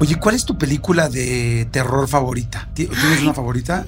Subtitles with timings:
[0.00, 2.68] Oye, ¿cuál es tu película de terror favorita?
[2.74, 3.84] ¿Tienes una favorita?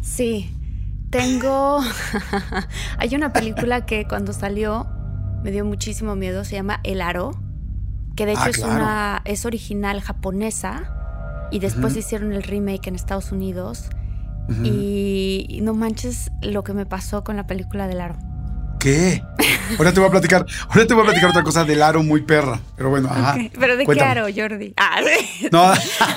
[0.00, 0.54] Sí,
[1.10, 1.80] tengo...
[2.98, 4.86] Hay una película que cuando salió
[5.42, 7.32] me dio muchísimo miedo, se llama El Aro,
[8.16, 8.74] que de hecho Ah, es claro.
[8.74, 10.92] una es original japonesa
[11.50, 13.90] y después hicieron el remake en Estados Unidos
[14.64, 18.16] y no manches lo que me pasó con la película del Aro.
[18.86, 19.20] ¿Qué?
[19.78, 22.22] Ahora te voy a platicar, ahora te voy a platicar otra cosa del aro muy
[22.22, 22.60] perra.
[22.76, 23.36] Pero bueno, ajá.
[23.58, 24.14] Pero ¿de Cuéntame.
[24.14, 24.74] qué Aro, Jordi?
[24.76, 25.00] Ah,
[25.40, 25.48] sí.
[25.50, 25.72] No,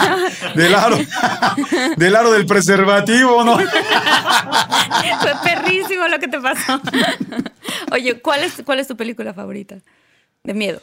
[0.55, 0.99] del aro.
[1.97, 3.57] Del aro del preservativo, ¿no?
[3.57, 6.79] Fue perrísimo lo que te pasó.
[7.91, 9.77] Oye, ¿cuál es, ¿cuál es tu película favorita?
[10.43, 10.79] De miedo.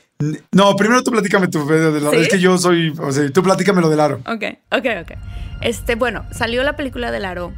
[0.51, 2.11] No, primero tú platícame tu del aro.
[2.11, 2.23] ¿Sí?
[2.23, 4.17] Es que yo soy, o sea, tú platícame lo del aro.
[4.27, 4.43] Ok,
[4.73, 5.13] ok, ok.
[5.61, 7.53] Este, bueno, salió la película del Aro.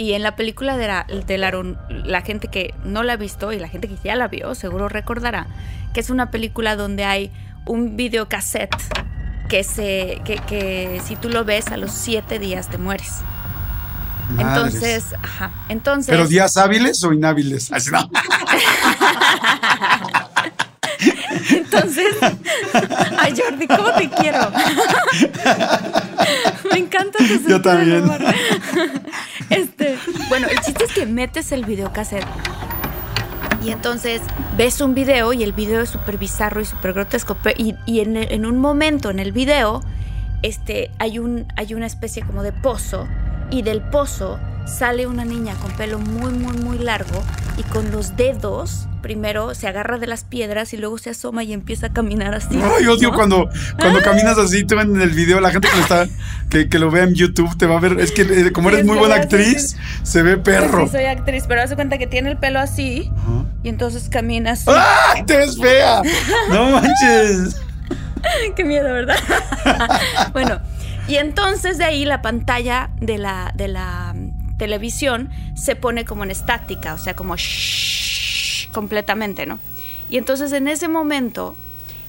[0.00, 3.52] Y en la película de la- del Aro, la gente que no la ha visto
[3.52, 5.46] y la gente que ya la vio, seguro recordará
[5.92, 7.30] que es una película donde hay
[7.66, 8.74] un videocassette
[9.50, 10.22] que se.
[10.24, 13.16] que, que si tú lo ves a los siete días te mueres.
[14.30, 14.74] Madres.
[14.74, 15.50] Entonces, ajá.
[15.68, 16.14] Entonces.
[16.14, 17.70] ¿Pero días hábiles o inhábiles?
[17.70, 18.00] Así no.
[21.50, 22.16] Entonces,
[23.18, 24.38] ay Jordi, ¿cómo te quiero?
[26.70, 28.10] Me encanta tu del también.
[29.48, 32.26] Este, bueno, el chiste es que metes el videocassette
[33.62, 34.22] y entonces
[34.56, 37.36] ves un video y el video es súper bizarro y súper grotesco.
[37.56, 39.82] Y, y en, en un momento en el video,
[40.42, 43.06] este, hay, un, hay una especie como de pozo
[43.50, 44.38] y del pozo
[44.70, 47.22] sale una niña con pelo muy, muy, muy largo
[47.56, 51.52] y con los dedos primero se agarra de las piedras y luego se asoma y
[51.52, 52.60] empieza a caminar así.
[52.62, 53.16] Ay, odio ¿no?
[53.16, 56.06] cuando, cuando caminas así, tú en el video, la gente que lo está,
[56.48, 57.98] que, que lo vea en YouTube te va a ver.
[57.98, 60.80] Es que eh, como eres es muy buena actriz, se ve perro.
[60.80, 63.10] Pues sí, soy actriz, pero hace cuenta que tiene el pelo así
[63.62, 64.66] y entonces camina así.
[64.68, 65.14] ¡Ah!
[65.26, 66.02] ¡Te ves fea!
[66.50, 67.60] ¡No manches!
[68.54, 69.16] Qué miedo, ¿verdad?
[70.32, 70.60] bueno,
[71.08, 74.14] y entonces de ahí la pantalla de la, de la
[74.60, 79.58] televisión se pone como en estática, o sea, como shhh, completamente, ¿no?
[80.10, 81.56] Y entonces en ese momento,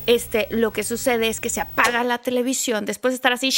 [0.05, 3.51] este, lo que sucede es que se apaga la televisión, después de estar así,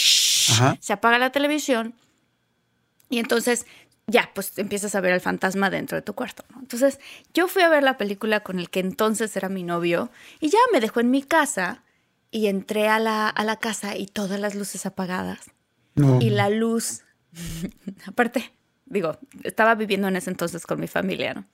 [0.52, 0.78] Ajá.
[0.80, 1.96] se apaga la televisión
[3.10, 3.66] y entonces
[4.06, 6.44] ya, pues empiezas a ver al fantasma dentro de tu cuarto.
[6.52, 6.60] ¿no?
[6.60, 7.00] Entonces
[7.34, 10.60] yo fui a ver la película con el que entonces era mi novio y ya
[10.72, 11.82] me dejó en mi casa
[12.30, 15.40] y entré a la, a la casa y todas las luces apagadas.
[15.96, 16.20] No.
[16.22, 17.02] Y la luz,
[18.06, 18.52] aparte,
[18.86, 21.46] digo, estaba viviendo en ese entonces con mi familia, ¿no?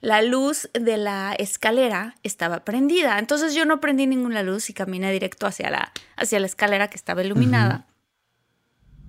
[0.00, 3.18] La luz de la escalera estaba prendida.
[3.18, 6.96] Entonces yo no prendí ninguna luz y caminé directo hacia la, hacia la escalera que
[6.96, 7.86] estaba iluminada.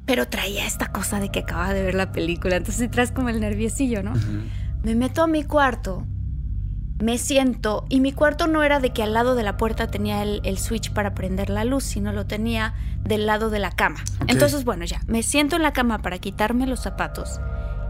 [0.05, 2.55] Pero traía esta cosa de que acababa de ver la película.
[2.55, 4.13] Entonces traes como el nerviosillo, ¿no?
[4.83, 6.05] Me meto a mi cuarto,
[7.01, 10.21] me siento y mi cuarto no era de que al lado de la puerta tenía
[10.21, 12.73] el, el switch para prender la luz, sino lo tenía
[13.03, 14.03] del lado de la cama.
[14.27, 17.39] Entonces, bueno, ya, me siento en la cama para quitarme los zapatos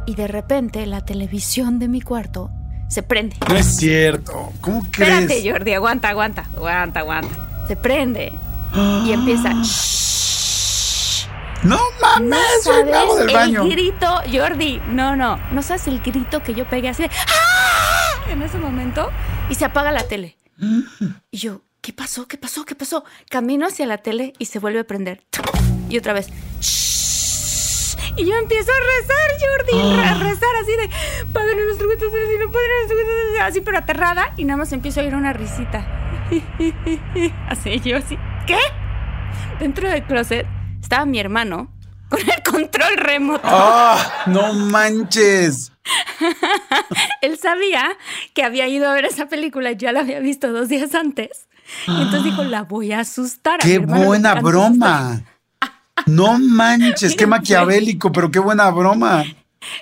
[0.06, 2.50] y de repente la televisión de mi cuarto
[2.88, 3.36] se prende.
[3.48, 4.52] No es cierto.
[4.62, 5.12] ¿Cómo crees?
[5.14, 7.66] Espérate, Jordi, aguanta, aguanta, aguanta, aguanta.
[7.68, 8.34] Se prende
[9.06, 9.54] y empieza.
[11.64, 13.62] No mames, No soy el sabes del baño.
[13.64, 14.82] el grito, Jordi.
[14.90, 17.91] No, no, no sabes el grito que yo pegué así de ¡Ah!
[18.32, 19.12] En ese momento
[19.50, 20.38] y se apaga la tele.
[21.32, 22.28] Y yo, ¿qué pasó?
[22.28, 22.66] ¿Qué pasó?
[22.66, 23.04] ¿Qué pasó?
[23.30, 25.24] Camino hacia la tele y se vuelve a prender.
[25.90, 26.30] Y otra vez.
[28.18, 30.90] Y yo empiezo a rezar, Jordi, a rezar así de
[31.32, 33.78] Padre nuestro que estás en el Padre nuestro que estás en el cielo", así pero
[33.78, 35.88] aterrada y nada más empiezo a oír una risita.
[37.50, 38.18] Así yo así,
[38.48, 38.58] ¿qué?
[39.60, 40.48] Dentro del closet
[40.82, 41.70] estaba mi hermano
[42.10, 43.42] con el control remoto.
[43.44, 44.24] ¡Ah!
[44.28, 45.71] ¡No manches!
[47.22, 47.98] Él sabía
[48.34, 51.48] que había ido a ver esa película, ya la había visto dos días antes.
[51.88, 53.60] Y entonces dijo, la voy a asustar.
[53.60, 55.24] ¡Qué buena broma!
[56.06, 59.24] No manches, qué maquiavélico, pero qué buena broma.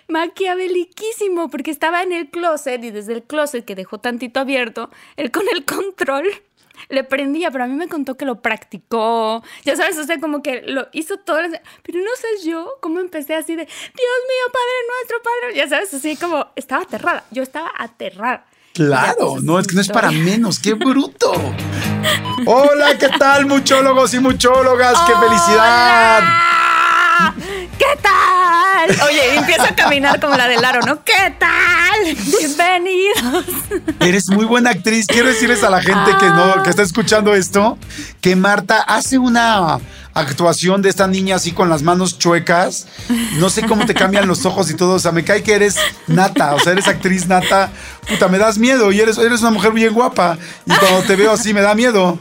[0.08, 5.32] Maquiaveliquísimo, porque estaba en el closet y desde el closet que dejó tantito abierto, él
[5.32, 6.26] con el control
[6.88, 10.42] le prendía, pero a mí me contó que lo practicó, ya sabes, o sea, como
[10.42, 11.40] que lo hizo todo,
[11.84, 15.94] pero no sé yo cómo empecé así de, Dios mío, Padre nuestro, Padre, ya sabes,
[15.94, 18.46] así como estaba aterrada, yo estaba aterrada.
[18.74, 21.34] Claro, no, es que no es para menos, qué bruto.
[22.46, 24.98] Hola, ¿qué tal, muchólogos y muchólogas?
[25.06, 26.59] ¡Qué felicidad!
[27.90, 29.08] ¿Qué tal?
[29.08, 31.04] Oye, empieza a caminar como la del aro, ¿no?
[31.04, 32.16] ¿Qué tal?
[32.38, 33.46] Bienvenidos.
[34.00, 35.08] Eres muy buena actriz.
[35.08, 36.12] Quiero decirles a la gente
[36.64, 37.80] que está escuchando esto,
[38.22, 39.80] que Marta hace una
[40.14, 42.86] actuación de esta niña así con las manos chuecas.
[43.38, 44.94] No sé cómo te cambian los ojos y todo.
[44.96, 46.54] O sea, me cae que eres nata.
[46.54, 47.72] O sea, eres actriz nata.
[48.08, 48.92] Puta, me das miedo.
[48.92, 50.38] Y eres, eres una mujer bien guapa.
[50.68, 52.20] Y cuando te veo así, me da miedo.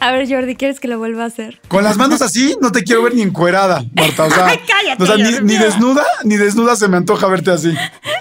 [0.00, 1.60] A ver, Jordi, ¿quieres que lo vuelva a hacer?
[1.68, 4.24] Con las manos así, no te quiero ver ni encuerada, Marta.
[4.24, 7.74] O sea, Cállate, o sea ni, desnuda, ni desnuda se me antoja verte así.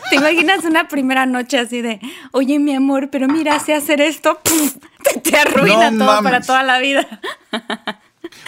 [0.10, 2.00] ¿Te imaginas una primera noche así de,
[2.32, 4.40] oye, mi amor, pero mira, sé hacer esto?
[5.04, 6.32] Te, te arruina No todo mames.
[6.32, 7.06] para toda la vida.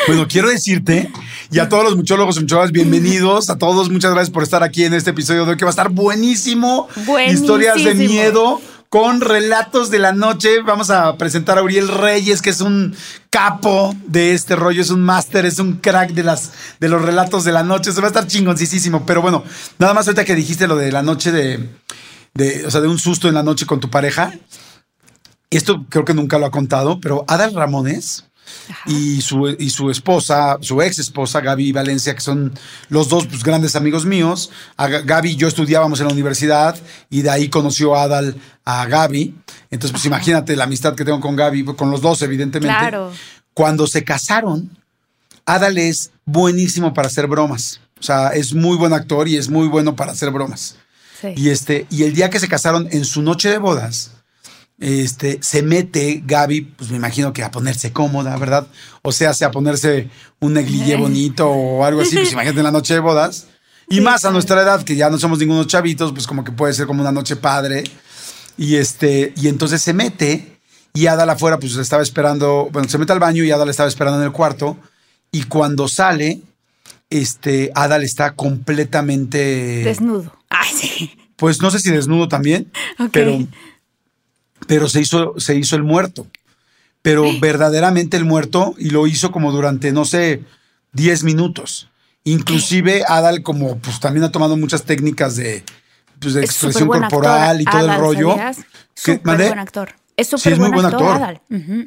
[0.08, 1.12] Bueno, quiero decirte,
[1.52, 3.50] y a todos los muchólogos y muchólogas, bienvenidos.
[3.50, 5.72] A todos, muchas gracias por estar aquí en este episodio de hoy, que va a
[5.72, 6.88] estar buenísimo.
[7.06, 7.42] Buenísimo.
[7.42, 10.62] Historias de miedo con relatos de la noche.
[10.62, 12.96] Vamos a presentar a Uriel Reyes, que es un
[13.30, 17.44] capo de este rollo, es un máster, es un crack de, las, de los relatos
[17.44, 17.92] de la noche.
[17.92, 19.06] Se va a estar chingoncísimo.
[19.06, 19.44] Pero bueno,
[19.80, 21.70] nada más ahorita que dijiste lo de la noche de,
[22.34, 24.34] de, o sea, de un susto en la noche con tu pareja.
[25.50, 28.26] Esto creo que nunca lo ha contado, pero Adal Ramones
[28.86, 32.54] y su, y su esposa, su ex esposa, Gaby Valencia, que son
[32.90, 34.50] los dos pues, grandes amigos míos.
[34.78, 36.78] A Ga- Gaby y yo estudiábamos en la universidad
[37.10, 39.36] y de ahí conoció Adal a Gaby.
[39.72, 42.78] Entonces, pues imagínate la amistad que tengo con Gaby, con los dos, evidentemente.
[42.78, 43.12] Claro.
[43.54, 44.78] Cuando se casaron,
[45.46, 47.80] Adal es buenísimo para hacer bromas.
[48.00, 50.76] O sea, es muy buen actor y es muy bueno para hacer bromas.
[51.22, 51.30] Sí.
[51.38, 54.12] Y este, y el día que se casaron en su noche de bodas,
[54.80, 58.68] este, se mete Gaby, pues me imagino que a ponerse cómoda, ¿verdad?
[59.02, 62.94] O sea, a ponerse un negligé bonito o algo así, pues imagínate en la noche
[62.94, 63.48] de bodas.
[63.88, 66.74] Y más a nuestra edad, que ya no somos ningunos chavitos, pues como que puede
[66.74, 67.84] ser como una noche padre.
[68.58, 70.56] Y este, y entonces se mete
[70.96, 74.20] y Adal afuera, pues estaba esperando, bueno, se mete al baño y Adal estaba esperando
[74.20, 74.78] en el cuarto.
[75.32, 76.42] Y cuando sale,
[77.10, 79.84] este, Adal está completamente.
[79.84, 80.34] Desnudo.
[80.50, 81.12] Ay, sí.
[81.36, 82.72] Pues no sé si desnudo también,
[83.12, 83.38] pero,
[84.68, 86.28] pero se, hizo, se hizo el muerto.
[87.02, 90.42] Pero verdaderamente el muerto y lo hizo como durante, no sé,
[90.94, 91.88] 10 minutos.
[92.24, 95.64] Inclusive Adal como pues también ha tomado muchas técnicas de,
[96.20, 98.36] pues, de Es expresión corporal actor, y todo Adal, el rollo.
[99.24, 99.48] ¿Mandé?
[99.48, 99.94] buen actor.
[100.18, 101.16] Es Sí, súper es muy buen actor.
[101.16, 101.42] Adal.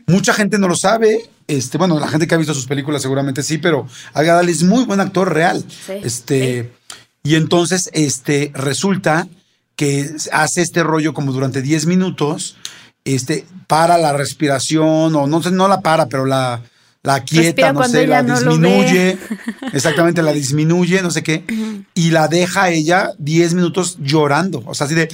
[0.07, 1.29] Mucha gente no lo sabe.
[1.49, 4.85] Este, bueno, la gente que ha visto sus películas seguramente sí, pero Adal es muy
[4.85, 5.65] buen actor real.
[5.69, 6.71] Sí, este,
[7.25, 9.27] y entonces, este, resulta
[9.77, 12.57] que hace este rollo como durante 10 minutos,
[13.15, 16.63] este, para la respiración, o no sé, no la para, pero la,
[17.03, 19.19] la quieta, Respira no sé, la no disminuye.
[19.73, 21.45] Exactamente, la disminuye, no sé qué.
[21.95, 24.63] Y la deja a ella 10 minutos llorando.
[24.67, 25.09] O sea, así de.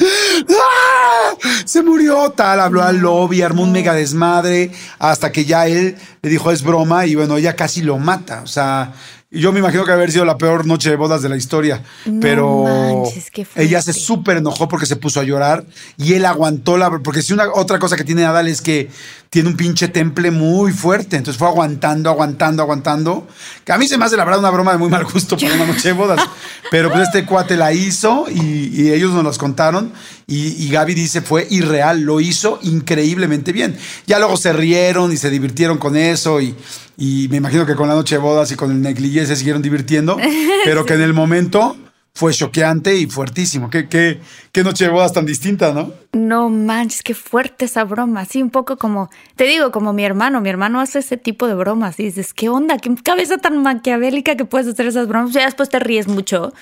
[0.51, 1.35] ¡Ah!
[1.67, 2.61] Se murió, tal.
[2.61, 4.73] Habló al lobby, armó un mega desmadre.
[4.99, 7.07] Hasta que ya él le dijo es broma.
[7.07, 8.43] Y bueno, ella casi lo mata.
[8.43, 8.93] O sea.
[9.35, 11.83] Yo me imagino que haber sido la peor noche de bodas de la historia.
[12.07, 13.69] No pero manches, qué fuerte.
[13.69, 15.65] ella se súper enojó porque se puso a llorar
[15.97, 16.91] y él aguantó la.
[16.99, 18.89] Porque si una otra cosa que tiene Adal es que
[19.35, 21.17] tiene un pinche temple muy fuerte.
[21.17, 23.27] Entonces fue aguantando, aguantando, aguantando.
[23.65, 25.53] Que a mí se me hace la verdad una broma de muy mal gusto para
[25.57, 26.21] una noche de bodas.
[26.71, 29.93] Pero pues este cuate la hizo y, y ellos nos las contaron.
[30.29, 33.77] Y, y Gaby dice fue irreal, lo hizo increíblemente bien.
[34.07, 36.41] Ya luego se rieron y se divirtieron con eso.
[36.41, 36.55] Y,
[36.97, 39.63] y me imagino que con la noche de bodas y con el negligé se siguieron
[39.63, 40.17] divirtiendo.
[40.65, 41.77] Pero que en el momento
[42.17, 43.71] fue choqueante y fuertísimo.
[43.71, 44.21] Qué, qué,
[44.53, 45.93] qué noche de bodas tan distinta, ¿no?
[46.13, 48.25] No manches, qué fuerte esa broma.
[48.25, 50.41] Sí, un poco como, te digo, como mi hermano.
[50.41, 51.99] Mi hermano hace ese tipo de bromas.
[51.99, 52.79] Y dices, ¿qué onda?
[52.79, 55.33] ¿Qué cabeza tan maquiavélica que puedes hacer esas bromas?
[55.33, 56.53] Ya después te ríes mucho.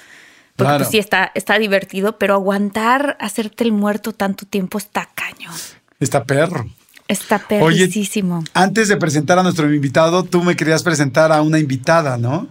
[0.56, 0.78] Porque Claro.
[0.78, 5.54] pues, sí está, está divertido, pero aguantar hacerte el muerto tanto tiempo está cañón.
[6.00, 6.66] Está perro.
[7.08, 8.42] Está Oye, perricísimo.
[8.54, 12.48] Antes de presentar a nuestro invitado, tú me querías presentar a una invitada, ¿no?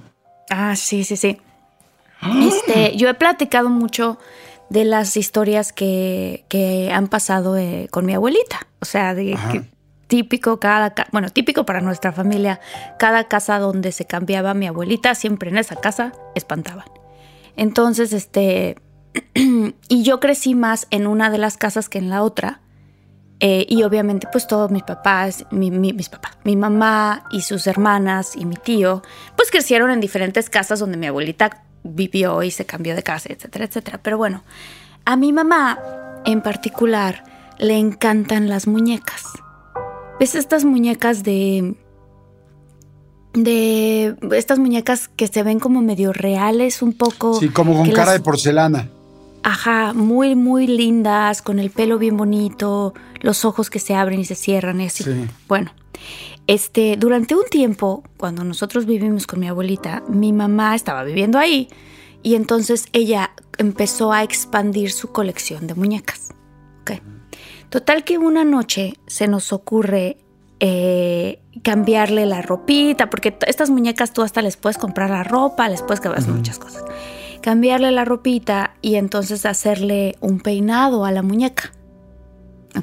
[0.51, 1.37] Ah, sí, sí, sí.
[2.21, 4.17] Este, yo he platicado mucho
[4.69, 8.67] de las historias que, que han pasado eh, con mi abuelita.
[8.79, 9.63] O sea, de que
[10.07, 12.59] típico, cada, bueno, típico para nuestra familia,
[12.99, 16.85] cada casa donde se cambiaba mi abuelita, siempre en esa casa espantaban.
[17.55, 18.75] Entonces, este,
[19.33, 22.61] y yo crecí más en una de las casas que en la otra.
[23.39, 28.45] Eh, y obviamente, pues todos mis papás, mis papás, mi mamá y sus hermanas y
[28.45, 29.01] mi tío,
[29.35, 33.65] pues crecieron en diferentes casas donde mi abuelita vivió y se cambió de casa, etcétera,
[33.65, 33.99] etcétera.
[34.01, 34.43] Pero bueno,
[35.05, 35.79] a mi mamá
[36.25, 37.23] en particular
[37.57, 39.25] le encantan las muñecas.
[40.19, 41.75] ¿Ves estas muñecas de...
[43.33, 44.15] de...
[44.33, 47.39] estas muñecas que se ven como medio reales un poco?
[47.39, 48.89] Sí, como con cara de porcelana.
[49.43, 54.25] Ajá, muy, muy lindas, con el pelo bien bonito, los ojos que se abren y
[54.25, 55.03] se cierran y así.
[55.47, 55.71] Bueno,
[56.51, 61.69] este, durante un tiempo, cuando nosotros vivimos con mi abuelita, mi mamá estaba viviendo ahí
[62.23, 66.33] y entonces ella empezó a expandir su colección de muñecas.
[67.69, 70.17] Total que una noche se nos ocurre
[70.59, 75.81] eh, cambiarle la ropita, porque estas muñecas tú hasta les puedes comprar la ropa, les
[75.81, 76.83] puedes cambiar muchas cosas.
[77.39, 81.71] Cambiarle la ropita y entonces hacerle un peinado a la muñeca.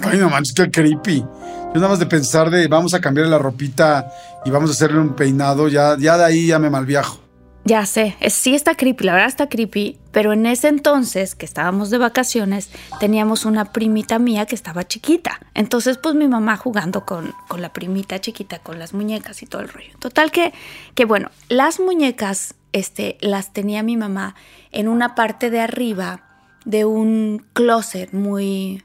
[0.02, 1.20] Ay, no manches, qué creepy.
[1.20, 4.10] Yo nada más de pensar de vamos a cambiarle la ropita
[4.44, 7.20] y vamos a hacerle un peinado, ya, ya de ahí ya me malviajo.
[7.64, 11.90] Ya sé, sí está creepy, la verdad está creepy, pero en ese entonces que estábamos
[11.90, 15.38] de vacaciones teníamos una primita mía que estaba chiquita.
[15.52, 19.60] Entonces pues mi mamá jugando con, con la primita chiquita, con las muñecas y todo
[19.60, 19.90] el rollo.
[19.98, 20.54] Total que,
[20.94, 24.34] que bueno, las muñecas este, las tenía mi mamá
[24.72, 26.22] en una parte de arriba
[26.64, 28.82] de un closet muy,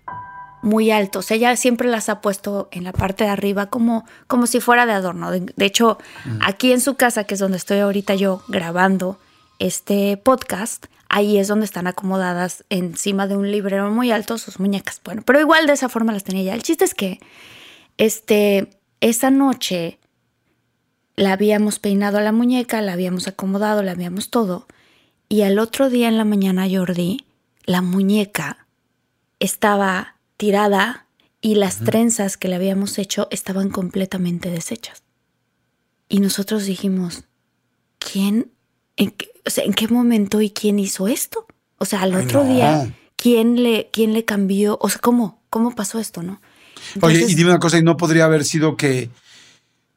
[0.64, 1.30] muy altos.
[1.30, 4.94] Ella siempre las ha puesto en la parte de arriba como, como si fuera de
[4.94, 5.30] adorno.
[5.30, 5.98] De, hecho,
[6.42, 9.20] aquí en su casa, que es donde estoy ahorita yo grabando
[9.60, 15.02] este podcast, ahí es donde están acomodadas encima de un librero muy alto sus muñecas.
[15.04, 16.56] Bueno, pero igual de esa forma las tenía ella.
[16.56, 17.20] El chiste es que
[17.98, 18.70] este,
[19.02, 20.00] esa noche
[21.18, 24.66] la habíamos peinado a la muñeca, la habíamos acomodado, la habíamos todo.
[25.28, 27.26] Y al otro día en la mañana, Jordi,
[27.66, 28.66] la muñeca
[29.40, 31.06] estaba tirada
[31.40, 35.02] y las trenzas que le habíamos hecho estaban completamente deshechas.
[36.10, 37.24] Y nosotros dijimos,
[37.98, 38.52] ¿quién?
[38.98, 41.46] ¿En qué, o sea, ¿en qué momento y quién hizo esto?
[41.78, 44.78] O sea, al otro día, ¿quién le, ¿quién le cambió?
[44.82, 46.42] O sea, ¿cómo, cómo pasó esto, no?
[47.00, 49.10] Oye, y dime una cosa, ¿y no podría haber sido que,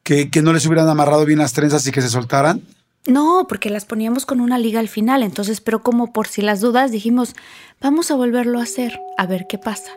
[0.03, 2.61] que, que no les hubieran amarrado bien las trenzas y que se soltaran?
[3.05, 6.61] No, porque las poníamos con una liga al final, entonces, pero como por si las
[6.61, 7.35] dudas, dijimos,
[7.81, 9.91] vamos a volverlo a hacer, a ver qué pasa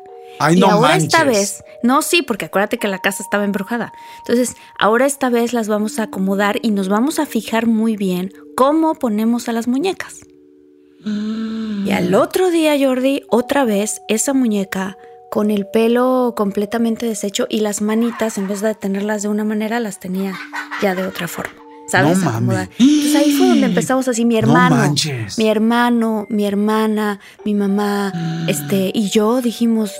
[0.55, 3.93] y ahora esta vez, no, sí, porque acuérdate que la casa estaba embrujada.
[4.19, 8.33] Entonces, ahora esta vez las vamos a acomodar y nos vamos a fijar muy bien
[8.57, 10.21] cómo ponemos a las muñecas.
[11.05, 11.87] Mm.
[11.87, 14.97] Y al otro día, Jordi, otra vez esa muñeca
[15.31, 19.81] con el pelo completamente deshecho y las manitas, en vez de tenerlas de una manera,
[19.81, 20.35] las tenía
[20.83, 21.55] ya de otra forma.
[21.87, 22.19] ¿Sabes?
[22.19, 24.95] No Entonces ahí fue donde empezamos así, mi hermano,
[25.37, 28.13] mi hermano, mi hermana, mi mamá,
[28.47, 29.93] este, y yo dijimos,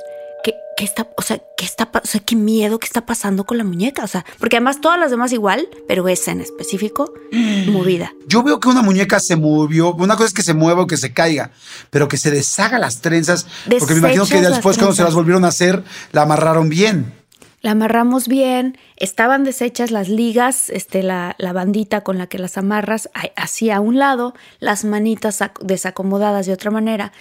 [0.81, 3.65] ¿qué está, o sea, qué está, o sea, qué miedo que está pasando con la
[3.65, 4.03] muñeca?
[4.03, 7.71] O sea, porque además todas las demás igual, pero esa en específico, mm.
[7.71, 8.15] movida.
[8.27, 9.93] Yo veo que una muñeca se movió.
[9.93, 11.51] Una cosa es que se mueva o que se caiga,
[11.91, 13.47] pero que se deshaga las trenzas.
[13.79, 17.13] porque me imagino que después cuando se las volvieron a hacer, la amarraron bien.
[17.61, 22.57] La amarramos bien, estaban deshechas las ligas, este, la, la bandita con la que las
[22.57, 27.13] amarras así a un lado, las manitas desacomodadas de otra manera.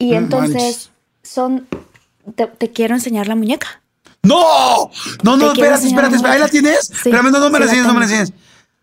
[0.00, 0.90] Y entonces
[1.22, 1.68] son
[2.32, 3.82] te, quiero enseñar la muñeca.
[4.22, 4.90] ¡No!
[5.22, 6.90] No, no, espérate, espérate, ¿Ahí la tienes?
[6.90, 8.32] Espérame, no, no me la enseñes, no me la enseñes.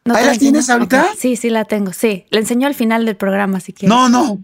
[0.06, 1.10] ¿Ahí la tienes ahorita?
[1.18, 2.26] Sí, sí la tengo, sí.
[2.30, 3.90] La enseño al final del programa si quieres.
[3.90, 4.40] No, no.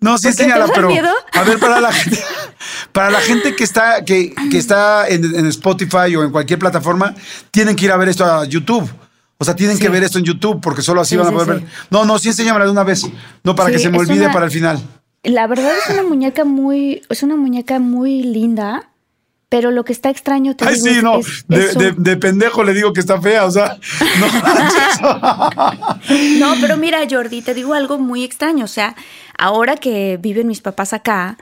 [0.00, 0.90] No, sí, enséñala, pero.
[1.32, 2.22] A ver, para la gente,
[2.92, 7.14] para la gente que está, que, que está en, Spotify o en cualquier plataforma,
[7.50, 8.88] tienen que ir a ver esto a YouTube.
[9.38, 11.64] O sea, tienen que ver esto en YouTube porque solo así van a poder ver.
[11.90, 13.06] No, no, sí enséñamela de una vez.
[13.44, 14.80] No, para que se me olvide para el final.
[15.22, 18.90] La verdad es una muñeca muy, es una muñeca muy linda,
[19.48, 23.20] pero lo que está extraño te Ay, sí, no, de, pendejo le digo que está
[23.20, 23.78] fea, o sea,
[24.20, 25.50] no
[26.38, 28.94] No, pero mira, Jordi, te digo algo muy extraño, o sea,
[29.38, 31.38] ahora que viven mis papás acá,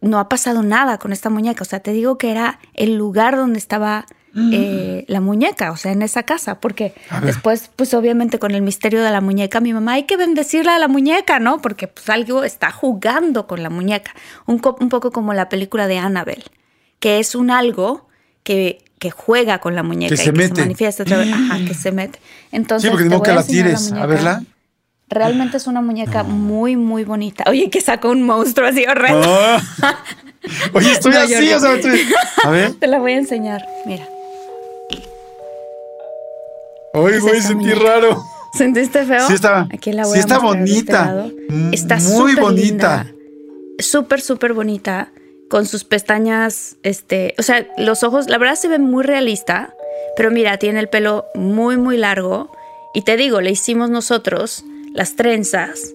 [0.00, 3.36] no ha pasado nada con esta muñeca, o sea, te digo que era el lugar
[3.36, 4.06] donde estaba
[4.36, 9.02] eh, la muñeca, o sea, en esa casa, porque después, pues obviamente con el misterio
[9.02, 11.60] de la muñeca, mi mamá hay que bendecirla a la muñeca, ¿no?
[11.60, 14.14] Porque pues algo está jugando con la muñeca,
[14.46, 16.44] un, un poco como la película de Annabelle,
[17.00, 18.08] que es un algo
[18.44, 20.54] que, que juega con la muñeca que se mete.
[20.54, 22.20] se manifiesta otra vez, ajá, que se mete.
[22.52, 24.44] Entonces, sí, porque tengo que la tires, a, verla.
[25.08, 27.42] Realmente es una muñeca muy, muy bonita.
[27.48, 29.28] Oye, que sacó un monstruo así horrendo.
[30.72, 32.00] Oye, estoy así, o sea, estoy...
[32.44, 32.74] A ver.
[32.74, 34.06] Te la voy a enseñar, mira.
[36.94, 38.22] Oye, güey, sentí raro.
[38.52, 39.26] ¿Sentiste feo?
[39.28, 41.26] Sí está, Aquí la voy sí a está este bonita.
[41.48, 43.06] M- Está muy bonita.
[43.78, 45.12] Súper, súper bonita.
[45.48, 49.74] Con sus pestañas, este, o sea, los ojos, la verdad se ve muy realista,
[50.16, 52.50] pero mira, tiene el pelo muy, muy largo.
[52.94, 55.92] Y te digo, le hicimos nosotros las trenzas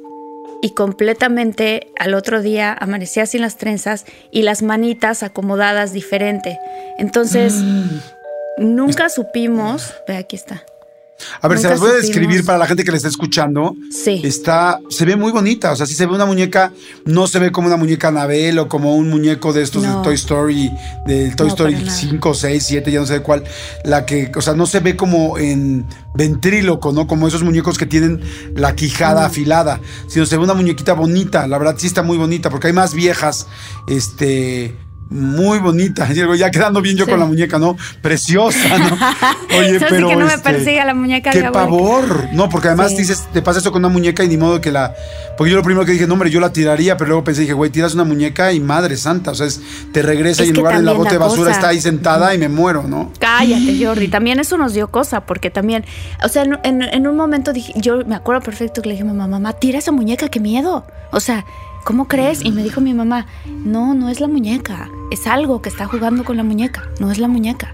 [0.61, 6.57] y completamente al otro día amanecía sin las trenzas y las manitas acomodadas diferente.
[6.97, 7.99] Entonces, Mm.
[8.59, 10.63] nunca supimos, ve aquí está.
[11.41, 13.75] A ver, se las voy a describir para la gente que le está escuchando.
[13.89, 14.21] Sí.
[14.23, 15.71] Está, se ve muy bonita.
[15.71, 16.73] O sea, si se ve una muñeca,
[17.05, 19.97] no se ve como una muñeca Anabel o como un muñeco de estos No.
[19.97, 20.71] de Toy Story,
[21.07, 21.97] del Toy No, Story para nada.
[21.97, 23.43] 5, 6, 7, ya no sé de cuál.
[23.83, 27.07] La que, o sea, no se ve como en ventríloco, ¿no?
[27.07, 28.21] Como esos muñecos que tienen
[28.55, 29.79] la quijada afilada.
[30.07, 31.47] Sino se ve una muñequita bonita.
[31.47, 33.47] La verdad sí está muy bonita, porque hay más viejas,
[33.87, 34.75] este.
[35.09, 36.07] Muy bonita.
[36.35, 37.11] Ya quedando bien yo Sí.
[37.11, 37.77] con la muñeca, ¿no?
[38.01, 38.97] Preciosa, ¿no?
[39.59, 40.07] Oye, Eso sí pero.
[40.09, 42.29] que no me este, persiga la muñeca Qué pavor.
[42.33, 42.97] No, porque además Sí.
[42.97, 44.93] dices, te pasa eso con una muñeca y ni modo que la.
[45.37, 47.53] Porque yo lo primero que dije, no, hombre, yo la tiraría, pero luego pensé, dije,
[47.53, 49.31] güey, tiras una muñeca y madre santa.
[49.31, 51.69] O sea, es- te regresa Es y en lugar de la bote de basura está
[51.69, 53.11] ahí sentada y me muero, ¿no?
[53.19, 54.07] Cállate, Jordi.
[54.07, 55.85] También eso nos dio cosa, porque también,
[56.23, 59.03] o sea, en, en- en un momento dije, yo me acuerdo perfecto que le dije
[59.03, 60.85] a mamá, mamá, tira esa muñeca, qué miedo.
[61.11, 61.45] O sea,
[61.85, 62.43] ¿cómo crees?
[62.43, 66.25] Y me dijo mi mamá, no, no es la muñeca, es algo que está jugando
[66.25, 67.73] con la muñeca, no es la muñeca.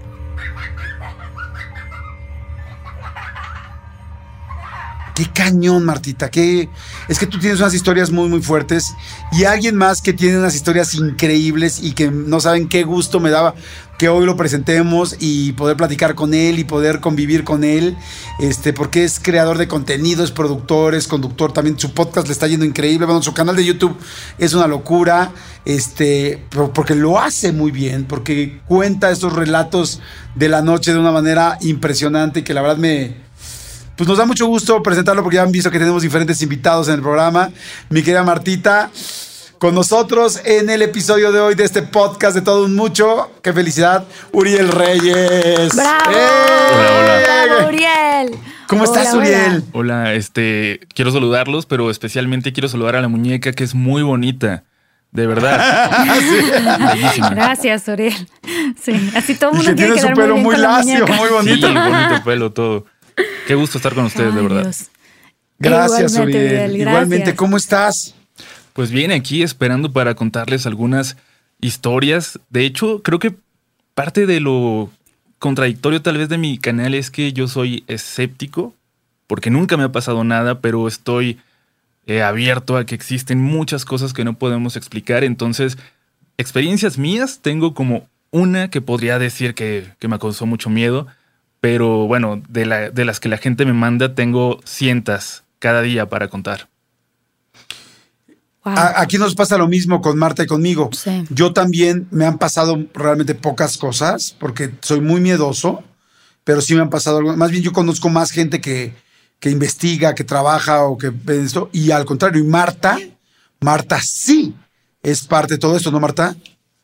[5.14, 6.30] Qué cañón, Martita.
[6.30, 6.70] Qué...
[7.08, 8.94] Es que tú tienes unas historias muy, muy fuertes
[9.32, 13.30] y alguien más que tiene unas historias increíbles y que no saben qué gusto me
[13.30, 13.54] daba
[14.02, 17.96] que hoy lo presentemos y poder platicar con él y poder convivir con él,
[18.40, 22.48] este, porque es creador de contenido, es productor, es conductor, también su podcast le está
[22.48, 23.96] yendo increíble, bueno, su canal de YouTube
[24.38, 25.30] es una locura,
[25.64, 26.44] este,
[26.74, 30.00] porque lo hace muy bien, porque cuenta estos relatos
[30.34, 33.14] de la noche de una manera impresionante y que la verdad me,
[33.94, 36.94] pues nos da mucho gusto presentarlo porque ya han visto que tenemos diferentes invitados en
[36.94, 37.52] el programa.
[37.88, 38.90] Mi querida Martita,
[39.62, 43.30] con nosotros en el episodio de hoy de este podcast de Todo un Mucho.
[43.44, 44.04] ¡Qué felicidad!
[44.32, 45.72] Uriel Reyes.
[45.76, 46.10] ¡Bravo!
[46.10, 46.66] ¡Eh!
[46.74, 47.44] Hola, hola.
[47.46, 48.38] ¡Bravo, Uriel!
[48.66, 49.18] ¿Cómo estás, Hola.
[49.22, 49.64] Uriel?
[49.70, 54.64] Hola, este, quiero saludarlos, pero especialmente quiero saludar a la muñeca que es muy bonita.
[55.12, 56.08] De verdad.
[56.94, 57.30] Bellísima.
[57.30, 58.28] Gracias, Uriel.
[58.82, 61.32] Sí, así todo el Y mundo que quiere tiene su pelo muy lacio, muy Sí,
[61.32, 61.72] bonito.
[61.72, 62.86] bonito pelo, todo.
[63.46, 64.62] Qué gusto estar con ustedes, de verdad.
[64.62, 64.90] Dios.
[65.60, 66.70] Gracias, Igualmente, Uriel.
[66.72, 67.36] Uriel, Igualmente.
[67.36, 68.16] ¿cómo estás?
[68.72, 71.16] Pues bien, aquí esperando para contarles algunas
[71.60, 72.38] historias.
[72.50, 73.34] De hecho, creo que
[73.94, 74.90] parte de lo
[75.38, 78.74] contradictorio tal vez de mi canal es que yo soy escéptico,
[79.26, 81.38] porque nunca me ha pasado nada, pero estoy
[82.06, 85.24] eh, abierto a que existen muchas cosas que no podemos explicar.
[85.24, 85.76] Entonces,
[86.38, 91.06] experiencias mías, tengo como una que podría decir que, me causó mucho miedo,
[91.60, 96.08] pero bueno, de, la- de las que la gente me manda, tengo cientas cada día
[96.08, 96.71] para contar.
[98.64, 98.74] Wow.
[98.96, 100.90] Aquí nos pasa lo mismo con Marta y conmigo.
[100.92, 101.24] Sí.
[101.30, 105.82] Yo también me han pasado realmente pocas cosas porque soy muy miedoso,
[106.44, 107.36] pero sí me han pasado algo.
[107.36, 108.94] Más bien yo conozco más gente que,
[109.40, 111.70] que investiga, que trabaja o que ve esto.
[111.72, 112.98] Y al contrario, y Marta,
[113.60, 114.54] Marta sí
[115.02, 116.36] es parte de todo esto, ¿no, Marta?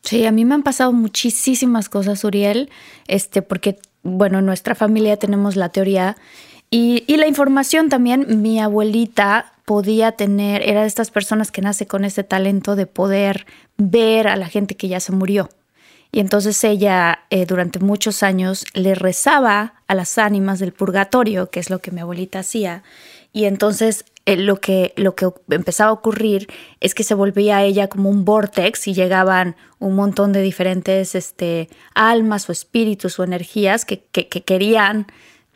[0.03, 2.69] Sí, a mí me han pasado muchísimas cosas, Uriel,
[3.07, 6.17] este, porque, bueno, en nuestra familia tenemos la teoría
[6.69, 8.41] y, y la información también.
[8.41, 13.45] Mi abuelita podía tener, era de estas personas que nace con ese talento de poder
[13.77, 15.49] ver a la gente que ya se murió.
[16.11, 21.59] Y entonces ella eh, durante muchos años le rezaba a las ánimas del purgatorio, que
[21.59, 22.81] es lo que mi abuelita hacía.
[23.31, 26.47] Y entonces eh, lo, que, lo que empezaba a ocurrir
[26.79, 31.69] es que se volvía ella como un vortex y llegaban un montón de diferentes este,
[31.93, 35.05] almas o espíritus o energías que- que querían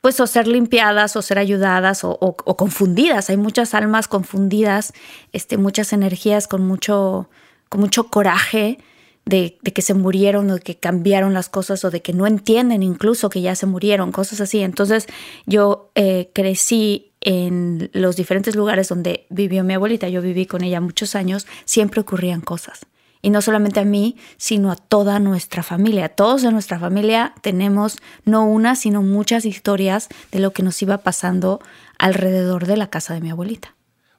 [0.04, 3.30] pues o ser limpiadas o ser ayudadas o, o- o confundidas.
[3.30, 4.92] Hay muchas almas confundidas,
[5.32, 7.30] este, muchas energías con mucho,
[7.70, 8.80] con mucho coraje
[9.26, 12.28] de, de que se murieron o de que cambiaron las cosas o de que no
[12.28, 14.60] entienden incluso que ya se murieron, cosas así.
[14.60, 15.08] Entonces
[15.46, 20.82] yo eh, crecí en los diferentes lugares donde vivió mi abuelita, yo viví con ella
[20.82, 22.82] muchos años, siempre ocurrían cosas.
[23.24, 26.10] Y no solamente a mí, sino a toda nuestra familia.
[26.10, 31.00] Todos en nuestra familia tenemos no una, sino muchas historias de lo que nos iba
[31.00, 31.60] pasando
[31.98, 33.74] alrededor de la casa de mi abuelita.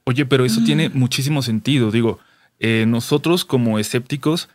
[0.04, 1.90] Oye, pero eso tiene muchísimo sentido.
[1.90, 2.18] Digo,
[2.58, 4.48] eh, nosotros como escépticos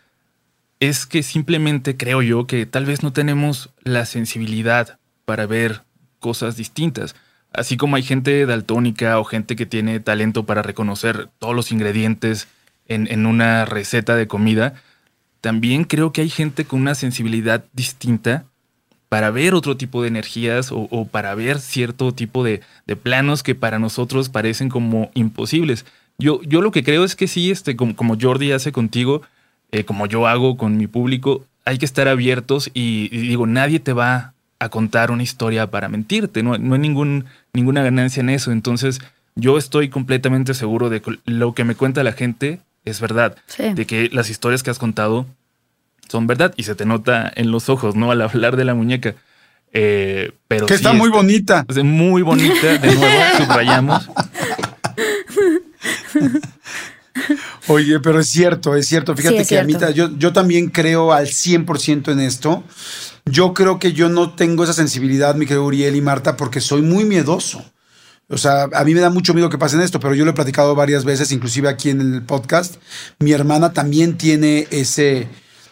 [0.80, 5.84] es que simplemente creo yo que tal vez no tenemos la sensibilidad para ver
[6.20, 7.16] cosas distintas.
[7.52, 12.48] Así como hay gente daltónica o gente que tiene talento para reconocer todos los ingredientes
[12.90, 14.74] en, en una receta de comida,
[15.42, 18.46] también creo que hay gente con una sensibilidad distinta
[19.10, 22.62] para ver otro tipo de energías o, para ver cierto tipo de,
[23.02, 25.86] planos que para nosotros parecen como imposibles.
[26.20, 29.24] Yo, yo lo que creo es que sí, este, como, como Jordi hace contigo,
[29.72, 33.94] eh, como yo hago con mi público, hay que estar abiertos y, digo, nadie te
[33.94, 38.52] va a contar una historia para mentirte, no, no hay ningún, ninguna ganancia en eso.
[38.52, 39.00] Entonces,
[39.36, 43.86] yo estoy completamente seguro de que lo que me cuenta la gente es verdad, de
[43.86, 45.26] que las historias que has contado
[46.10, 48.12] son verdad y se te nota en los ojos, ¿no?
[48.12, 49.16] Al hablar de la muñeca.
[49.72, 51.66] Eh, pero que está muy bonita.
[51.84, 54.10] Muy bonita, de nuevo, subrayamos.
[57.68, 59.16] Oye, pero es cierto, es cierto.
[59.16, 62.64] Fíjate que a mí, yo, yo también creo al 100% en esto.
[63.26, 66.82] Yo creo que yo no tengo esa sensibilidad, mi querido Uriel y Marta, porque soy
[66.82, 67.64] muy miedoso.
[68.30, 70.36] O sea, a mí me da mucho miedo que pasen esto, pero yo lo he
[70.36, 72.76] platicado varias veces, inclusive aquí en el podcast.
[73.18, 75.28] Mi hermana también tiene ese,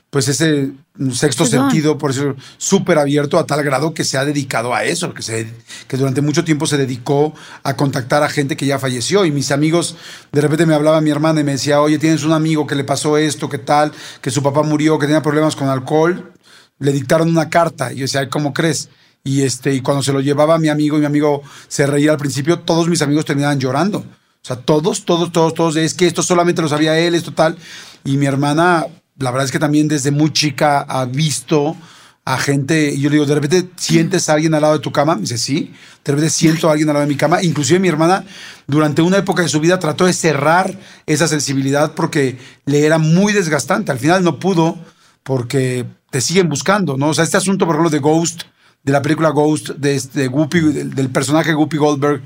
[0.09, 0.71] pues ese
[1.13, 5.13] sexto sentido, por eso súper abierto a tal grado que se ha dedicado a eso,
[5.13, 5.53] que, se,
[5.87, 9.23] que durante mucho tiempo se dedicó a contactar a gente que ya falleció.
[9.25, 9.95] Y mis amigos,
[10.31, 12.83] de repente me hablaba mi hermana y me decía, oye, tienes un amigo que le
[12.83, 16.33] pasó esto, que tal, que su papá murió, que tenía problemas con alcohol.
[16.79, 17.93] Le dictaron una carta.
[17.93, 18.89] Y yo decía, ¿cómo crees?
[19.27, 22.11] Y, este, y cuando se lo llevaba a mi amigo y mi amigo se reía
[22.11, 23.99] al principio, todos mis amigos terminaban llorando.
[23.99, 27.57] O sea, todos, todos, todos, todos, es que esto solamente lo sabía él, esto tal.
[28.05, 28.85] Y mi hermana,
[29.17, 31.75] la verdad es que también desde muy chica ha visto
[32.23, 34.93] a gente, y yo le digo, de repente sientes a alguien al lado de tu
[34.93, 35.73] cama, me dice, sí,
[36.05, 38.23] de repente siento a alguien al lado de mi cama, inclusive mi hermana
[38.65, 43.33] durante una época de su vida trató de cerrar esa sensibilidad porque le era muy
[43.33, 44.77] desgastante, al final no pudo
[45.23, 47.09] porque te siguen buscando, ¿no?
[47.09, 48.43] O sea, este asunto, por ejemplo, de Ghost,
[48.87, 52.21] de la película Ghost, de, este, Whoopi, del, personaje Whoopi Goldberg,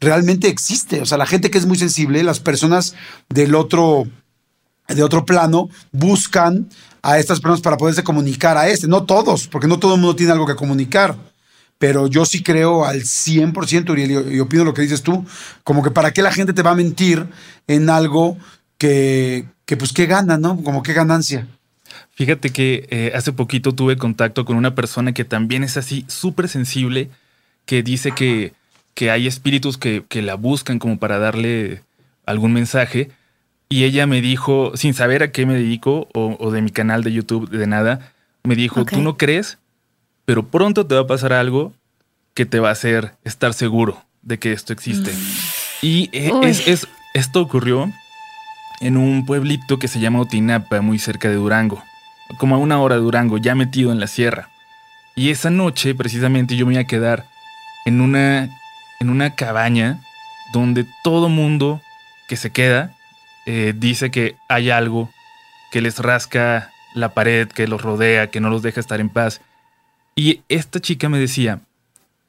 [0.00, 1.00] realmente existe.
[1.00, 2.96] O sea, la gente que es muy sensible, las personas
[3.28, 4.08] del otro,
[4.88, 6.68] de otro plano, buscan
[7.02, 8.88] a estas personas para poderse comunicar a este.
[8.88, 11.16] No todos, porque no todo el mundo tiene algo que comunicar.
[11.78, 15.24] Pero yo sí creo al 100%, Uriel, y opino lo que dices tú,
[15.62, 17.24] como que para qué la gente te va a mentir
[17.68, 18.36] en algo
[18.78, 20.60] que, que pues, qué gana, ¿no?
[20.64, 21.46] Como qué ganancia.
[22.14, 26.48] Fíjate que eh, hace poquito tuve contacto con una persona que también es así súper
[26.48, 27.08] sensible,
[27.64, 28.52] que dice que,
[28.94, 31.82] que hay espíritus que, la buscan como para darle
[32.26, 33.10] algún mensaje.
[33.68, 37.12] Y ella me dijo, sin saber a qué me dedico o, de mi canal de
[37.12, 39.58] YouTube, de nada, me dijo, tú no crees,
[40.24, 41.72] pero pronto te va a pasar algo
[42.34, 45.12] que te va a hacer estar seguro de que esto existe.
[45.12, 45.16] Mm.
[45.82, 47.90] Y eh, es, esto ocurrió
[48.80, 51.82] en un pueblito que se llama Otinapa, muy cerca de Durango
[52.38, 54.48] como a una hora de Durango, ya metido en la sierra.
[55.14, 57.26] Y esa noche, precisamente, yo me iba a quedar
[57.84, 58.48] en una,
[59.00, 60.00] en una cabaña
[60.52, 61.80] donde todo mundo
[62.28, 62.94] que se queda
[63.46, 65.10] eh, dice que hay algo
[65.70, 69.40] que les rasca la pared, que los rodea, que no los deja estar en paz.
[70.14, 71.60] Y esta chica me decía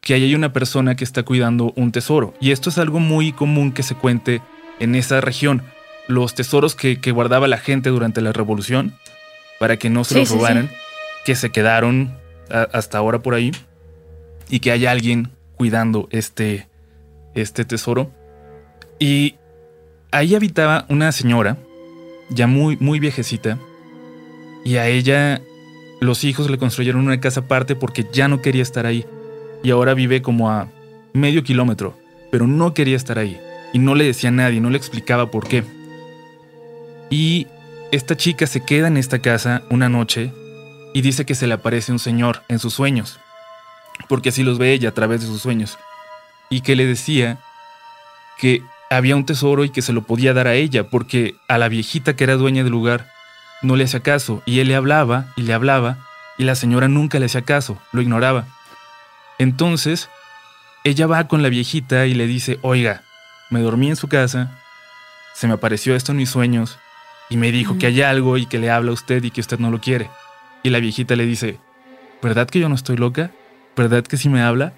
[0.02, 2.34] que ahí hay una persona que está cuidando un tesoro.
[2.40, 4.42] Y esto es algo muy común que se cuente
[4.80, 5.64] en esa región.
[6.08, 8.96] Los tesoros que, que guardaba la gente durante la revolución
[9.62, 10.72] para que no se los robaran,
[11.24, 12.18] que se quedaron
[12.50, 13.52] hasta ahora por ahí
[14.50, 16.68] y que hay alguien cuidando este,
[17.36, 18.10] este tesoro.
[18.98, 19.36] Y
[20.10, 21.58] ahí habitaba una señora,
[22.32, 23.60] ya muy, muy viejecita,
[24.66, 25.44] y a ella
[26.00, 29.06] los hijos le construyeron una casa aparte porque ya no quería estar ahí.
[29.62, 30.70] Y ahora vive como a
[31.14, 31.96] medio kilómetro,
[32.32, 33.40] pero no quería estar ahí.
[33.74, 35.64] Y no le decía a nadie, no le explicaba por qué.
[37.12, 37.46] Y
[37.92, 40.34] esta chica se queda en esta casa una noche
[40.94, 43.20] y dice que se le aparece un señor en sus sueños,
[44.08, 45.78] porque así los ve ella a través de sus sueños,
[46.50, 47.40] y que le decía
[48.38, 51.68] que había un tesoro y que se lo podía dar a ella, porque a la
[51.68, 53.10] viejita que era dueña del lugar
[53.62, 55.98] no le hacía caso, y él le hablaba y le hablaba,
[56.38, 58.48] y la señora nunca le hacía caso, lo ignoraba.
[59.38, 60.10] Entonces,
[60.84, 63.04] ella va con la viejita y le dice, oiga,
[63.50, 64.50] me dormí en su casa,
[65.34, 66.80] se me apareció esto en mis sueños,
[67.32, 69.58] y me dijo que hay algo y que le habla a usted y que usted
[69.58, 70.10] no lo quiere.
[70.64, 71.58] Y la viejita le dice,
[72.22, 73.32] ¿verdad que yo no estoy loca?
[73.76, 74.74] ¿Verdad que sí me habla?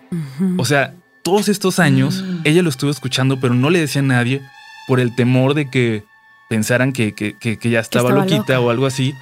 [0.57, 2.41] O sea, todos estos años mm.
[2.43, 4.41] ella lo estuvo escuchando, pero no le decía a nadie
[4.87, 6.03] por el temor de que
[6.47, 9.15] pensaran que, ya estaba, loquita o algo así.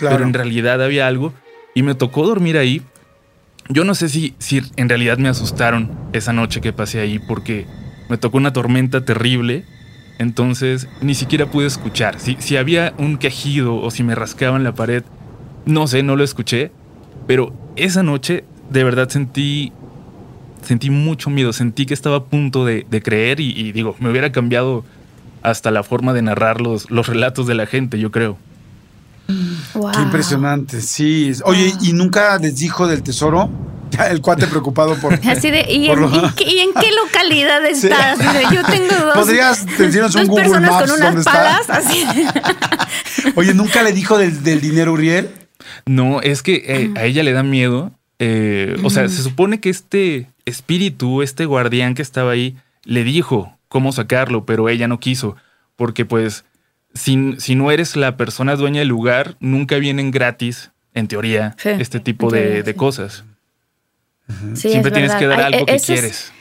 [0.00, 1.34] Pero en realidad había algo.
[1.74, 2.82] Y me tocó dormir ahí.
[3.68, 7.66] Yo no sé si, si en realidad me asustaron esa noche que pasé ahí porque
[8.08, 9.66] me tocó una tormenta terrible
[10.18, 12.20] entonces ni siquiera pude escuchar.
[12.20, 15.04] Si, si había un quejido o si me rascaban la pared,
[15.64, 16.72] no sé, no lo escuché.
[17.26, 19.72] Pero esa noche de verdad sentí,
[20.62, 21.52] sentí mucho miedo.
[21.52, 24.84] Sentí que estaba a punto de, creer y, digo, me hubiera cambiado
[25.42, 28.38] hasta la forma de narrar los, los relatos de la gente, yo creo.
[29.26, 31.32] Qué impresionante, sí.
[31.44, 33.50] Oye, ¿y nunca les dijo del tesoro?
[34.10, 35.14] El cuate preocupado por.
[35.28, 35.98] Así de, ¿y, en,
[36.34, 38.18] qué, localidad estás?
[38.52, 39.14] yo tengo dos.
[39.14, 41.70] ¿Podrías decirnos un Google personas Maps con unas palas?
[41.70, 42.04] Así.
[43.34, 45.30] Oye, ¿nunca le dijo del, dinero Uriel?
[45.86, 47.92] No, es que eh, a ella le da miedo.
[48.18, 53.56] Eh, o sea, se supone que este espíritu, este guardián que estaba ahí, le dijo
[53.68, 55.36] cómo sacarlo, pero ella no quiso.
[55.76, 56.44] Porque, pues,
[56.94, 62.00] si, si no eres la persona dueña del lugar, nunca vienen gratis, en teoría, este
[62.00, 63.24] tipo de, cosas.
[64.54, 66.32] Siempre tienes que dar algo que quieres.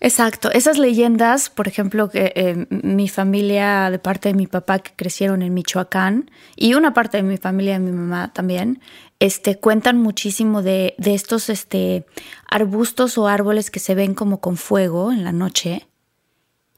[0.00, 0.50] exacto.
[0.50, 5.42] Esas leyendas, por ejemplo, que eh, mi familia, de parte de mi papá, que crecieron
[5.42, 8.80] en Michoacán, y una parte de mi familia, de mi mamá también,
[9.20, 12.06] este, cuentan muchísimo de, de estos este,
[12.48, 15.86] arbustos o árboles que se ven como con fuego en la noche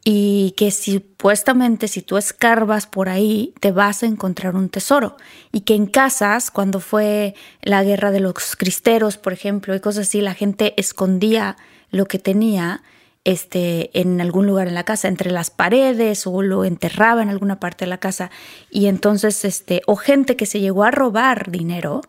[0.05, 5.17] y que supuestamente si tú escarbas por ahí te vas a encontrar un tesoro.
[5.53, 10.09] Y que en casas cuando fue la guerra de los cristeros por ejemplo y cosas
[10.09, 11.57] así la gente escondía
[11.91, 12.83] lo que tenía
[13.25, 17.61] este en algún lugar en la casa entre las paredes o lo enterraba en alguna
[17.61, 18.33] parte de la casa.
[18.71, 22.01] Y entonces este o gente que se llegó a robar dinero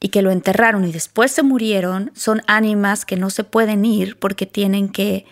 [0.00, 4.18] y que lo enterraron y después se murieron son ánimas que no se pueden ir
[4.18, 5.26] porque tienen que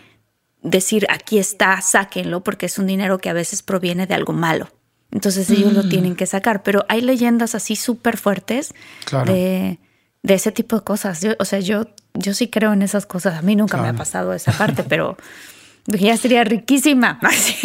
[0.63, 4.69] decir aquí está, sáquenlo, porque es un dinero que a veces proviene de algo malo.
[5.11, 5.89] Entonces ellos lo mm.
[5.89, 6.63] tienen que sacar.
[6.63, 8.73] Pero hay leyendas así súper fuertes
[9.25, 9.77] de,
[10.23, 11.21] ese tipo de cosas.
[11.37, 13.35] o sea, yo, yo sí creo en esas cosas.
[13.35, 15.15] A mí nunca me ha pasado esa parte, pero
[15.85, 17.19] ya sería riquísima.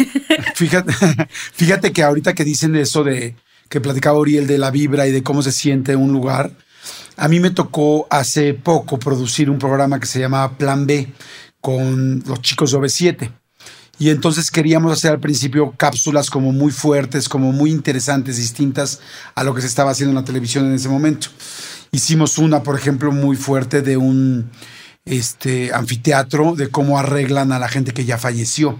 [0.55, 0.93] fíjate,
[1.53, 3.35] fíjate que ahorita que dicen eso de
[3.67, 6.51] que platicaba Uriel de la vibra y de cómo se siente un lugar,
[7.17, 11.07] a mí me tocó hace poco producir un programa que se llama Plan B,
[11.61, 13.31] con los chicos de OV7.
[13.99, 19.01] Y entonces queríamos hacer al principio cápsulas como muy fuertes, como muy interesantes, distintas
[19.35, 21.27] a lo que se estaba haciendo en la televisión en ese momento.
[21.91, 24.49] Hicimos una, por ejemplo, muy fuerte de un
[25.03, 28.79] este, anfiteatro, de cómo arreglan a la gente que ya falleció.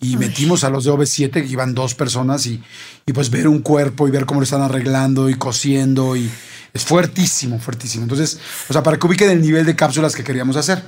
[0.00, 2.62] Y metimos a los de OV7, que iban dos personas, y,
[3.06, 6.16] y pues ver un cuerpo y ver cómo lo están arreglando y cosiendo.
[6.16, 6.30] Y
[6.72, 8.04] es fuertísimo, fuertísimo.
[8.04, 10.82] Entonces, o sea, para que ubiquen el nivel de cápsulas que queríamos hacer.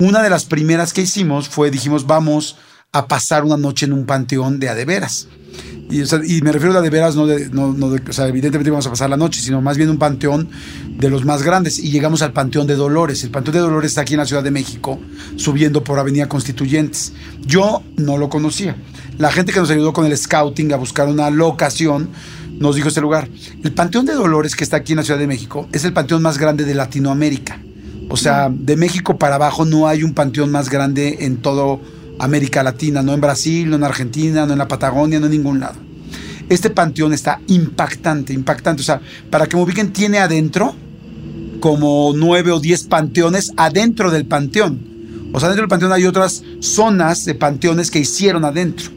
[0.00, 2.54] Una de las primeras que hicimos fue, dijimos, vamos
[2.92, 5.26] a pasar una noche en un panteón de adeveras.
[5.90, 9.16] Y, me refiero a adeveras, no de, no, o sea, evidentemente vamos a pasar la
[9.16, 10.50] noche, sino más bien un panteón
[10.88, 11.80] de los más grandes.
[11.80, 13.24] Y llegamos al Panteón de Dolores.
[13.24, 15.00] El Panteón de Dolores está aquí en la Ciudad de México,
[15.34, 17.12] subiendo por Avenida Constituyentes.
[17.44, 18.76] Yo no lo conocía.
[19.18, 22.10] La gente que nos ayudó con el scouting a buscar una locación
[22.52, 23.28] nos dijo este lugar.
[23.64, 26.22] El Panteón de Dolores, que está aquí en la Ciudad de México, es el panteón
[26.22, 27.58] más grande de Latinoamérica.
[28.08, 31.78] O sea, de México para abajo no hay un panteón más grande en toda
[32.18, 35.60] América Latina, no en Brasil, no en Argentina, no en la Patagonia, no en ningún
[35.60, 35.76] lado.
[36.48, 38.80] Este panteón está impactante, impactante.
[38.80, 40.74] O sea, para que me ubiquen, tiene adentro
[41.60, 44.80] como nueve o diez panteones adentro del panteón.
[45.32, 48.90] O sea, dentro del panteón hay otras zonas de panteones que hicieron adentro.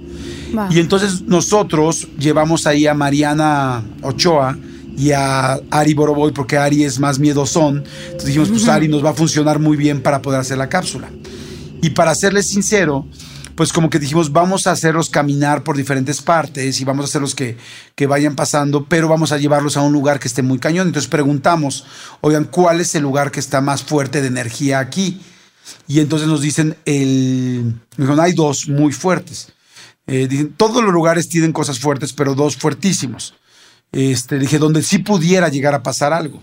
[0.70, 4.58] Y entonces nosotros llevamos ahí a Mariana Ochoa,
[5.02, 7.84] y a Ari Boroboy porque Ari es más miedosón.
[8.04, 11.10] Entonces dijimos, pues Ari nos va a funcionar muy bien para poder hacer la cápsula.
[11.82, 13.08] Y para serles sincero,
[13.56, 17.34] pues como que dijimos, vamos a hacerlos caminar por diferentes partes y vamos a hacerlos
[17.34, 17.58] que,
[17.96, 20.86] que vayan pasando, pero vamos a llevarlos a un lugar que esté muy cañón.
[20.86, 21.84] Entonces preguntamos,
[22.22, 25.20] oigan, ¿cuál es el lugar que está más fuerte de energía aquí?
[25.88, 27.74] Y entonces nos dicen, el,
[28.20, 29.52] hay dos muy fuertes.
[30.06, 33.34] Eh, dicen, todos los lugares tienen cosas fuertes, pero dos fuertísimos
[33.92, 36.42] este, dije, donde sí pudiera llegar a pasar algo.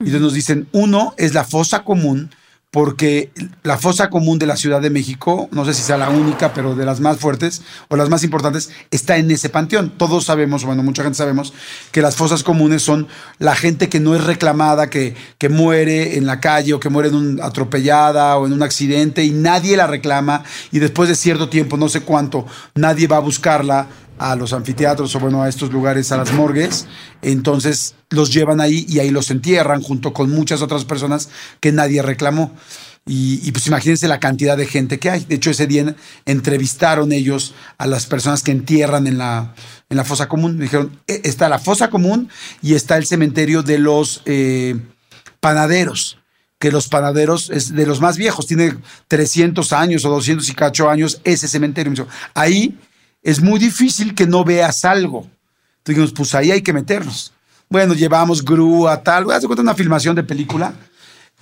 [0.00, 2.30] Y nos dicen, uno es la fosa común,
[2.70, 3.30] porque
[3.62, 6.74] la fosa común de la Ciudad de México, no sé si sea la única, pero
[6.74, 9.94] de las más fuertes o las más importantes, está en ese panteón.
[9.96, 11.54] Todos sabemos, bueno, mucha gente sabemos,
[11.90, 16.26] que las fosas comunes son la gente que no es reclamada, que, que muere en
[16.26, 19.86] la calle o que muere en un atropellada o en un accidente y nadie la
[19.86, 23.86] reclama y después de cierto tiempo, no sé cuánto, nadie va a buscarla
[24.18, 26.86] a los anfiteatros o bueno, a estos lugares, a las morgues,
[27.22, 31.28] entonces los llevan ahí y ahí los entierran junto con muchas otras personas
[31.60, 32.54] que nadie reclamó.
[33.08, 35.24] Y, pues imagínense la cantidad de gente que hay.
[35.24, 39.54] De hecho, ese día entrevistaron ellos a las personas que entierran en la,
[39.88, 40.58] en la fosa común.
[40.58, 42.28] dijeron, e, está la fosa común
[42.62, 44.76] y está el cementerio de los eh,
[45.38, 46.18] panaderos
[46.58, 48.74] que los panaderos es de los más viejos, tiene
[49.08, 52.08] 300 años o 200 y cacho años ese cementerio.
[52.34, 52.78] Ahí
[53.26, 55.26] es muy difícil que no veas algo.
[55.84, 57.32] Entonces pues ahí hay que meternos.
[57.68, 60.72] Bueno, llevamos grúa, tal, voy a hacer una filmación de película,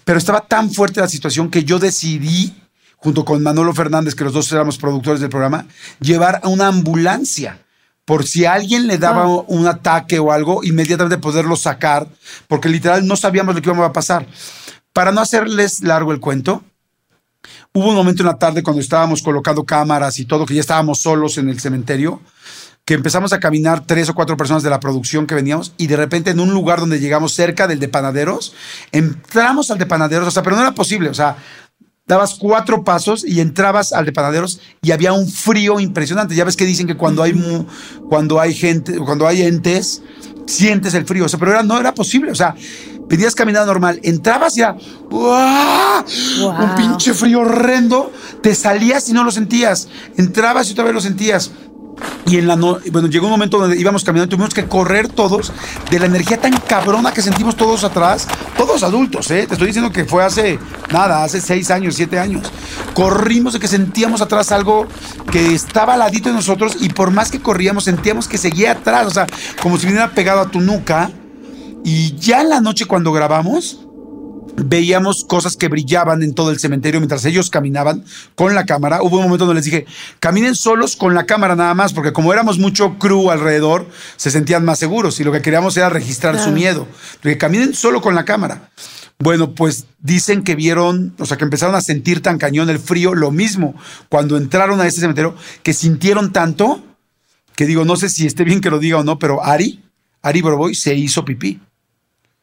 [0.02, 2.54] pero estaba tan fuerte la situación que yo decidí,
[2.96, 5.66] junto con Manolo Fernández, que los dos éramos productores del programa,
[6.00, 7.60] llevar a una ambulancia
[8.06, 9.44] por si alguien le daba ah.
[9.46, 12.08] un ataque o algo, inmediatamente poderlo sacar,
[12.48, 14.26] porque literal no sabíamos lo que iba a pasar.
[14.94, 16.64] para no hacerles largo el cuento,
[17.72, 21.00] hubo un momento en la tarde cuando estábamos colocando cámaras y todo, que ya estábamos
[21.00, 22.20] solos en el cementerio,
[22.84, 25.96] que empezamos a caminar tres o cuatro personas de la producción que veníamos y de
[25.96, 28.54] repente en un lugar donde llegamos cerca del de Panaderos,
[28.92, 31.36] entramos al de Panaderos, o sea, pero no era posible, o sea,
[32.06, 36.34] dabas cuatro pasos y entrabas al de Panaderos y había un frío impresionante.
[36.34, 37.34] Ya ves que dicen que cuando hay,
[38.08, 40.02] cuando hay gente, cuando hay entes,
[40.46, 42.54] sientes el frío, o sea, pero era, no era posible, o sea,
[43.08, 44.76] venías caminando normal, entrabas y era
[45.10, 46.04] ¡guau!
[46.42, 48.12] un pinche frío horrendo,
[48.42, 51.50] te salías y no lo sentías, entrabas y otra vez lo sentías.
[52.26, 55.52] Y en la no, bueno, llegó un momento donde íbamos caminando, tuvimos que correr todos
[55.90, 59.46] de la energía tan cabrona que sentimos todos atrás, todos adultos, ¿eh?
[59.46, 60.58] Te estoy diciendo que fue hace
[60.90, 62.50] nada, hace seis años, siete años.
[62.94, 64.86] Corrimos de que sentíamos atrás algo
[65.30, 69.06] que estaba al ladito de nosotros y por más que corríamos sentíamos que seguía atrás,
[69.06, 69.26] o sea,
[69.62, 71.10] como si viniera pegado a tu nuca.
[71.84, 73.84] Y ya en la noche cuando grabamos,
[74.56, 79.02] veíamos cosas que brillaban en todo el cementerio mientras ellos caminaban con la cámara.
[79.02, 79.86] Hubo un momento donde les dije,
[80.20, 84.64] caminen solos con la cámara nada más, porque como éramos mucho crew alrededor, se sentían
[84.64, 86.88] más seguros y lo que queríamos era registrar su miedo.
[87.22, 88.70] Que caminen solo con la cámara.
[89.18, 93.14] Bueno, pues dicen que vieron, o sea, que empezaron a sentir tan cañón el frío,
[93.14, 93.74] lo mismo
[94.08, 96.82] cuando entraron a ese cementerio, que sintieron tanto,
[97.54, 99.84] que digo, no sé si esté bien que lo diga o no, pero Ari,
[100.22, 101.60] Ari Boroboy se hizo pipí.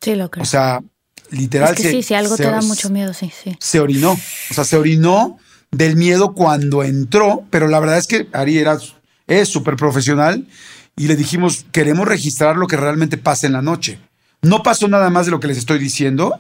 [0.02, 0.44] Sí, lo creo.
[0.44, 0.82] O sea,
[1.30, 1.70] literal.
[1.70, 3.56] es que se- sí, si algo se- te da mucho miedo, sí, sí.
[3.60, 4.12] se orinó.
[4.14, 5.38] O sea, se orinó
[5.72, 8.78] del miedo cuando entró, pero la verdad es que Ari era,
[9.28, 10.48] es súper profesional
[10.98, 14.00] y le dijimos, queremos registrar lo que realmente pasa en la noche.
[14.42, 16.40] No pasó nada más de lo que les estoy diciendo,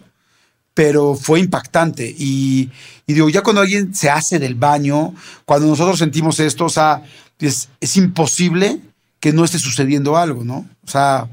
[0.73, 2.13] pero fue impactante.
[2.17, 2.69] Y,
[3.05, 5.13] y digo, ya cuando alguien se hace del baño,
[5.45, 7.03] cuando nosotros sentimos esto, o sea,
[7.39, 8.79] es, es imposible
[9.19, 10.65] que no esté sucediendo algo, ¿no?
[10.85, 11.27] O sea,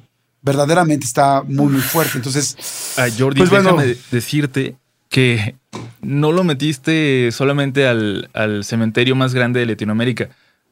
[0.49, 2.13] verdaderamente está muy, muy fuerte.
[2.17, 2.57] Entonces,
[2.97, 3.65] Ah, Jordi, Pues bueno.
[3.77, 4.77] déjame de- decirte
[5.09, 5.55] que
[6.03, 10.29] no lo metiste solamente al, al cementerio más grande de Latinoamérica.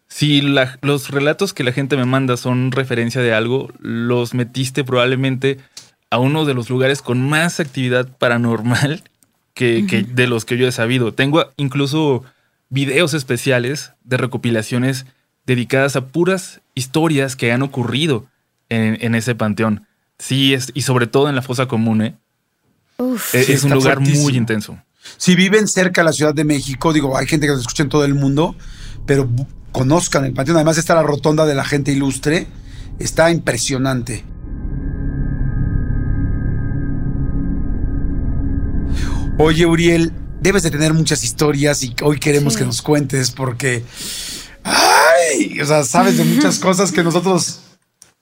[0.09, 4.83] Si la- los relatos que la gente me manda son referencia de algo, los metiste
[4.85, 5.59] probablemente
[6.11, 9.03] a uno de los lugares con más actividad paranormal
[9.55, 11.13] que, que de los que yo he sabido.
[11.13, 12.23] Tengo incluso
[12.69, 15.07] videos especiales de recopilaciones
[15.47, 18.27] dedicadas a puras historias que han ocurrido
[18.69, 19.87] en, en ese panteón.
[20.19, 22.17] Sí, es, y sobre todo en la fosa común, ¿eh?
[22.99, 23.35] Uf.
[23.35, 24.25] Es- Sí, es un lugar fuertísimo.
[24.25, 24.79] muy intenso.
[25.19, 27.89] Si viven cerca de la Ciudad de México, digo, hay gente que nos escucha en
[27.89, 28.57] todo el mundo,
[29.07, 29.29] pero
[29.73, 30.57] conozcan el panteón.
[30.57, 32.47] Además está la rotonda de la gente ilustre.
[32.99, 34.25] Está impresionante.
[39.39, 42.61] Oye, Uriel, debes de tener muchas historias y hoy queremos Sí.
[42.61, 43.85] que nos cuentes porque...
[44.65, 45.61] ¡Ay!
[45.61, 47.61] O sea, sabes de muchas cosas que nosotros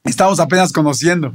[0.04, 1.34] estamos apenas conociendo.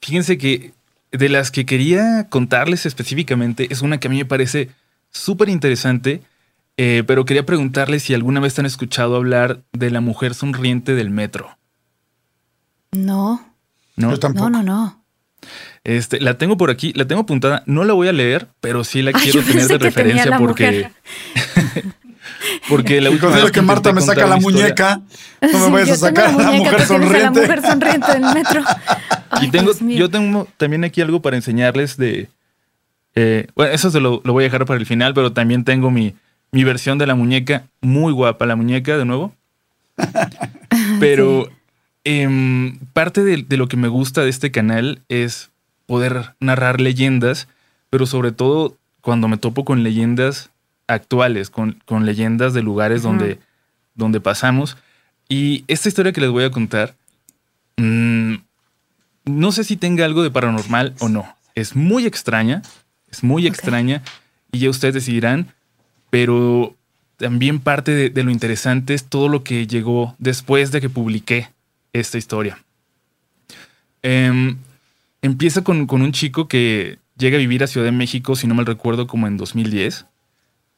[0.00, 0.72] Fíjense que
[1.12, 4.70] de las que quería contarles específicamente es una que a mí me parece
[5.10, 6.22] súper interesante,
[6.76, 11.10] eh, pero quería preguntarles si alguna vez han escuchado hablar de la mujer sonriente del
[11.10, 11.56] metro.
[12.92, 13.54] No,
[13.96, 14.10] ¿no?
[14.10, 14.50] Yo tampoco.
[14.50, 15.04] no, no, no.
[15.84, 19.02] Este, la tengo por aquí, la tengo apuntada, no la voy a leer, pero sí
[19.02, 20.90] la Ay, quiero tener de referencia porque,
[22.68, 25.00] porque la última vez que Marta me saca la muñeca,
[25.40, 27.22] no me Sí, vayas a yo tengo sacar a la muñeca, mujer sonriente.
[27.22, 28.62] La mujer sonriente del metro.
[29.30, 32.28] Ay, Y tengo, yo tengo también aquí algo para enseñarles de.
[33.14, 35.90] eh, bueno, eso se lo, lo voy a dejar para el final, pero también tengo
[35.90, 36.14] mi,
[36.52, 39.32] mi versión de la muñeca, muy guapa, la muñeca de nuevo.
[41.00, 41.48] Pero
[42.04, 45.50] em, parte de, de lo que me gusta de este canal es
[45.86, 47.48] poder narrar leyendas,
[47.90, 50.50] pero sobre todo cuando me topo con leyendas
[50.88, 53.38] actuales, con, con leyendas de lugares donde,
[53.94, 54.76] donde pasamos.
[55.28, 56.96] Y esta historia que les voy a contar,
[57.76, 58.34] mm,
[59.26, 61.36] no sé si tenga algo de paranormal o no.
[61.54, 62.62] Es muy extraña,
[63.10, 64.02] es muy extraña,
[64.50, 65.52] y ya ustedes decidirán,
[66.10, 66.74] pero
[67.18, 71.50] también parte de, de lo interesante es todo lo que llegó después de que publiqué
[71.92, 72.58] esta historia.
[74.02, 74.56] Em,
[75.22, 78.54] empieza con, con un chico que llega a vivir a Ciudad de México, si no
[78.54, 80.06] mal recuerdo, como en 2010,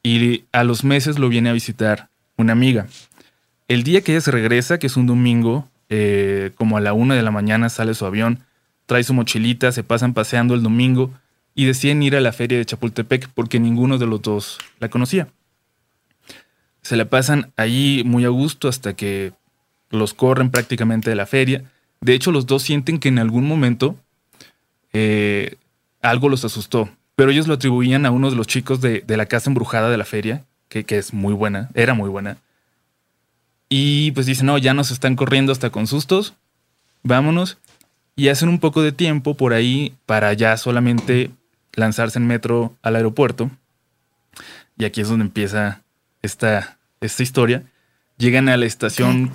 [0.03, 2.87] y a los meses lo viene a visitar una amiga.
[3.67, 7.15] El día que ella se regresa, que es un domingo, eh, como a la una
[7.15, 8.43] de la mañana sale su avión,
[8.85, 11.11] trae su mochilita, se pasan paseando el domingo
[11.55, 15.27] y deciden ir a la feria de Chapultepec porque ninguno de los dos la conocía.
[16.81, 19.33] Se la pasan allí muy a gusto hasta que
[19.89, 21.63] los corren prácticamente de la feria.
[21.99, 23.95] De hecho, los dos sienten que en algún momento
[24.93, 25.55] eh,
[26.01, 29.25] algo los asustó, pero ellos lo atribuían a uno de los chicos de, de la
[29.25, 32.37] casa embrujada de la feria, que, que es muy buena, era muy buena.
[33.69, 36.33] Y pues dicen, no, ya nos están corriendo hasta con sustos,
[37.03, 37.57] vámonos.
[38.15, 41.31] Y hacen un poco de tiempo por ahí para ya solamente
[41.73, 43.49] lanzarse en metro al aeropuerto.
[44.77, 45.81] Y aquí es donde empieza
[46.21, 47.63] esta, esta historia.
[48.17, 49.31] Llegan a la estación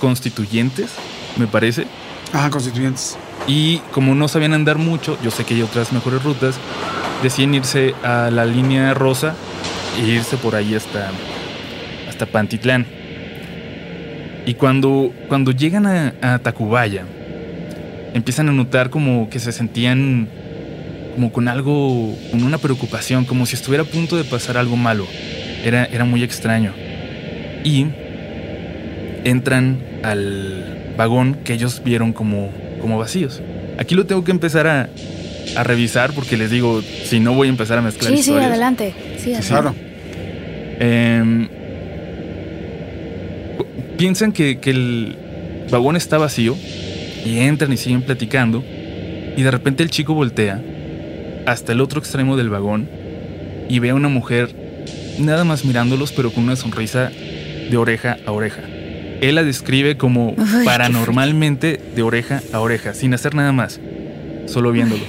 [0.00, 0.92] Constituyentes,
[1.36, 1.86] me parece.
[2.32, 3.18] Ajá, constituyentes.
[3.52, 6.54] Y como no sabían andar mucho, yo sé que hay otras mejores rutas,
[7.20, 9.34] deciden irse a la línea rosa
[9.98, 11.10] e irse por ahí hasta,
[12.08, 12.86] hasta Pantitlán.
[14.46, 17.02] Y cuando, cuando llegan a, a Tacubaya,
[18.14, 20.28] empiezan a notar como que se sentían
[21.16, 25.08] como con algo, con una preocupación, como si estuviera a punto de pasar algo malo.
[25.64, 26.72] Era, era muy extraño.
[27.64, 27.86] Y
[29.24, 33.40] entran al vagón que ellos vieron como, como vacíos.
[33.78, 34.88] Aquí lo tengo que empezar a,
[35.56, 38.50] a revisar porque les digo, si no voy a empezar a mezclar Sí, sí, historias.
[38.50, 38.94] adelante.
[39.18, 39.48] Sí, adelante.
[39.48, 39.74] Claro.
[40.80, 41.48] Em,
[43.96, 45.16] piensan que, que el
[45.70, 46.56] vagón está vacío
[47.24, 48.64] y entran y siguen platicando
[49.36, 50.62] y de repente el chico voltea
[51.46, 52.88] hasta el otro extremo del vagón
[53.68, 54.50] y ve a una mujer
[55.18, 57.10] nada más mirándolos pero con una sonrisa
[57.70, 58.62] de oreja a oreja.
[59.20, 63.80] Él la describe como Ay, paranormalmente de oreja a oreja, sin hacer nada más,
[64.46, 65.02] solo viéndolo.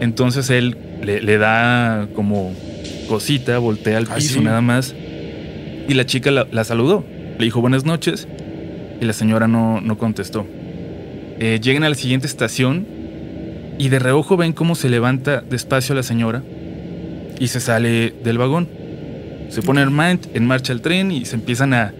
[0.00, 2.52] Entonces él le, le da como
[3.08, 4.40] cosita, voltea al Ah, piso sí.
[4.40, 4.94] nada más.
[5.88, 7.04] Y la chica la, la saludó.
[7.38, 8.28] Le dijo buenas noches.
[9.00, 10.46] Y la señora no, no contestó.
[11.38, 12.86] Eh, llegan a la siguiente estación.
[13.78, 16.42] Y de reojo ven cómo se levanta despacio la señora.
[17.40, 18.68] Y se sale del vagón.
[19.48, 21.92] Se pone en marcha el tren y se empiezan a.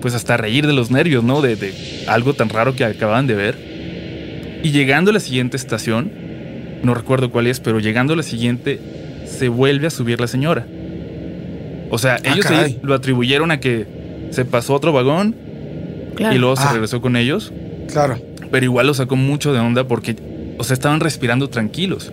[0.00, 1.40] Pues hasta reír de los nervios, ¿no?
[1.42, 1.72] De, de
[2.06, 3.56] algo tan raro que acababan de ver.
[4.62, 6.10] Y llegando a la siguiente estación,
[6.82, 8.78] no recuerdo cuál es, pero llegando a la siguiente,
[9.26, 10.66] se vuelve a subir la señora.
[11.90, 12.46] O sea, Ah, ellos
[12.82, 13.86] lo atribuyeron a que
[14.30, 15.34] se pasó otro vagón
[16.16, 16.34] Claro.
[16.34, 16.72] y luego se Ah.
[16.72, 17.52] regresó con ellos,
[17.92, 18.18] Claro.
[18.50, 20.16] pero igual lo sacó mucho de onda porque,
[20.58, 22.10] o sea, estaban respirando tranquilos.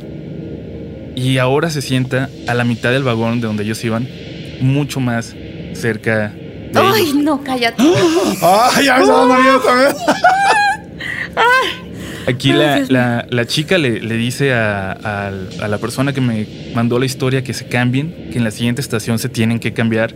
[1.15, 4.07] Y ahora se sienta a la mitad del vagón de donde ellos iban,
[4.61, 5.35] mucho más
[5.73, 6.33] cerca
[6.75, 7.15] Ay, ellos.
[7.15, 7.83] no, cállate.
[8.41, 9.95] ¡Ay, ya me está dando miedo también!
[12.25, 15.27] Aquí la, la- la chica le, le dice a, a-
[15.61, 18.79] a la persona que me mandó la historia que se cambien, que en la siguiente
[18.81, 20.13] estación se tienen que cambiar.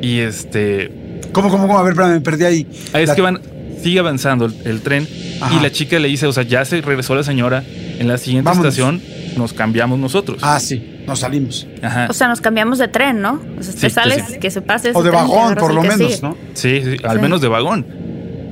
[0.00, 0.90] Y este.
[1.32, 1.78] ¿Cómo, cómo, cómo?
[1.78, 2.66] A ver, espérame, me perdí ahí.
[2.94, 3.40] ah, Es La- que van.
[3.82, 5.06] Sigue avanzando el, el tren.
[5.40, 5.54] Ajá.
[5.56, 7.62] Y la chica le dice: O sea, ya se regresó la señora.
[7.98, 8.68] En la siguiente Vámonos.
[8.74, 9.02] estación
[9.36, 10.38] nos cambiamos nosotros.
[10.42, 11.66] Ah, sí, nos salimos.
[11.82, 12.06] Ajá.
[12.08, 13.40] O sea, nos cambiamos de tren, ¿no?
[13.58, 14.38] O sea, Sí, te sales, sí.
[14.40, 14.92] que se pase.
[14.94, 16.18] O de tren, vagón, por lo menos, sigue.
[16.22, 16.36] ¿no?
[16.54, 17.22] sí, sí, al Sí.
[17.22, 17.86] menos de vagón.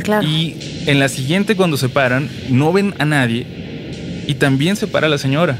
[0.02, 0.26] Claro.
[0.26, 0.56] Y
[0.86, 5.16] en la siguiente, cuando se paran, no ven a nadie y también se para la
[5.18, 5.58] señora.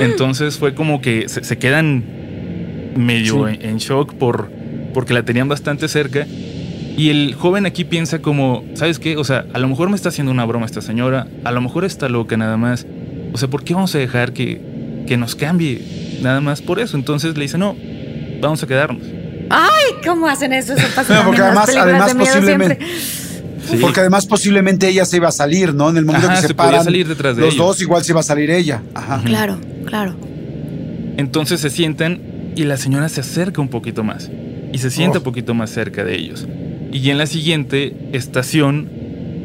[0.00, 2.04] Entonces fue como que se, se quedan
[2.96, 3.58] medio Sí.
[3.60, 4.50] en, en shock por,
[4.94, 6.26] porque la tenían bastante cerca.
[6.96, 9.16] Y el joven aquí piensa como, ¿sabes qué?
[9.18, 11.84] O sea, a lo mejor me está haciendo una broma esta señora, a lo mejor
[11.84, 12.86] está loca nada más.
[13.34, 14.60] O sea, ¿por qué vamos a dejar que,
[15.06, 16.96] que nos cambie nada más por eso?
[16.96, 17.76] Entonces le dice, no,
[18.40, 19.02] vamos a quedarnos.
[19.48, 20.72] Ay, ¿cómo hacen eso?
[20.74, 21.70] Eso pasa No, porque además-
[22.14, 22.78] posiblemente-.
[23.70, 23.78] Sí.
[23.80, 25.90] Porque además posiblemente ella se iba a salir, ¿no?
[25.90, 27.66] En el momento Ajá, que se, se paran salir detrás de los ellos.
[27.66, 28.82] dos, igual se iba a salir ella.
[28.94, 29.20] Ajá.
[29.24, 30.14] Claro, claro.
[31.16, 32.20] Entonces se sientan
[32.54, 34.30] y la señora se acerca un poquito más
[34.72, 35.20] y se sienta Oh.
[35.20, 36.46] un poquito más cerca de ellos.
[36.92, 38.88] Y en la siguiente estación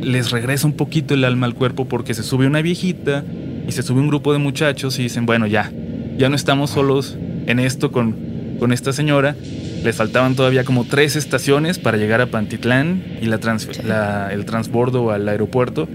[0.02, 3.24] les regresa un poquito el alma al cuerpo porque se sube una viejita
[3.68, 5.72] y se sube un grupo de muchachos y dicen, bueno, ya,
[6.18, 8.16] ya no estamos solos en esto con,
[8.60, 9.36] con esta señora.
[9.84, 14.46] Les faltaban todavía como tres estaciones para llegar a Pantitlán y la trans- la- el
[14.46, 15.88] transbordo al aeropuerto,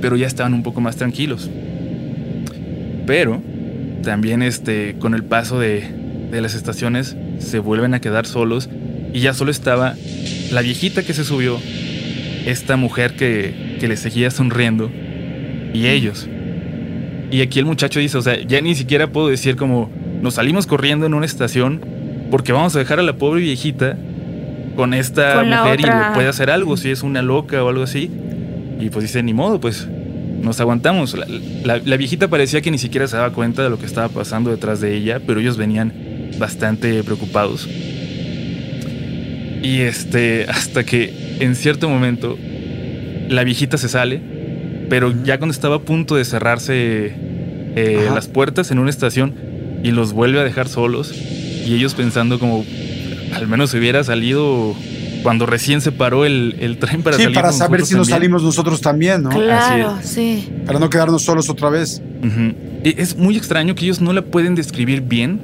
[0.00, 1.48] pero ya estaban un poco más tranquilos.
[3.06, 3.42] Pero
[4.02, 5.84] también este, con el paso de,
[6.30, 8.68] de las estaciones se vuelven a quedar solos
[9.12, 9.94] y ya solo estaba
[10.50, 11.58] la viejita que se subió,
[12.46, 14.90] esta mujer que, que le seguía sonriendo
[15.72, 16.28] y ellos.
[17.30, 19.90] Y aquí el muchacho dice, o sea, ya ni siquiera puedo decir como
[20.22, 21.80] nos salimos corriendo en una estación
[22.30, 23.96] porque vamos a dejar a la pobre viejita
[24.76, 26.12] con esta Con mujer y otra.
[26.14, 28.10] puede hacer algo si es una loca o algo así.
[28.80, 29.86] Y pues dice, ni modo, pues
[30.42, 31.16] nos aguantamos.
[31.16, 31.26] La,
[31.64, 34.50] la- la viejita parecía que ni siquiera se daba cuenta de lo que estaba pasando
[34.50, 35.92] detrás de ella, pero ellos venían
[36.38, 37.68] bastante preocupados.
[39.62, 42.36] Y este, hasta que en cierto momento
[43.28, 44.20] la viejita se sale,
[44.88, 47.12] pero ya cuando estaba a punto de cerrarse
[47.76, 49.34] eh, las puertas en una estación
[49.82, 52.64] y los vuelve a dejar solos, y ellos pensando como,
[53.34, 54.74] al menos se hubiera salido
[55.22, 58.42] cuando recién se paró el, el tren para Sí, salir para saber si nos salimos
[58.42, 59.30] nosotros también, ¿no?
[59.30, 60.48] Claro, sí.
[60.66, 62.02] Para no quedarnos solos otra vez.
[62.22, 62.52] Ujú.
[62.84, 65.40] E- Es muy extraño que ellos no la pueden describir bien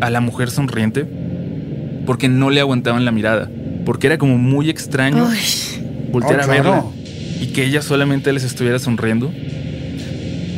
[0.00, 1.04] a la mujer sonriente
[2.06, 3.50] porque no le aguantaban la mirada.
[3.84, 5.28] Porque era como muy extraño
[6.10, 6.62] voltear Oh, a claro.
[6.62, 6.84] verla
[7.40, 9.32] y que ella solamente les estuviera sonriendo.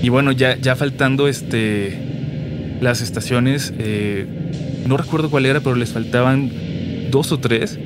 [0.03, 1.99] Y bueno, ya, ya faltando este
[2.81, 4.27] las estaciones, eh,
[4.89, 6.51] no recuerdo cuál era, pero les faltaban
[7.11, 7.79] dos o tres.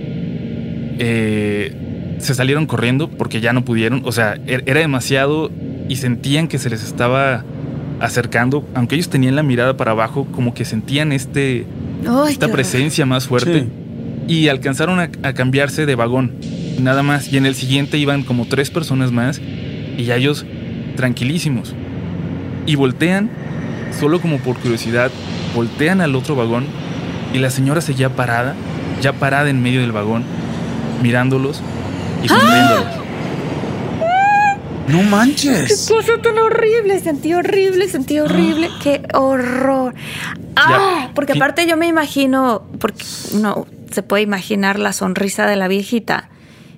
[0.99, 1.73] Eh,
[2.19, 4.03] se salieron corriendo porque ya no pudieron.
[4.05, 5.51] O sea, er- era demasiado
[5.89, 7.45] y sentían que se les estaba
[8.01, 8.67] acercando.
[8.75, 11.67] Aunque ellos tenían la mirada para abajo, como que sentían este,
[12.31, 13.61] esta presencia más fuerte.
[14.27, 14.33] Sí.
[14.35, 16.33] Y alcanzaron a, a cambiarse de vagón.
[16.79, 17.33] Nada más.
[17.33, 19.41] Y en el siguiente iban como tres personas más.
[19.97, 20.45] Y ya ellos
[20.97, 21.75] tranquilísimos.
[22.67, 23.31] Y voltean,
[23.99, 25.11] solo como por curiosidad,
[25.55, 26.67] voltean al otro vagón.
[27.33, 28.55] Y la señora seguía parada,
[29.01, 30.25] ya parada en medio del vagón,
[31.03, 31.61] mirándolos
[32.23, 32.87] y sonriéndoles.
[34.89, 35.89] No Qué manches.
[35.89, 39.95] cosa tan horrible, sentí horrible, sentí horrible, qué horror.
[40.55, 43.05] Ah, porque aparte yo me imagino, porque
[43.35, 46.31] no se puede imaginar la sonrisa de la viejita.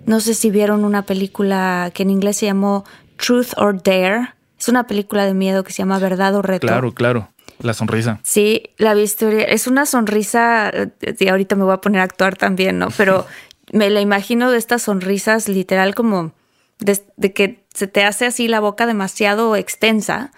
[0.09, 2.87] No sé si vieron una película que en inglés se llamó
[3.19, 4.31] Truth or Dare.
[4.59, 6.67] Es una película de miedo que se llama Verdad o Reto.
[6.67, 7.29] Claro, claro.
[7.61, 8.19] La sonrisa.
[8.23, 9.53] Sí, la viste.
[9.53, 10.73] Es una sonrisa.
[11.03, 12.89] Y ahorita me voy a poner a actuar también, ¿no?
[12.97, 13.27] Pero
[13.73, 16.33] me la imagino de estas sonrisas literal como
[16.79, 20.33] de, de que se te hace así la boca demasiado extensa.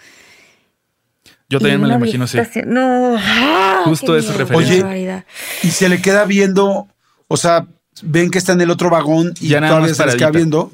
[1.47, 2.37] Yo también me la imagino así.
[2.65, 3.83] No, ¡ah!
[3.85, 4.85] Justo miedo, referencia.
[4.85, 5.25] Oye.
[5.63, 6.89] Y se le queda viendo,
[7.29, 7.67] o sea,
[8.03, 10.27] ven que está en el otro vagón y Ya nada todavía más se les queda
[10.27, 10.37] paradita.
[10.37, 10.71] viendo.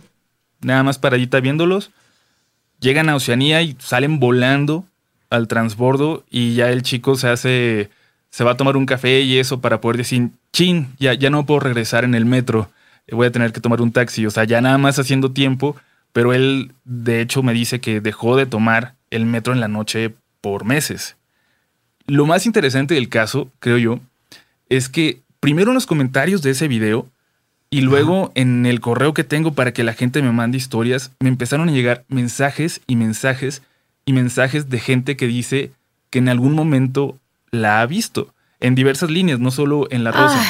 [0.62, 1.92] Nada más paradita viéndolos.
[2.80, 4.86] Llegan a Oceanía y salen volando
[5.30, 7.90] al transbordo y ya el chico se hace,
[8.30, 11.46] se va a tomar un café y eso para poder decir, chin, ya, ya no
[11.46, 12.70] puedo regresar en el metro,
[13.12, 15.76] voy a tener que tomar un taxi, o sea, ya nada más haciendo tiempo,
[16.14, 20.14] pero él de hecho me dice que dejó de tomar el metro en la noche
[20.42, 21.16] por meses.
[22.06, 24.00] Lo más interesante del caso, creo yo,
[24.70, 27.10] es que primero en los comentarios de ese video
[27.70, 31.30] y luego en el correo que tengo para que la gente me mande historias, me
[31.30, 33.62] empezaron a llegar mensajes y mensajes
[34.06, 35.72] y mensajes de gente que dice
[36.10, 37.20] que en algún momento
[37.52, 40.42] la ha visto en diversas líneas, no solo en La Rosa.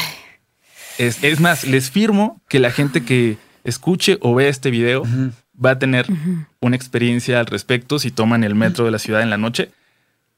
[0.97, 5.03] Es más, les firmo que la gente que escuche o vea este video
[5.63, 6.05] va a tener
[6.59, 9.71] una experiencia al respecto si toman el metro de la ciudad en la noche.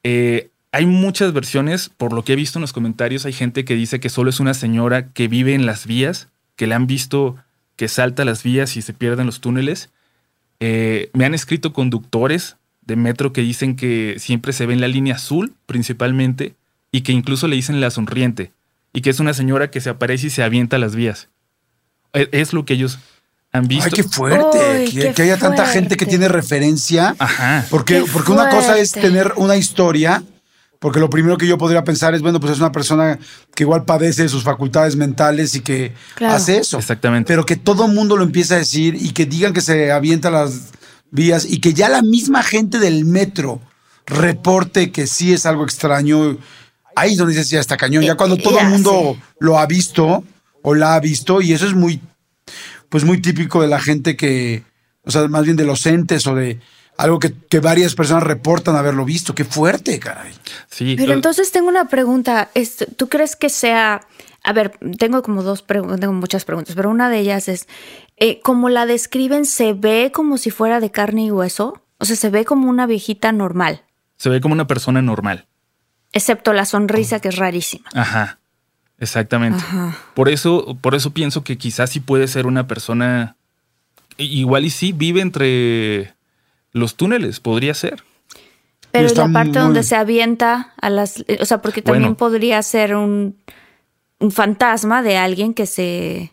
[0.04, 3.76] Eh, hay muchas versiones, por lo que he visto en los comentarios, hay gente que
[3.76, 7.38] dice que solo es una señora que vive en las vías, que le han visto
[7.76, 9.90] que salta las vías y se pierde en los túneles.
[10.60, 14.88] Eh, me han escrito conductores de metro que dicen que siempre se ve en la
[14.88, 16.56] línea azul principalmente
[16.92, 18.52] y que incluso le dicen la sonriente
[18.92, 21.30] y que es una señora que se aparece y se avienta a las vías.
[22.14, 23.00] Es, es lo que ellos
[23.52, 23.86] han visto.
[23.86, 24.86] Ay, qué fuerte.
[24.92, 27.16] Que, qué que haya tanta gente que tiene referencia.
[27.18, 27.66] Ajá.
[27.70, 30.24] Porque, Qué porque una cosa es tener una historia,
[30.80, 33.20] porque lo primero que yo podría pensar es, bueno, pues es una persona
[33.54, 36.36] que igual padece de sus facultades mentales y que Claro.
[36.36, 36.78] hace eso.
[36.78, 37.28] Exactamente.
[37.28, 40.32] Pero que todo el mundo lo empieza a decir y que digan que se avienta
[40.32, 40.70] las
[41.12, 43.62] vías y que ya la misma gente del metro
[44.06, 46.38] reporte que sí es algo extraño.
[46.96, 48.04] Ahí es donde dices, ya está cañón.
[48.04, 49.22] Ya cuando todo el mundo sí.
[49.40, 50.24] lo ha visto
[50.62, 52.02] o la ha visto, y eso es muy,
[52.90, 54.64] pues muy típico de la gente que,
[55.04, 56.60] o sea, más bien de los entes o de
[57.00, 59.34] algo que, que varias personas reportan haberlo visto.
[59.34, 60.34] Qué fuerte, caray.
[60.70, 60.96] Sí.
[60.98, 62.50] Pero lo- entonces tengo una pregunta.
[62.98, 64.02] ¿Tú crees que sea...
[64.44, 67.68] A ver, tengo como dos preguntas, tengo muchas preguntas, pero una de ellas es,
[68.16, 71.82] eh, como la describen, ¿se ve como si fuera de carne y hueso?
[71.98, 73.84] O sea, se ve como una viejita normal,
[74.16, 75.46] se ve como una persona normal.
[76.14, 77.90] excepto la sonrisa que es rarísima.
[77.94, 78.40] Ajá.
[78.98, 79.60] Exactamente.
[79.60, 79.98] Ajá.
[80.14, 83.36] Por eso, por eso pienso que quizás sí puede ser una persona.
[84.18, 86.14] Igual y sí vive entre
[86.72, 88.04] los túneles, podría ser.
[88.92, 91.24] Pero la parte muy- donde se avienta a las...
[91.40, 92.18] O sea, porque también Bueno.
[92.18, 93.36] podría ser un,
[94.20, 96.32] un fantasma de alguien que se...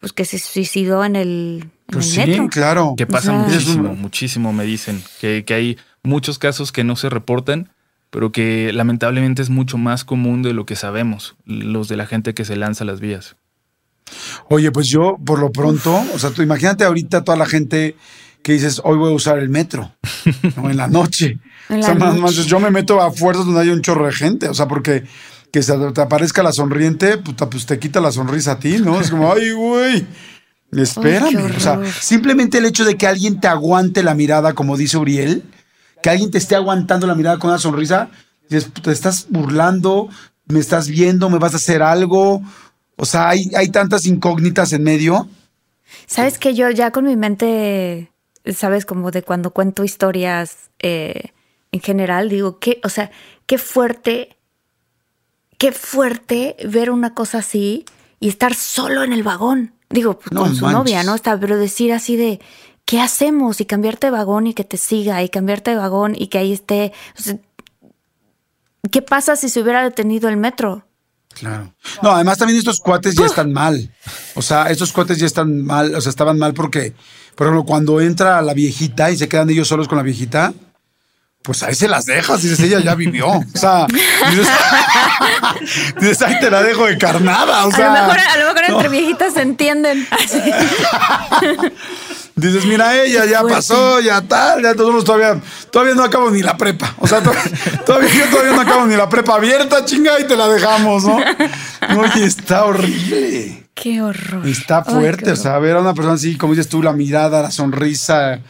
[0.00, 2.48] Pues que se suicidó en el, en Pues el sí, metro.
[2.48, 2.94] claro.
[2.96, 5.02] Que pasa sea- muchísimo, muchísimo, me dicen.
[5.20, 7.70] Que, que hay muchos casos que no se reportan,
[8.10, 12.32] pero que lamentablemente es mucho más común de lo que sabemos, los de la gente
[12.32, 13.34] que se lanza a las vías.
[14.48, 17.96] Oye, pues yo, por lo pronto, o sea, tú imagínate ahorita toda la gente
[18.42, 19.92] que dices, hoy voy a usar el metro,
[20.56, 20.70] ¿no?
[20.70, 21.38] en la noche.
[21.68, 24.48] En o sea, más, yo me meto a fuerzas donde hay un chorro de gente,
[24.48, 25.04] o sea, porque
[25.52, 28.98] que se te aparezca la sonriente, puta, pues te quita la sonrisa a ti, ¿no?
[28.98, 30.06] Es como, ay, güey.
[30.72, 31.28] Espérame.
[31.30, 34.98] Qué o sea, simplemente el hecho de que alguien te aguante la mirada, como dice
[34.98, 35.44] Uriel,
[36.02, 38.10] que alguien te esté aguantando la mirada con una sonrisa,
[38.48, 40.08] dices, te estás burlando,
[40.46, 42.42] me estás viendo, me vas a hacer algo.
[42.96, 45.28] O sea, hay, hay tantas incógnitas en medio.
[46.06, 48.12] Sabes que yo ya con mi mente,
[48.54, 51.32] sabes, como de cuando cuento historias eh,
[51.72, 53.10] en general, digo, que, o sea,
[53.46, 54.36] qué fuerte,
[55.58, 57.84] qué fuerte ver una cosa así
[58.20, 59.74] y estar solo en el vagón.
[59.90, 61.14] Digo, pues, No con su novia, ¿no?
[61.14, 62.40] Está, pero decir así de,
[62.84, 63.60] ¿qué hacemos?
[63.60, 66.52] Y cambiarte de vagón y que te siga, y cambiarte de vagón y que ahí
[66.52, 66.92] esté.
[67.18, 67.38] O sea,
[68.90, 70.87] ¿qué pasa si se hubiera detenido el metro?
[71.34, 71.72] Claro.
[72.02, 73.92] No, además también estos cuates ya están mal.
[74.34, 76.94] O sea, estos cuates ya están mal, o sea, estaban mal porque,
[77.34, 80.52] por ejemplo, cuando entra la viejita y se quedan ellos solos con la viejita,
[81.42, 83.28] pues ahí se las dejas, dices, ella ya vivió.
[83.28, 83.86] O sea,
[84.30, 84.48] dices,
[86.00, 87.66] dices ahí te la dejo de carnada.
[87.66, 88.76] O sea, a lo mejor, a lo mejor no.
[88.76, 90.06] entre viejitas se entienden.
[92.38, 93.56] Dices, mira, ella ya fuerte.
[93.56, 95.40] pasó, ya tal, ya nosotros todavía,
[95.72, 96.94] todavía no acabo ni la prepa.
[96.98, 97.32] O sea, to-
[97.86, 101.16] todavía, yo todavía no acabo ni la prepa abierta, chinga, y te la dejamos, ¿no?
[101.98, 103.64] Oye, está horrible.
[103.74, 104.46] Qué horror.
[104.46, 107.42] Está Ay, fuerte, o sea, ver a una persona así, como dices tú, la mirada,
[107.42, 108.40] la sonrisa.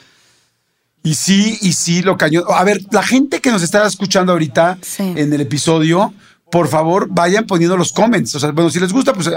[1.02, 2.44] Y sí, y sí, lo cañón.
[2.48, 5.14] A ver, la gente que nos está escuchando ahorita Sí.
[5.16, 6.12] en el episodio,
[6.50, 8.34] por favor, vayan poniendo los comments.
[8.34, 9.36] O sea, bueno, si les gusta, pues les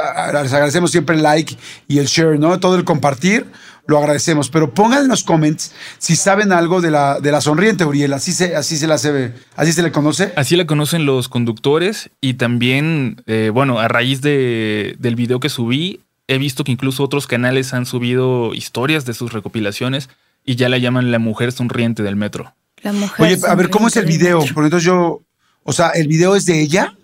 [0.54, 1.58] agradecemos siempre el like
[1.88, 2.60] y el share, ¿no?
[2.60, 3.46] Todo el compartir,
[3.86, 4.50] lo agradecemos.
[4.50, 8.14] Pero pongan en los comments si saben algo de la, de la sonriente, Uriel.
[8.14, 10.32] Así se, así se la se, así se le conoce.
[10.36, 15.50] Así la conocen los conductores y también, eh, bueno, a raíz de, del video que
[15.50, 20.10] subí, he visto que incluso otros canales han subido historias de sus recopilaciones
[20.46, 22.54] y ya la llaman la mujer sonriente del metro.
[22.84, 23.26] La mujer.
[23.26, 24.40] Oye, a ver, ¿cómo es el video?
[24.40, 25.22] Porque entonces yo,
[25.64, 26.96] o sea, ¿el video es de ella?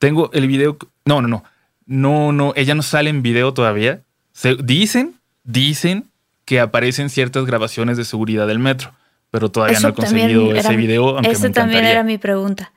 [0.00, 0.78] Tengo el video.
[1.04, 1.44] No, no, no.
[1.84, 2.54] No, no.
[2.56, 4.00] Ella no sale en video todavía.
[4.32, 6.10] Se, dicen, dicen
[6.46, 8.94] que aparecen ciertas grabaciones de seguridad del metro,
[9.30, 12.72] pero todavía Eso no he conseguido ese video, aunque me también era mi pregunta.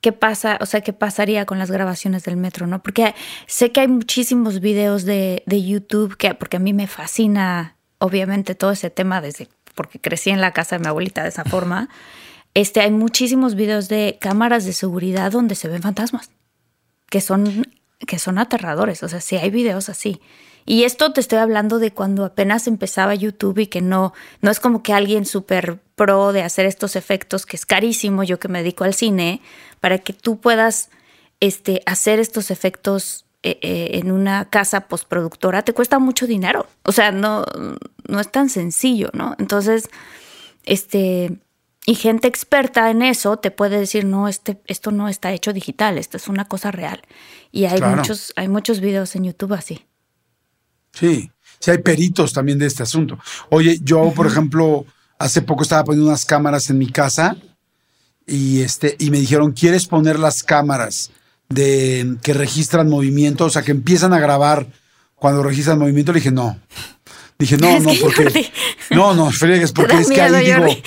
[0.00, 0.56] ¿Qué pasa?
[0.60, 2.80] O sea, ¿qué pasaría con las grabaciones del metro, no?
[2.80, 3.16] Porque
[3.48, 8.54] sé que hay muchísimos videos de, de YouTube que, porque a mí me fascina, obviamente,
[8.54, 11.88] todo ese tema desde porque crecí en la casa de mi abuelita de esa forma.
[12.54, 16.30] Este, hay muchísimos videos de cámaras de seguridad donde se ven fantasmas
[17.10, 17.66] que son,
[18.06, 19.02] que son aterradores.
[19.02, 20.20] O sea, sí hay videos así.
[20.68, 24.60] Y esto te estoy hablando de cuando apenas empezaba YouTube y que no, no es
[24.60, 28.58] como que alguien súper pro de hacer estos efectos, que es carísimo, yo que me
[28.58, 29.40] dedico al cine,
[29.80, 30.90] para que tú puedas
[31.40, 36.66] este, hacer estos efectos eh, eh, en una casa postproductora, te cuesta mucho dinero.
[36.82, 37.46] O sea, no,
[38.06, 39.36] no es tan sencillo, ¿no?
[39.38, 39.88] Entonces,
[40.66, 41.38] este,
[41.88, 45.96] y gente experta en eso te puede decir, no, este, esto no está hecho digital,
[45.96, 47.00] esto es una cosa real.
[47.50, 47.96] Y hay Claro.
[47.96, 49.86] muchos, hay muchos videos en YouTube así.
[50.92, 53.18] Sí, sí hay peritos también de este asunto.
[53.48, 54.84] Oye, yo, por ejemplo,
[55.18, 57.38] hace poco estaba poniendo unas cámaras en mi casa
[58.26, 61.10] y este y me dijeron, "¿Quieres poner las cámaras
[61.48, 64.66] de que registran movimiento, o sea, que empiezan a grabar
[65.14, 66.60] cuando registran movimiento?" Le dije, "No."
[67.38, 68.46] Dije, "No, Es no, que, porque Jordi,
[68.90, 70.82] No, no, friegues, porque es que ahí digo, Jordi.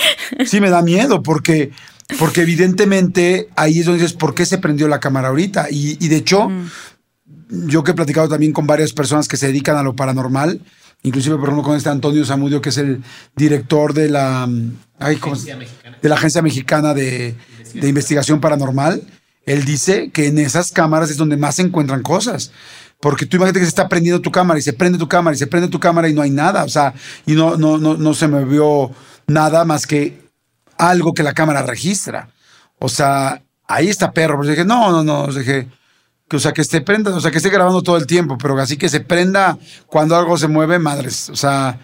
[0.46, 1.72] sí me da miedo porque
[2.20, 5.68] porque evidentemente ahí es donde dices, ¿por qué se prendió la cámara ahorita?
[5.72, 6.50] Y, y de hecho,
[7.50, 10.62] yo que he platicado también con varias personas que se dedican a lo paranormal,
[11.04, 13.02] inclusive por ejemplo con este Antonio Zamudio, que es el
[13.36, 17.36] director de la, mm, ay, ¿cómo se- de la Agencia Mexicana de,
[17.74, 19.02] de Investigación Paranormal,
[19.46, 22.52] él dice que en esas cámaras es donde más se encuentran cosas.
[23.02, 25.40] Porque tú imagínate que se está prendiendo tu cámara y se prende tu cámara y
[25.40, 26.64] se prende tu cámara y no hay nada.
[26.64, 26.94] O sea,
[27.26, 28.92] y no, no, no, no se me vio
[29.28, 30.22] nada más que
[30.78, 32.30] algo que la cámara registra.
[32.78, 34.38] O sea, ahí está perro.
[34.38, 35.34] Pues dije, no, no, no.
[35.34, 35.68] Dije,
[36.28, 38.58] que, o sea, que esté prenda, o sea, que esté grabando todo el tiempo, pero
[38.60, 41.30] así que se prenda cuando algo se mueve, madres.
[41.30, 41.80] O sea,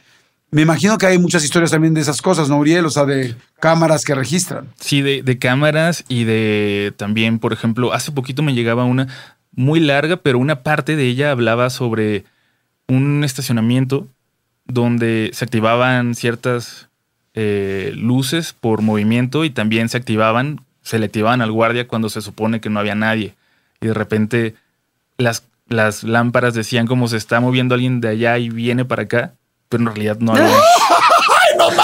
[0.51, 2.85] me imagino que hay muchas historias también de esas cosas, ¿no, Uriel?
[2.85, 4.69] O sea, de cámaras que registran.
[4.79, 9.07] Sí, de cámaras y de también, por ejemplo, hace poquito me llegaba una
[9.57, 12.23] muy larga, pero una parte de ella hablaba sobre
[12.87, 14.07] un estacionamiento
[14.65, 16.87] donde se activaban ciertas
[17.33, 22.21] eh, luces por movimiento y también se activaban, se le activaban al guardia cuando se
[22.21, 23.33] supone que no había nadie.
[23.81, 24.55] Y de repente
[25.17, 29.33] las, las lámparas decían como se está moviendo alguien de allá y viene para acá,
[29.69, 30.47] pero en realidad no había.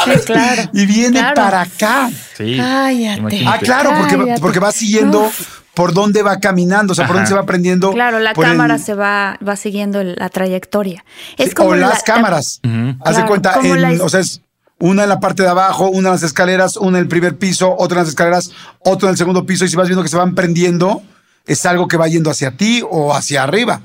[0.05, 0.69] Sí, claro.
[0.73, 1.35] Y viene Claro.
[1.35, 2.09] para acá.
[2.37, 3.19] Sí, Cállate.
[3.19, 3.45] imagínate.
[3.47, 4.41] Ah, claro, porque, Cállate.
[4.41, 5.61] porque va siguiendo Uf.
[5.75, 7.91] Por dónde va caminando, o sea, por dónde se va prendiendo.
[7.91, 11.03] Claro, la por el- cámara se va, va siguiendo la trayectoria.
[11.37, 12.59] Es Sí, como o la- las cámaras.
[12.63, 12.75] Ujú.
[12.75, 14.41] Haz de Claro, cuenta, en- la- o sea, es
[14.79, 17.75] una en la parte de abajo, una en las escaleras, una en el primer piso,
[17.77, 20.17] otra en las escaleras, otra en el segundo piso, y si vas viendo que se
[20.17, 21.01] van prendiendo,
[21.45, 23.81] es algo que va yendo hacia ti o hacia arriba.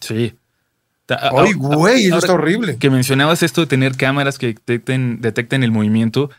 [0.00, 0.34] Sí.
[1.08, 2.76] Ay, güey, eso está horrible.
[2.76, 6.30] Que mencionabas esto de tener cámaras que detecten, detecten el movimiento.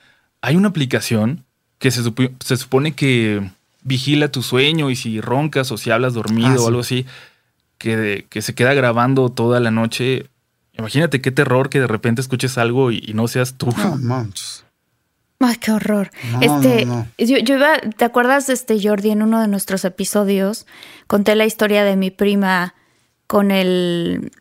[0.41, 1.43] Hay una aplicación
[1.79, 3.49] que se, supo- se supone que
[3.83, 6.67] vigila tu sueño y si roncas o si hablas dormido Ah, o sí.
[6.67, 7.05] algo así,
[7.77, 10.27] que, que se queda grabando toda la noche.
[10.77, 13.67] Imagínate qué terror que de repente escuches algo y, y no seas tú.
[13.77, 14.65] No manches.
[15.41, 16.09] Ay, qué horror.
[16.31, 17.07] No, este, no, no.
[17.17, 20.65] Yo, yo iba, ¿te acuerdas, este Jordi, en uno de nuestros episodios
[21.07, 22.75] conté la historia de mi prima
[23.27, 24.31] con el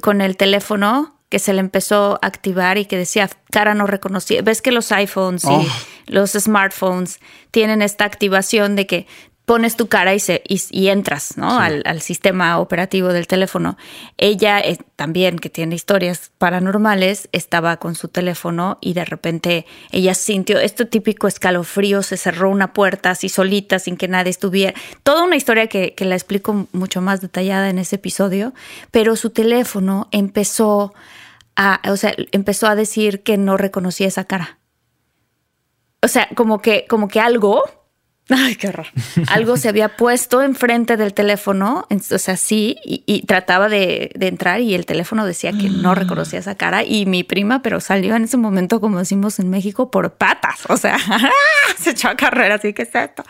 [0.00, 4.40] con el teléfono que se le empezó a activar y que decía cara no reconocida.
[4.42, 5.66] Ves que los iPhones Oh.
[6.06, 7.18] y los smartphones
[7.50, 9.08] tienen esta activación de que
[9.46, 11.58] pones tu cara y, se, y, y entras ¿no?
[11.58, 13.76] al, al sistema operativo del teléfono.
[14.16, 20.14] Ella eh, también, que tiene historias paranormales, estaba con su teléfono y de repente ella
[20.14, 24.72] sintió este típico escalofrío, se cerró una puerta así solita, sin que nadie estuviera.
[25.02, 28.54] Toda una historia que, que la explico mucho más detallada en ese episodio,
[28.92, 30.94] pero su teléfono empezó
[31.56, 34.58] a, o sea, empezó a decir que no reconocía esa cara.
[36.02, 37.62] O sea, como que, como que algo
[38.30, 38.86] Ay, qué horror.
[39.28, 44.28] Algo se había puesto enfrente del teléfono, o sea, sí, y, y trataba de, de
[44.28, 48.16] entrar y el teléfono decía que no reconocía esa cara y mi prima, pero salió
[48.16, 50.96] en ese momento, como decimos en México, por patas, o sea,
[51.78, 53.24] se echó a carrera, así que es esto.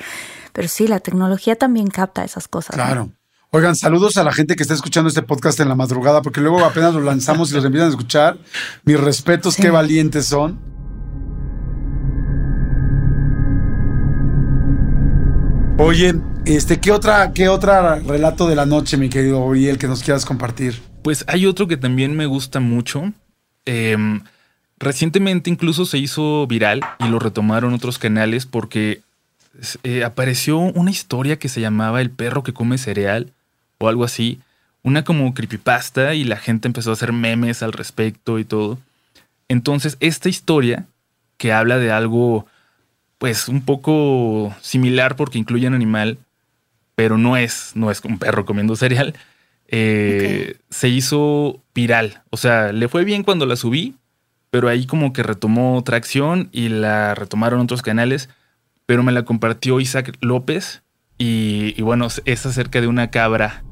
[0.53, 2.77] Pero sí, la tecnología también capta esas cosas.
[2.95, 3.11] ¿no?
[3.55, 6.65] Oigan, saludos a la gente que está escuchando este podcast en la madrugada, porque luego
[6.65, 8.37] apenas lo lanzamos y los empiezan a escuchar.
[8.85, 9.63] Mis respetos, Sí.
[9.63, 10.59] qué valientes son.
[15.79, 20.03] Oye, este, ¿qué otra, qué otra relato de la noche, mi querido Uriel, que nos
[20.03, 20.83] quieras compartir?
[21.05, 23.13] Pues hay otro que también me gusta mucho.
[23.67, 24.23] Em,
[24.81, 29.03] recientemente incluso se hizo viral y lo retomaron otros canales porque
[29.85, 33.31] eh, apareció una historia que se llamaba El perro que come cereal
[33.85, 34.41] o algo así.
[34.83, 38.79] Una como creepypasta y la gente empezó a hacer memes al respecto y todo.
[39.49, 40.87] Entonces, esta historia
[41.37, 42.47] que habla de algo,
[43.19, 46.19] pues un poco similar porque incluye un animal,
[46.95, 49.15] pero no es, no es un perro comiendo cereal,
[49.69, 52.23] eh, se hizo viral.
[52.31, 53.95] O sea, le fue bien cuando la subí,
[54.51, 58.29] pero ahí como que retomó tracción y la retomaron otros canales,
[58.87, 60.83] pero me la compartió Isaac López
[61.19, 63.65] y, y bueno, es acerca de una cabra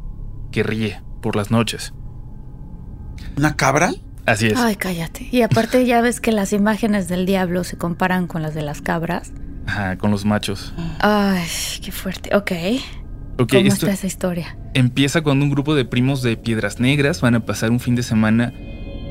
[0.53, 1.93] que ríe por las noches.
[3.37, 3.93] ¿Una cabra?
[4.27, 4.59] Así es.
[4.59, 5.29] Ay, cállate.
[5.33, 8.81] Y aparte ya ves que las imágenes del diablo se comparan con las de las
[8.81, 9.33] cabras.
[9.67, 10.73] Ajá, con los machos.
[11.01, 11.45] Ay,
[11.83, 12.35] qué fuerte.
[12.37, 12.53] Ok.
[13.39, 14.57] Ok, ¿Cómo esto está esa historia?
[14.75, 18.03] empieza cuando un grupo de primos de Piedras Negras van a pasar un fin de
[18.03, 18.53] semana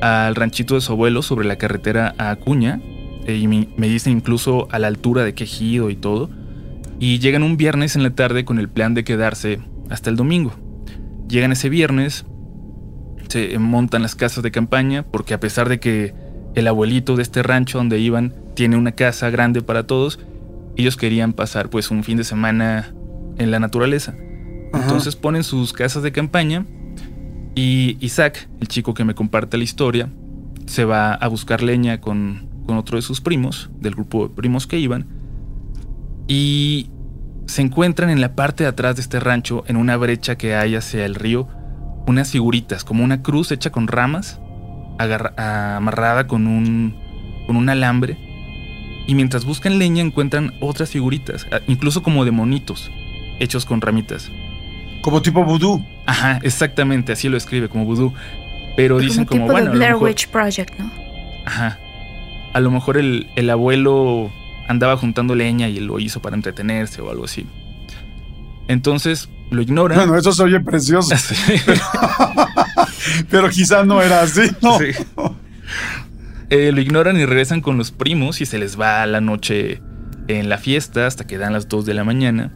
[0.00, 2.80] al ranchito de su abuelo sobre la carretera a Acuña.
[3.26, 6.30] eh, y me, me dicen incluso a la altura de Quejido y todo.
[6.98, 10.52] Y llegan un viernes en la tarde con el plan de quedarse hasta el domingo.
[11.28, 12.26] Llegan ese viernes,
[13.28, 16.14] se montan las casas de campaña, porque a pesar de que
[16.54, 20.18] el abuelito de este rancho donde iban tiene una casa grande para todos,
[20.76, 22.94] ellos querían pasar pues un fin de semana
[23.38, 24.14] en la naturaleza.
[24.72, 24.84] Ajá.
[24.84, 26.66] Entonces ponen sus casas de campaña
[27.54, 30.10] y Isaac, el chico que me comparte la historia,
[30.66, 34.66] se va a buscar leña con, con otro de sus primos, del grupo de primos
[34.66, 35.06] que iban,
[36.28, 36.88] y
[37.46, 40.74] se encuentran en la parte de atrás de este rancho, en una brecha que hay
[40.74, 41.48] hacia el río,
[42.06, 44.40] unas figuritas, como una cruz hecha con ramas,
[44.98, 46.96] agarra- amarrada con un,
[47.46, 48.16] con un alambre.
[49.06, 52.90] Y mientras buscan leña encuentran otras figuritas, ah, incluso como de monitos,
[53.40, 54.30] hechos con ramitas.
[55.02, 55.84] Como tipo vudú.
[56.06, 58.12] Ajá, exactamente, así lo escribe, como vudú.
[58.76, 60.90] Pero dicen como, tipo bueno, de a lo Blair mejor, Witch Project, ¿no?
[61.44, 61.78] ajá,
[62.52, 64.30] a lo mejor el, el abuelo
[64.72, 67.46] andaba juntando leña y lo hizo para entretenerse o algo así.
[68.68, 69.98] Entonces lo ignoran.
[69.98, 71.34] Bueno, eso se oye precioso, Sí.
[73.30, 74.78] pero quizás no era así, ¿no?
[74.78, 74.86] Sí.
[76.50, 79.80] Eh, lo ignoran y regresan con los primos y se les va la noche
[80.28, 82.52] en la fiesta hasta que dan las 2 de la mañana.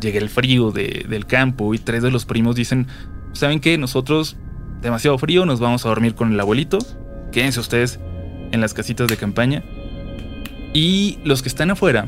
[0.00, 2.86] Llega el frío de- del campo y tres de los primos dicen,
[3.32, 3.78] ¿saben qué?
[3.78, 4.36] Nosotros,
[4.82, 6.78] demasiado frío, nos vamos a dormir con el abuelito.
[7.32, 7.98] Quédense ustedes
[8.52, 9.62] en las casitas de campaña.
[10.76, 12.06] Y los que están afuera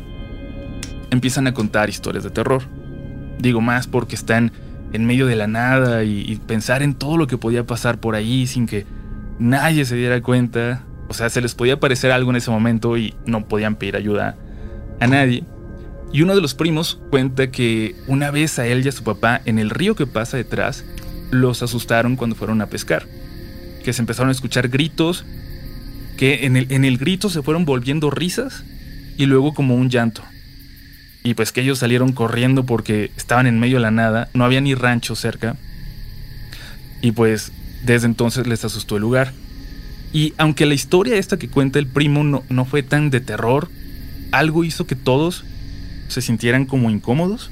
[1.10, 2.64] empiezan a contar historias de terror.
[3.38, 4.52] Digo más porque están
[4.92, 8.46] en medio de la nada y, pensar en todo lo que podía pasar por ahí
[8.46, 8.84] sin que
[9.38, 10.82] nadie se diera cuenta.
[11.08, 14.36] O sea, se les podía aparecer algo en ese momento y no podían pedir ayuda
[15.00, 15.44] a nadie.
[16.12, 19.40] Y uno de los primos cuenta que una vez a él y a su papá
[19.46, 20.84] en el río que pasa detrás
[21.30, 23.06] los asustaron cuando fueron a pescar.
[23.82, 25.24] Que se empezaron a escuchar gritos,
[26.18, 28.64] que en el, en el grito se fueron volviendo risas
[29.16, 30.22] y luego como un llanto.
[31.22, 34.60] Y pues que ellos salieron corriendo porque estaban en medio de la nada, no había
[34.60, 35.56] ni rancho cerca.
[37.00, 37.52] Y pues
[37.84, 39.32] desde entonces les asustó el lugar.
[40.12, 43.70] Y aunque la historia esta que cuenta el primo no, no fue tan de terror,
[44.32, 45.44] algo hizo que todos
[46.08, 47.50] se sintieran como incómodos.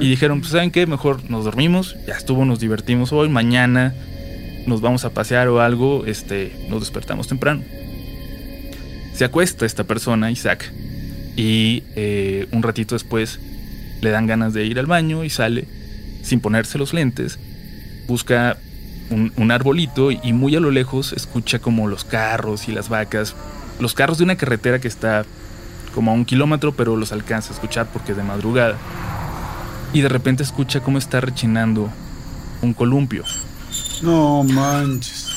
[0.00, 0.84] Y dijeron, pues ¿saben qué?
[0.86, 3.94] Mejor nos dormimos, ya estuvo, nos divertimos hoy, mañana
[4.66, 7.62] nos vamos a pasear o algo, este, nos despertamos temprano.
[9.14, 10.72] Se acuesta esta persona, Isaac,
[11.36, 13.40] y eh, un ratito después
[14.00, 15.66] le dan ganas de ir al baño y sale
[16.22, 17.38] sin ponerse los lentes,
[18.06, 18.56] busca
[19.10, 23.34] un, un arbolito y muy a lo lejos escucha como los carros y las vacas,
[23.80, 25.24] los carros de una carretera que está
[25.94, 28.76] como a un kilómetro, pero los alcanza a escuchar porque es de madrugada.
[29.92, 31.90] Y de repente escucha cómo está rechinando
[32.62, 33.24] un columpio.
[34.02, 35.28] No manches.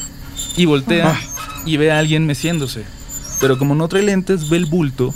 [0.56, 1.20] Y voltea Ah.
[1.66, 2.84] y ve a alguien meciéndose.
[3.40, 5.14] Pero como no trae lentes, ve el bulto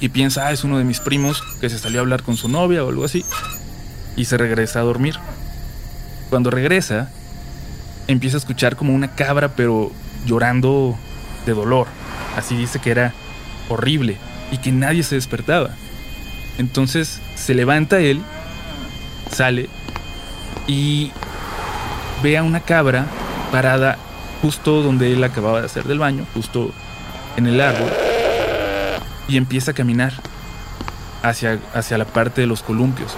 [0.00, 2.48] y piensa, ah, es uno de mis primos que se salió a hablar con su
[2.48, 3.24] novia o algo así.
[4.16, 5.16] Y se regresa a dormir.
[6.30, 7.10] Cuando regresa,
[8.08, 9.92] empieza a escuchar como una cabra, pero
[10.26, 10.98] llorando
[11.46, 11.86] de dolor.
[12.36, 13.14] Así dice que era
[13.68, 14.16] horrible
[14.50, 15.70] y que nadie se despertaba.
[16.58, 18.20] Entonces se levanta él,
[19.30, 19.68] sale
[20.66, 21.10] y
[22.22, 23.06] ve a una cabra
[23.52, 23.98] parada
[24.42, 26.72] justo donde él acababa de hacer del baño, justo
[27.36, 27.90] en el árbol,
[29.28, 30.12] y empieza a caminar
[31.22, 33.12] hacia, hacia la parte de los columpios.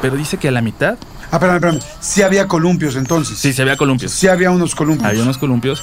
[0.00, 0.96] Pero dice que a la mitad,
[1.30, 1.80] Ah, espérame, espérame.
[2.00, 3.38] Sí había columpios entonces.
[3.38, 4.12] sí, se había columpios.
[4.12, 5.08] Sí había unos columpios.
[5.08, 5.82] Había unos columpios.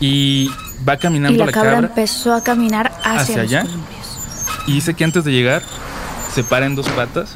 [0.00, 0.50] Y
[0.88, 3.60] va Y caminando la la cabra, cabra empezó a caminar hacia, ¿Hacia los allá?
[3.62, 4.06] columpios.
[4.66, 5.62] y dice que antes de llegar
[6.34, 7.30] se para en dos patas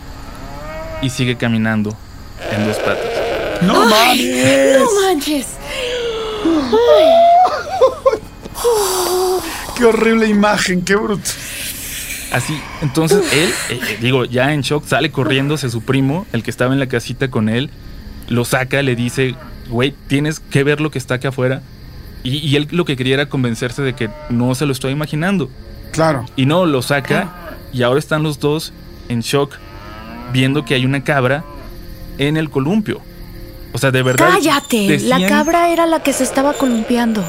[1.01, 1.95] y sigue caminando
[2.53, 3.11] en dos patas.
[3.66, 4.78] ¡No mames!
[4.78, 5.46] ¡No manches!
[9.76, 10.82] ¡Qué horrible imagen!
[10.82, 11.30] ¡Qué bruto!
[12.32, 16.42] Así, entonces él, eh, eh, digo, ya en shock, sale corriendo hacia su primo, el
[16.42, 17.70] que estaba en la casita con él,
[18.28, 19.34] lo saca, le dice,
[19.68, 21.62] güey, tienes que ver lo que está acá afuera.
[22.22, 25.50] Y, y él lo que quería era convencerse de que no se lo estoy imaginando.
[25.92, 26.24] Claro.
[26.36, 28.72] Y no, lo saca y ahora están los dos
[29.08, 29.56] en shock
[30.32, 31.44] viendo que hay una cabra
[32.18, 33.02] en el columpio.
[33.72, 34.28] O sea, de verdad.
[34.30, 34.98] ¡Cállate!
[35.00, 37.24] La cabra era la que se estaba columpiando.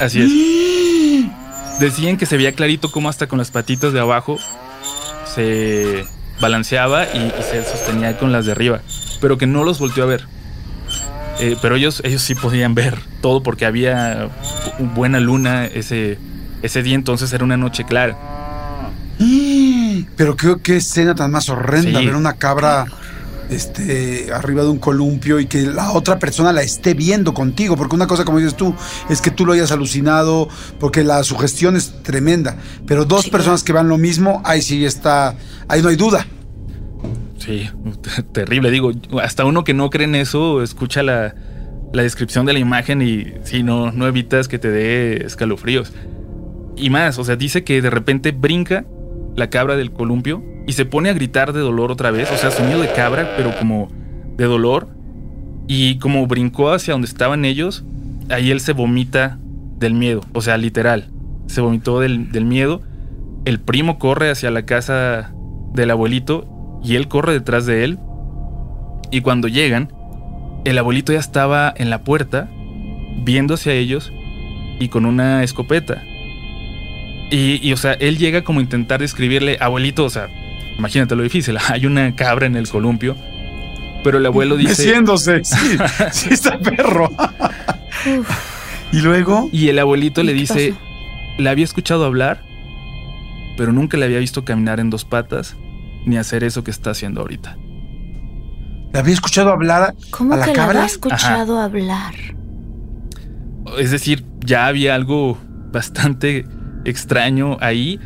[0.00, 1.80] Así es.
[1.80, 4.36] Decían que se veía clarito cómo hasta con las patitas de abajo
[5.34, 6.04] se
[6.40, 8.80] balanceaba y, y se sostenía con las de arriba,
[9.20, 10.26] pero que no los volteó a ver.
[11.40, 14.26] Eh, pero ellos, ellos sí podían ver todo porque había
[14.78, 16.18] bu- buena luna ese,
[16.62, 18.16] ese día, entonces era una noche clara.
[20.16, 22.06] Pero qué, qué escena tan más horrenda Sí.
[22.06, 22.86] ver una cabra
[23.50, 27.76] este, arriba de un columpio y que la otra persona la esté viendo contigo.
[27.76, 28.74] Porque una cosa, como dices tú,
[29.08, 32.56] es que tú lo hayas alucinado, porque la sugestión es tremenda.
[32.86, 35.36] Pero dos Sí, personas que van lo mismo, ahí sí está,
[35.68, 36.26] ahí no hay duda.
[37.38, 37.68] Sí,
[38.32, 38.70] terrible.
[38.70, 38.92] Digo,
[39.22, 41.34] hasta uno que no cree en eso escucha la,
[41.92, 45.92] la descripción de la imagen y sí, no, no evitas que te dé escalofríos.
[46.76, 48.84] Y más, o sea, dice que de repente brinca
[49.38, 52.30] la cabra del columpio y se pone a gritar de dolor otra vez.
[52.30, 53.88] O sea, sonido de cabra, pero como
[54.36, 54.88] de dolor.
[55.66, 57.84] Y como brincó hacia donde estaban ellos,
[58.30, 59.38] ahí él se vomita
[59.78, 60.20] del miedo.
[60.32, 61.10] O sea, literal.
[61.46, 62.82] Se vomitó del, del miedo.
[63.44, 65.32] El primo corre hacia la casa
[65.72, 67.98] del abuelito y él corre detrás de él.
[69.10, 69.92] Y cuando llegan,
[70.64, 72.50] el abuelito ya estaba en la puerta,
[73.24, 74.12] viendo hacia ellos
[74.80, 76.02] y con una escopeta.
[77.30, 80.28] Y, y, o sea, él llega como a intentar describirle, abuelito, o sea,
[80.78, 83.16] imagínate lo difícil, hay una cabra en el columpio.
[84.04, 84.84] Pero el abuelo dice...
[84.86, 85.78] Meciéndose, sí,
[86.12, 87.10] sí está perro.
[88.92, 90.74] y luego, Y el abuelito ¿Y le dice,
[91.38, 92.42] la había escuchado hablar,
[93.56, 95.56] pero nunca le había visto caminar en dos patas
[96.06, 97.56] ni hacer eso que está haciendo ahorita.
[98.90, 100.78] ¿le había escuchado hablar ¿Cómo a la que la cabra?
[100.80, 102.14] había escuchado hablar?
[103.78, 105.36] Es decir, ya había algo
[105.70, 106.46] bastante
[106.90, 108.00] extraño ahí.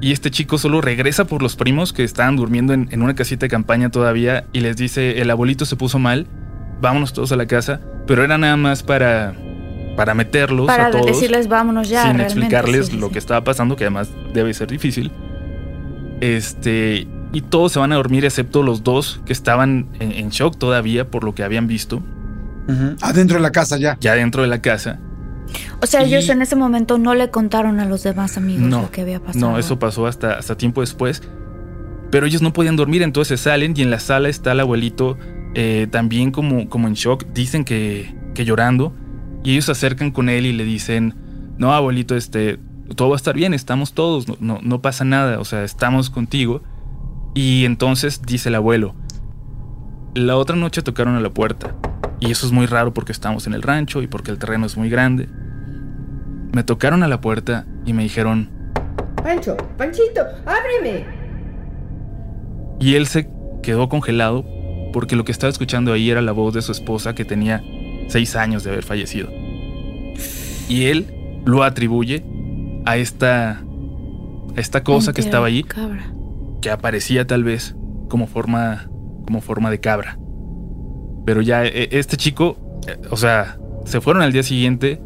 [0.00, 3.46] Y este chico solo regresa por los primos que estaban durmiendo en, en una casita
[3.46, 6.26] de campaña todavía y les dice, el abuelito se puso mal,
[6.80, 7.80] vámonos todos a la casa.
[8.06, 9.32] Pero era nada más para,
[9.96, 12.02] para meterlos Para a todos decirles vámonos ya.
[12.02, 13.12] sin realmente, explicarles sí, sí, lo sí.
[13.12, 15.12] que estaba pasando, que además debe ser difícil.
[16.20, 20.58] Este, y todos se van a dormir excepto los dos que estaban en, en shock
[20.58, 22.02] todavía por lo que habían visto
[23.00, 23.96] Adentro de la casa ya.
[24.00, 24.98] ya dentro de la casa.
[25.82, 28.82] O sea, ellos Y- en ese momento no le contaron a los demás amigos No,
[28.82, 29.50] lo que había pasado.
[29.50, 31.22] No, eso pasó hasta, hasta tiempo después.
[32.10, 35.18] Pero ellos no podían dormir, entonces salen y en la sala está el abuelito
[35.54, 37.24] eh, también como, como en shock.
[37.34, 38.94] Dicen que, que llorando.
[39.42, 41.14] Y ellos se acercan con él y le dicen,
[41.58, 42.60] no, abuelito, este,
[42.94, 46.10] todo va a estar bien, estamos todos, no, no, no pasa nada, o sea, estamos
[46.10, 46.62] contigo.
[47.34, 48.94] Y entonces dice el abuelo,
[50.14, 51.74] la otra noche tocaron a la puerta.
[52.20, 54.76] Y eso es muy raro porque estamos en el rancho y porque el terreno es
[54.76, 55.28] muy grande.
[56.52, 58.50] Me tocaron a la puerta y me dijeron,
[59.22, 61.04] Pancho, Panchito, ábreme.
[62.80, 63.28] Y él se
[63.62, 64.44] quedó congelado
[64.92, 67.62] porque lo que estaba escuchando ahí era la voz de su esposa que tenía
[68.08, 69.28] seis años de haber fallecido.
[70.68, 71.06] Y él
[71.44, 72.24] lo atribuye
[72.84, 76.12] a esta, a esta cosa que estaba ahí, cabra.
[76.60, 77.74] que aparecía tal vez
[78.08, 78.90] como forma,
[79.26, 80.18] como forma de cabra.
[81.24, 85.00] Pero ya e- este chico eh, o sea, se fueron al día siguiente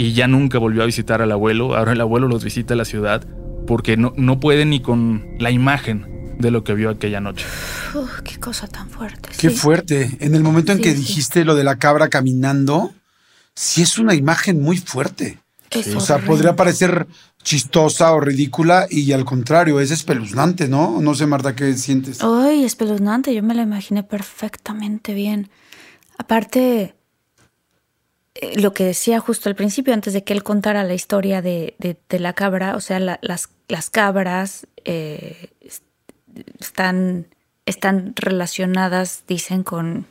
[0.00, 1.76] y ya nunca volvió a visitar al abuelo.
[1.76, 3.26] Ahora el abuelo los visita a la ciudad
[3.66, 7.44] porque no, no puede ni con la imagen de lo que vio aquella noche.
[7.94, 9.28] Uf, qué cosa tan fuerte.
[9.38, 9.56] Qué sí.
[9.56, 10.16] fuerte.
[10.20, 10.96] En el momento en Sí, que sí.
[11.00, 12.94] dijiste lo de la cabra caminando,
[13.54, 15.38] sí es una imagen muy fuerte.
[15.70, 17.06] Es O sea, podría parecer
[17.42, 20.98] chistosa o ridícula y al contrario, es espeluznante, ¿no?
[21.02, 22.22] No sé, Marta, ¿qué sientes?
[22.22, 25.50] Ay, espeluznante, yo me la imaginé perfectamente bien.
[26.16, 26.94] Aparte,
[28.56, 31.98] lo que decía justo al principio, antes de que él contara la historia de, de-
[32.08, 35.84] de la cabra, o sea, la- las, las cabras eh, est-
[36.58, 37.26] están,
[37.66, 40.06] están relacionadas, dicen, con,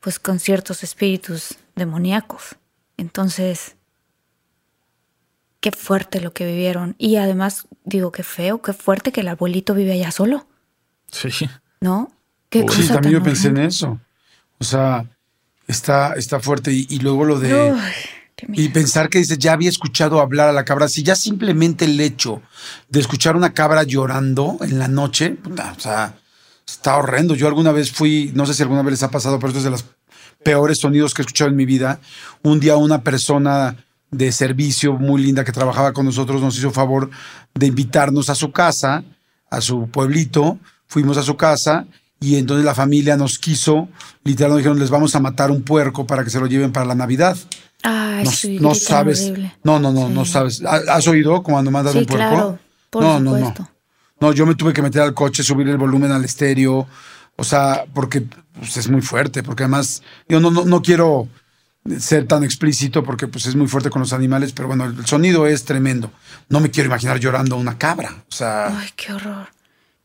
[0.00, 2.56] pues, con ciertos espíritus demoníacos.
[2.96, 3.76] Entonces,
[5.60, 6.94] qué fuerte lo que vivieron.
[6.98, 10.46] Y además, digo, qué feo, qué fuerte que el abuelito vive allá solo.
[11.10, 11.28] Sí.
[11.80, 12.12] ¿No?
[12.50, 14.00] Qué Uy, Sí, cosa también yo pensé en eso.
[14.58, 15.04] O sea,
[15.68, 16.72] está, está fuerte.
[16.72, 17.72] Y, y luego lo de.
[17.72, 17.80] Uy.
[18.52, 20.88] Y pensar que dices, ya había escuchado hablar a la cabra.
[20.88, 22.40] Si ya simplemente el hecho
[22.88, 26.14] de escuchar una cabra llorando en la noche, puta, o sea,
[26.66, 27.34] está horrendo.
[27.34, 29.64] Yo alguna vez fui, no sé si alguna vez les ha pasado, pero esto es
[29.64, 29.84] de los
[30.44, 32.00] peores sonidos que he escuchado en mi vida.
[32.42, 33.76] Un día una persona
[34.10, 37.10] de servicio muy linda que trabajaba con nosotros nos hizo favor
[37.54, 39.02] de invitarnos a su casa,
[39.50, 40.58] a su pueblito.
[40.86, 41.86] Fuimos a su casa
[42.20, 43.88] y entonces la familia nos quiso,
[44.24, 46.86] literal nos dijeron, les vamos a matar un puerco para que se lo lleven para
[46.86, 47.36] la Navidad.
[47.82, 49.22] Ay, No, sí, no sabes.
[49.22, 49.54] horrible.
[49.62, 50.62] No, no, no, no sabes.
[50.64, 52.28] ¿Ha- ¿Has oído cuando mandas Sí, un puerco?
[52.28, 52.58] claro,
[52.90, 53.54] por no, no, no.
[54.20, 56.88] No, yo me tuve que meter al coche, subir el volumen al estéreo.
[57.36, 58.22] O sea, porque
[58.58, 59.44] pues, es muy fuerte.
[59.44, 61.28] Porque además, yo no, no, no quiero
[62.00, 65.46] ser tan explícito porque pues es muy fuerte con los animales, pero bueno, el sonido
[65.46, 66.10] es tremendo.
[66.48, 68.24] No me quiero imaginar llorando a una cabra.
[68.28, 69.46] O sea, Ay, qué horror.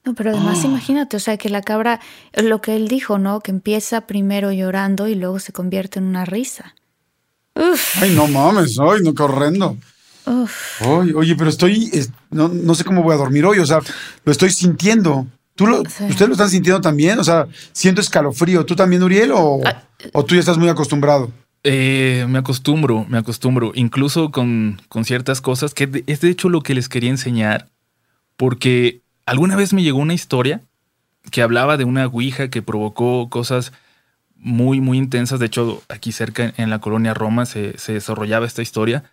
[0.05, 0.67] No, pero además Ah.
[0.67, 1.99] imagínate, o sea, que la cabra,
[2.33, 3.39] lo que él dijo, ¿no?
[3.39, 6.75] Que empieza primero llorando y luego se convierte en una risa.
[7.55, 9.77] Uf, ay, no mames, ay, no, qué horrendo.
[10.25, 10.81] uf.
[10.81, 13.79] Ay, oye, pero estoy, es- no, no sé cómo voy a dormir hoy, o sea,
[14.25, 15.27] lo estoy sintiendo.
[15.55, 16.05] ¿Tú lo, Sí.
[16.05, 17.19] ¿Ustedes lo están sintiendo también?
[17.19, 18.65] O sea, siento escalofrío.
[18.65, 19.31] ¿Tú también, Uriel?
[19.33, 19.83] ¿O, Ah,
[20.13, 21.29] o tú ya estás muy acostumbrado?
[21.63, 26.61] Eh, me acostumbro, me acostumbro, incluso con, con ciertas cosas, que es de hecho lo
[26.61, 27.67] que les quería enseñar,
[28.35, 30.61] porque alguna vez me llegó una historia
[31.31, 33.71] que hablaba de una ouija que provocó cosas
[34.35, 35.39] muy, muy intensas.
[35.39, 39.03] De hecho, aquí cerca en, la colonia Roma se, desarrollaba esta historia.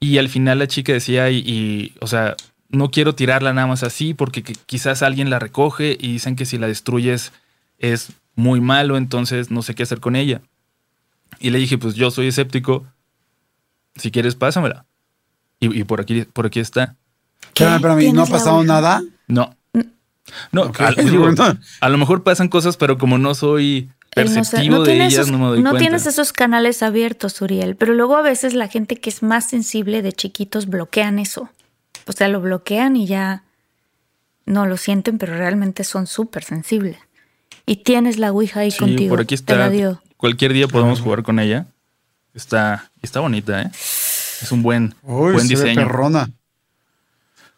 [0.00, 2.36] Y al final la chica decía, y, o sea,
[2.70, 6.46] no quiero tirarla nada más así porque qui- quizás alguien la recoge y dicen que
[6.46, 7.32] si la destruyes
[7.78, 10.40] es muy malo, entonces no sé qué hacer con ella.
[11.38, 12.86] Y le dije, pues yo soy escéptico.
[13.96, 14.86] Si quieres, pásamela.
[15.58, 16.96] Y, y por aquí, por aquí está.
[17.60, 19.02] Espérame, espérame, ¿y ¿no ha ¿Tienes la pasado nada?
[19.26, 19.54] No.
[20.52, 21.58] No, a, digo, bueno.
[21.80, 24.94] a lo mejor pasan cosas, pero como no soy Él no sé, perceptivo no de
[24.94, 25.78] ellas, esos- no me doy no cuenta.
[25.80, 30.02] tienes esos canales abiertos, Uriel, pero luego a veces la gente que es más sensible
[30.02, 31.48] de chiquitos bloquean eso.
[32.06, 33.42] O sea, lo bloquean y ya
[34.46, 36.96] no lo sienten, pero realmente son súper sensibles.
[37.66, 39.10] Y tienes la Ouija ahí Sí, contigo.
[39.10, 39.76] por aquí Te la está.
[39.76, 40.02] dio.
[40.16, 41.66] Cualquier día podemos jugar con ella.
[42.34, 43.70] Está, está bonita, ¿eh?
[43.72, 45.86] Es un buen, Uy, buen se ve diseño.
[45.86, 46.30] perrona.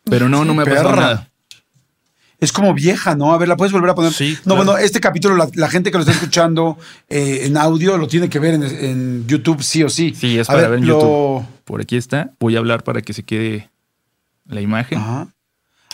[0.05, 1.01] Pero no, no me ha pasado Perra.
[1.03, 1.29] nada.
[2.41, 3.33] Es como vieja, ¿no?
[3.33, 4.13] A ver, ¿la puedes volver a poner?
[4.13, 4.65] Sí, No, claro.
[4.73, 6.77] bueno, este capítulo, la, la gente que lo está escuchando
[7.09, 10.13] eh, en audio lo tiene que ver en, en YouTube sí o sí.
[10.17, 11.47] Sí, es A para ver en lo- YouTube.
[11.65, 12.33] Por aquí está.
[12.41, 13.71] Voy a hablar para que se quede
[14.47, 14.99] la imagen.
[14.99, 15.29] Ajá.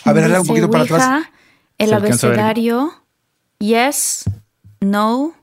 [0.05, 1.03] A ver, hazla un Dice poquito para atrás.
[1.03, 1.31] Ouija,
[1.77, 2.39] El Se alcanza a ver.
[2.39, 2.93] abecedario,
[3.59, 4.23] yes,
[4.81, 5.33] no,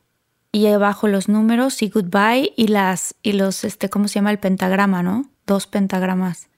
[0.51, 4.39] y abajo los números y goodbye y las y los este cómo se llama el
[4.39, 5.31] pentagrama, ¿no?
[5.47, 6.49] Dos pentagramas.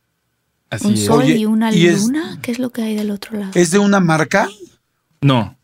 [0.71, 1.05] Así un es.
[1.07, 2.39] sol Oye, y una y es- luna.
[2.43, 3.53] ¿Qué es lo que hay del otro lado?
[3.55, 4.49] ¿Es de una marca?
[5.21, 5.57] No.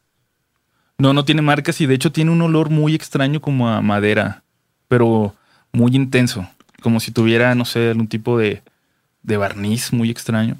[0.99, 4.43] No, no tiene marcas y de hecho tiene un olor muy extraño como a madera,
[4.89, 5.35] pero
[5.73, 6.49] muy intenso.
[6.83, 8.63] Como si tuviera, no sé, algún tipo de,
[9.23, 10.57] de barniz muy extraño.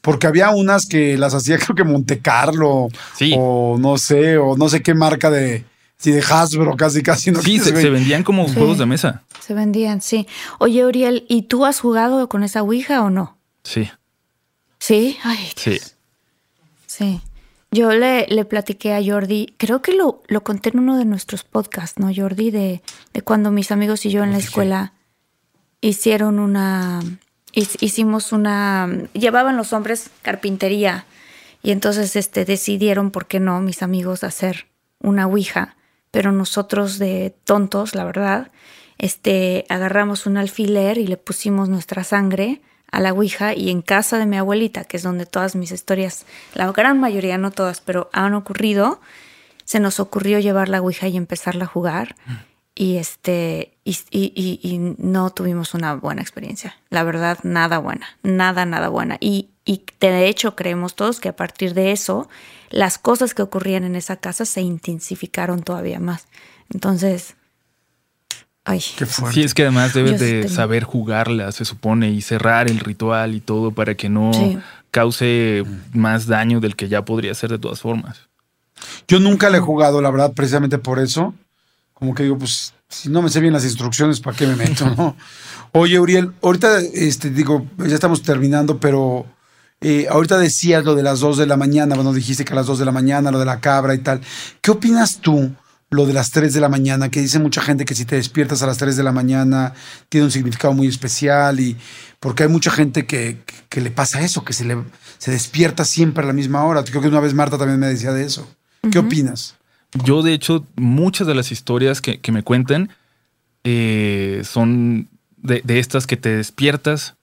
[0.00, 2.88] Porque había unas que las hacía, creo que Monte Carlo.
[3.14, 3.34] Sí.
[3.36, 5.64] O no sé, o no sé qué marca de.
[6.02, 7.30] Sí, de Hasbro, casi, casi.
[7.30, 7.40] ¿no?
[7.40, 8.54] Sí, se, ve- se vendían como Sí.
[8.54, 9.22] juegos de mesa.
[9.40, 10.26] Se vendían, sí.
[10.58, 13.38] Oye, Uriel, ¿y tú has jugado con esa Ouija o no?
[13.64, 13.88] Sí,
[14.78, 15.16] Sí.
[15.22, 15.78] Ay, sí.
[16.86, 17.20] Sí.
[17.70, 21.44] Yo le, le platiqué a Jordi, creo que lo, lo conté en uno de nuestros
[21.44, 22.50] podcasts, ¿no, Jordi?
[22.50, 22.82] De,
[23.14, 24.92] de cuando mis amigos y yo en la escuela
[25.80, 27.00] hicieron una.
[27.54, 28.90] hic- Hicimos una.
[29.14, 31.06] Llevaban los hombres carpintería.
[31.62, 34.66] Y entonces este, decidieron, ¿por qué no, mis amigos, hacer
[34.98, 35.76] una ouija?
[36.12, 38.52] Pero nosotros de tontos, la verdad,
[38.98, 42.60] este, agarramos un alfiler y le pusimos nuestra sangre
[42.92, 46.24] a la ouija y en casa de mi abuelita, que es donde todas mis historias,
[46.54, 49.00] la gran mayoría, no todas, pero han ocurrido,
[49.64, 52.14] se nos ocurrió llevar la ouija y empezarla a jugar.
[52.74, 56.74] y este y, y- y- no tuvimos una buena experiencia.
[56.88, 59.18] La verdad, nada buena, nada, nada buena.
[59.20, 62.28] Y, y de hecho creemos todos que a partir de eso,
[62.72, 66.26] las cosas que ocurrían en esa casa se intensificaron todavía más.
[66.72, 67.36] Entonces,
[68.64, 69.34] ay, Qué fuerte.
[69.40, 72.80] Sí, es que además debes Yo de tengo- saber jugarla, se supone, y cerrar el
[72.80, 74.58] ritual y todo para que no Sí.
[74.90, 78.28] cause más daño del que ya podría ser de todas formas.
[79.06, 81.34] Yo nunca le he jugado, la verdad, precisamente por eso.
[81.94, 84.84] Como que digo, pues, si no me sé bien las instrucciones, ¿para qué me meto,
[84.96, 85.16] no?
[85.72, 89.24] Oye, Uriel, ahorita, este, digo, ya estamos terminando, pero
[89.82, 92.66] eh, ahorita decías lo de las 2 de la mañana, bueno, dijiste que a las
[92.66, 94.20] 2 de la mañana, lo de la cabra y tal.
[94.60, 95.52] ¿Qué opinas tú,
[95.90, 97.10] lo de las 3 de la mañana?
[97.10, 99.74] Que dice mucha gente que si te despiertas a las 3 de la mañana,
[100.08, 101.76] tiene un significado muy especial y
[102.20, 104.78] porque hay mucha gente que, que le pasa eso, que se, le,
[105.18, 106.84] se despierta siempre a la misma hora.
[106.84, 108.48] Creo que una vez Marta también me decía de eso.
[108.90, 109.56] ¿Qué opinas?
[110.04, 112.90] Yo, de hecho, muchas de las historias que, que me cuentan
[113.64, 117.16] eh, son de, de estas que te despiertas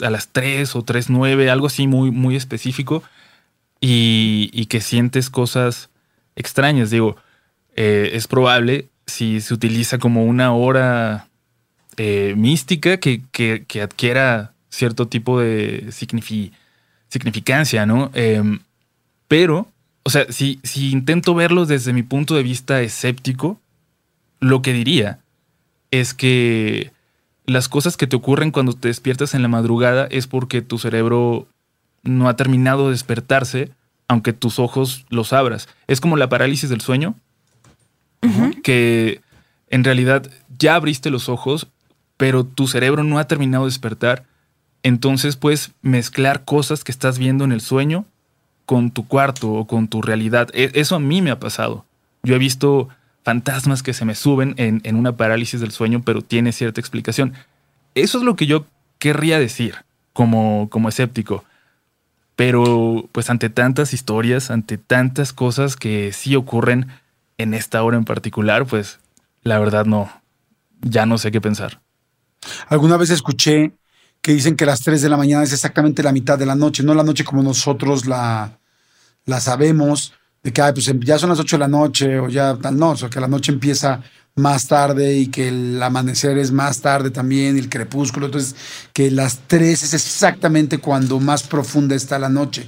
[0.00, 3.02] a las 3 o 3.9, algo así muy, muy específico,
[3.80, 5.90] y, y que sientes cosas
[6.36, 6.90] extrañas.
[6.90, 7.16] Digo,
[7.76, 11.26] eh, es probable si se utiliza como una hora
[11.96, 16.52] eh, mística que, que- adquiera cierto tipo de signifi-
[17.08, 18.10] significancia, ¿no?
[18.14, 18.60] Em,
[19.28, 19.66] pero,
[20.04, 23.60] o sea, si, si intento verlo desde mi punto de vista escéptico,
[24.40, 25.18] lo que diría
[25.90, 26.92] es que
[27.46, 31.46] las cosas que te ocurren cuando te despiertas en la madrugada es porque tu cerebro
[32.02, 33.70] no ha terminado de despertarse,
[34.08, 35.68] aunque tus ojos los abras.
[35.86, 37.14] Es como la parálisis del sueño,
[38.62, 39.20] que
[39.68, 41.66] en realidad ya abriste los ojos,
[42.16, 44.24] pero tu cerebro no ha terminado de despertar.
[44.84, 48.04] Entonces puedes mezclar cosas que estás viendo en el sueño
[48.66, 50.48] con tu cuarto o con tu realidad.
[50.52, 51.84] E- Eso a mí me ha pasado.
[52.22, 52.88] Yo he visto
[53.22, 57.34] fantasmas que se me suben en, en una parálisis del sueño, pero tiene cierta explicación.
[57.94, 58.66] Eso es lo que yo
[58.98, 59.76] querría decir
[60.12, 61.44] como, como escéptico.
[62.36, 66.88] Pero pues ante tantas historias, ante tantas cosas que sí ocurren
[67.38, 69.00] en esta hora en particular, pues
[69.42, 70.10] la verdad no,
[70.80, 71.80] ya no sé qué pensar.
[72.68, 73.72] Alguna vez escuché
[74.20, 76.82] que dicen que las 3 de la mañana es exactamente la mitad de la noche,
[76.82, 78.58] no la noche como nosotros la,
[79.24, 82.76] la sabemos, de que pues ya son las 8 de la noche o ya tal,
[82.78, 84.02] no, o sea, que la noche empieza
[84.34, 88.56] más tarde y que el amanecer es más tarde también, el crepúsculo, entonces
[88.92, 92.66] que las 3 es exactamente cuando más profunda está la noche.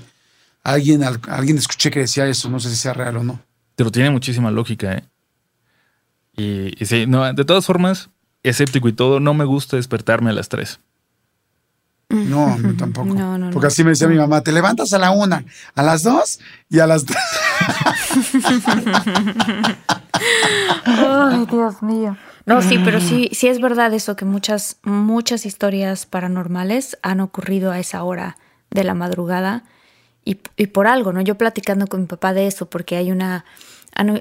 [0.62, 3.40] Alguien, al- alguien escuché que decía eso, no sé si sea real o no.
[3.76, 5.04] Pero tiene muchísima lógica, ¿eh?
[6.36, 8.10] Y, y sí, no, de todas formas,
[8.42, 10.80] escéptico y todo, no me gusta despertarme a las 3.
[12.08, 13.06] No, a mí tampoco.
[13.14, 13.68] No, no, Porque no.
[13.68, 15.44] así me decía mi mamá, te levantas a la una,
[15.74, 16.38] a las dos
[16.68, 17.18] y a las tres.
[20.84, 22.16] Ay, Dios mío.
[22.46, 27.70] No, sí, pero sí, sí es verdad eso, que muchas, muchas historias paranormales han ocurrido
[27.70, 28.36] a esa hora
[28.70, 29.64] de la madrugada
[30.24, 31.22] y, y por algo, ¿no?
[31.22, 33.44] Yo platicando con mi papá de eso, porque hay una,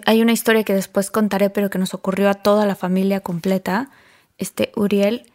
[0.05, 3.89] hay una historia que después contaré, pero que nos ocurrió a toda la familia completa,
[4.38, 5.31] este Uriel,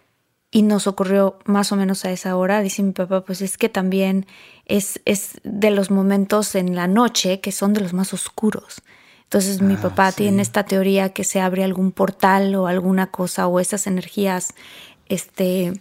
[0.50, 2.60] y nos ocurrió más o menos a esa hora.
[2.62, 4.26] Dice mi papá, pues es que también
[4.66, 8.82] es, es de los momentos en la noche que son de los más oscuros.
[9.24, 13.60] Entonces mi papá tiene esta teoría que se abre algún portal o alguna cosa o
[13.60, 14.54] esas energías,
[15.06, 15.74] este,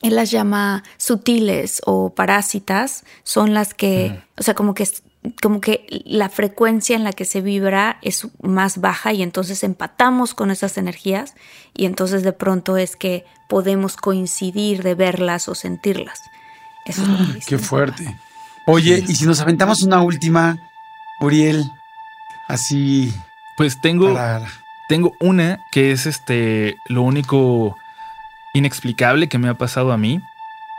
[0.00, 4.86] él las llama sutiles o parásitas, son las que, o sea, como que,
[5.40, 10.34] como que la frecuencia en la que se vibra es más baja y entonces empatamos
[10.34, 11.34] con esas energías
[11.74, 16.20] y entonces de pronto es que podemos coincidir de verlas o sentirlas.
[16.84, 17.48] Eso es lo que dice.
[17.48, 18.16] Qué fuerte.
[18.66, 20.58] Oye, y si nos aventamos una última,
[21.20, 21.64] Uriel,
[22.48, 23.12] así
[23.56, 24.46] Pues tengo, para...
[24.88, 27.76] tengo una que es este lo único
[28.52, 30.20] inexplicable que me ha pasado a mí.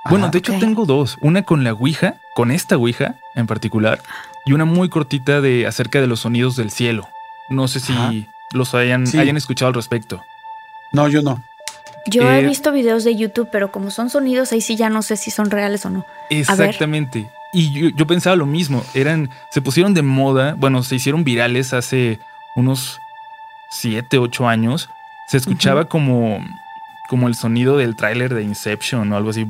[0.10, 0.32] Bueno, Ajá.
[0.32, 1.18] de hecho tengo dos.
[1.22, 4.02] Una con la Ouija, con esta Ouija en particular,
[4.46, 7.10] y una muy cortita de acerca de los sonidos del cielo.
[7.50, 8.12] No sé si Ajá.
[8.54, 9.18] los hayan, Sí.
[9.20, 10.22] hayan escuchado al respecto.
[10.92, 11.42] No, yo no.
[12.08, 15.02] Yo he Eh, visto videos de YouTube, pero como son sonidos, ahí sí ya no
[15.02, 16.06] sé si son reales o no.
[16.30, 17.30] Exactamente.
[17.52, 18.84] Y yo, yo pensaba lo mismo.
[18.94, 22.20] Eran, se pusieron de moda, bueno, se hicieron virales hace
[22.56, 23.00] unos
[23.72, 24.90] 7, 8 años.
[25.28, 26.46] Se escuchaba como,
[27.10, 29.48] como el sonido del tráiler de Inception o algo así.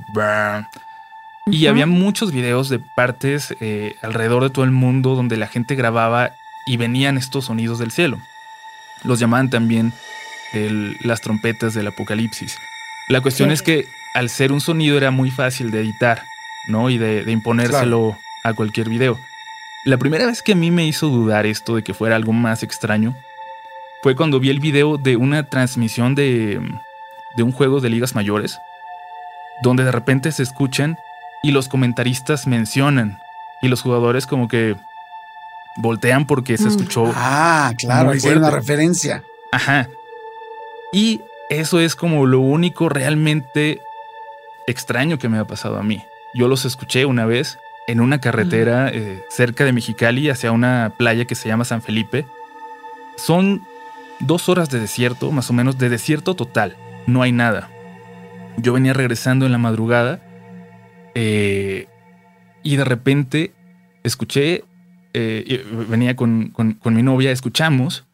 [1.47, 5.75] Y había muchos videos de partes eh, alrededor de todo el mundo donde la gente
[5.75, 6.31] grababa
[6.65, 8.19] y venían estos sonidos del cielo.
[9.03, 9.93] Los llamaban también
[10.53, 12.57] el- las trompetas del apocalipsis.
[13.09, 13.53] La cuestión Sí.
[13.53, 13.85] es que
[14.15, 16.23] al ser un sonido era muy fácil de editar,
[16.67, 16.89] ¿no?
[16.89, 19.19] Y de, de imponérselo a cualquier video.
[19.83, 22.63] La primera vez que a mí me hizo dudar esto de que fuera algo más
[22.63, 23.15] extraño
[24.01, 26.59] fue cuando vi el video de una transmisión de,
[27.35, 28.57] de un juego de ligas mayores,
[29.61, 30.97] donde de repente se escuchan
[31.45, 33.19] y los comentaristas mencionan
[33.61, 34.75] y los jugadores como que
[35.77, 37.11] voltean porque se escuchó.
[37.13, 39.23] Ah, claro, hay una referencia.
[39.51, 39.87] Ajá.
[40.91, 43.79] Y eso es como lo único realmente
[44.65, 46.03] extraño que me ha pasado a mí.
[46.33, 51.25] Yo los escuché una vez en una carretera eh, cerca de Mexicali hacia una playa
[51.25, 52.25] que se llama San Felipe.
[53.17, 53.67] Son
[54.19, 56.75] dos horas de desierto, más o menos de desierto total.
[57.05, 57.69] No hay nada.
[58.57, 60.24] Yo venía regresando en la madrugada
[61.15, 61.87] eh,
[62.63, 63.53] y de repente
[64.03, 64.63] escuché,
[65.13, 68.05] eh, venía con, con- con mi novia, escuchamos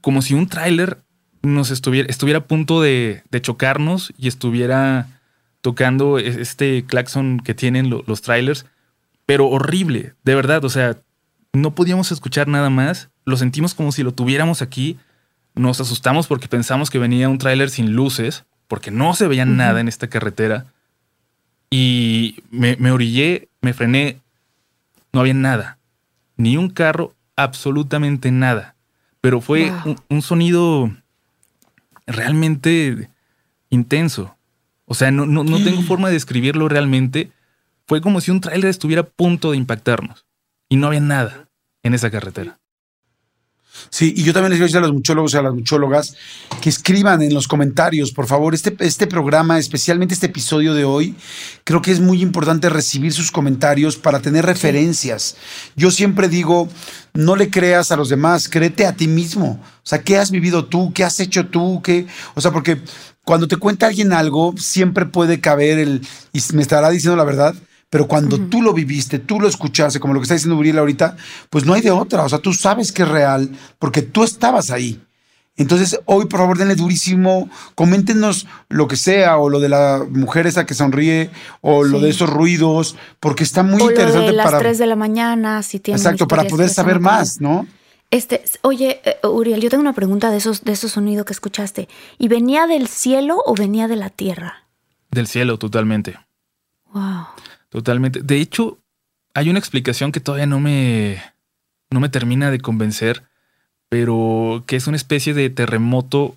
[0.00, 0.98] como si un tráiler
[1.42, 5.06] nos estuviera, estuviera a punto de, de chocarnos y estuviera
[5.60, 8.66] tocando e- este claxon que tienen lo- los trailers,
[9.26, 10.96] pero horrible, de verdad, o sea,
[11.52, 14.98] no podíamos escuchar nada más, lo sentimos como si lo tuviéramos aquí,
[15.54, 19.80] nos asustamos porque pensamos que venía un tráiler sin luces, porque no se veía nada
[19.80, 20.72] en esta carretera,
[21.70, 24.20] y me, me orillé, me frené,
[25.12, 25.78] no había nada,
[26.36, 28.74] ni un carro, absolutamente nada,
[29.20, 29.80] pero fue Wow.
[29.92, 30.90] un, un sonido
[32.06, 33.10] realmente
[33.70, 34.36] intenso.
[34.86, 37.30] O sea, no, no, no tengo forma de describirlo realmente.
[37.86, 40.24] Fue como si un tráiler estuviera a punto de impactarnos.
[40.68, 41.48] Y no había nada
[41.82, 42.58] en esa carretera.
[43.90, 46.14] Sí, y yo también les voy a decir a los muchólogos y a las muchólogas
[46.60, 51.14] que escriban en los comentarios, por favor, este, este programa, especialmente este episodio de hoy,
[51.64, 55.36] creo que es muy importante recibir sus comentarios para tener referencias.
[55.76, 56.68] Yo siempre digo,
[57.14, 59.60] no le creas a los demás, créete a ti mismo.
[59.62, 60.92] O sea, ¿qué has vivido tú?
[60.92, 61.80] ¿Qué has hecho tú?
[61.82, 62.06] ¿Qué?
[62.34, 62.78] O sea, porque
[63.24, 67.54] cuando te cuenta alguien algo, siempre puede caber el, y me estará diciendo la verdad,
[67.90, 71.16] pero cuando tú lo viviste, tú lo escuchaste, como lo que está diciendo Uriel ahorita,
[71.48, 72.22] pues no hay de otra.
[72.22, 75.00] O sea, tú sabes que es real porque tú estabas ahí.
[75.56, 77.50] Entonces, hoy, por favor, denle durísimo.
[77.74, 81.30] Coméntenos lo que sea, o lo de la mujer esa que sonríe,
[81.62, 84.58] o lo de esos ruidos, porque está muy o lo interesante de las para.
[84.60, 87.66] 3 de la mañana, si tienen Exacto, para poder saber más, ¿no?
[88.10, 91.88] Este, oye, eh, Uriel, yo tengo una pregunta de esos, de esos sonidos que escuchaste.
[92.18, 94.68] ¿Y venía del cielo o venía de la tierra?
[95.10, 96.18] Del cielo, totalmente.
[96.92, 97.26] Wow.
[97.70, 98.22] Totalmente.
[98.22, 98.78] De hecho,
[99.34, 101.22] hay una explicación que todavía no me,
[101.90, 103.24] no me termina de convencer,
[103.88, 106.36] pero que es una especie de terremoto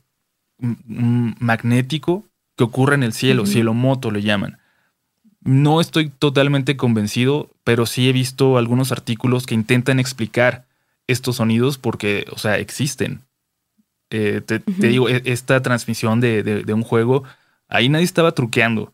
[1.40, 2.26] magnético
[2.58, 3.52] que ocurre en el cielo, Ujú.
[3.52, 4.60] cielo moto le llaman.
[5.44, 10.66] No estoy totalmente convencido, pero sí he visto algunos artículos que intentan explicar
[11.08, 13.22] estos sonidos porque, o sea, existen.
[14.12, 17.24] Eh, te, digo, e- esta transmisión de, de- de un juego,
[17.70, 18.94] ahí nadie estaba truqueando.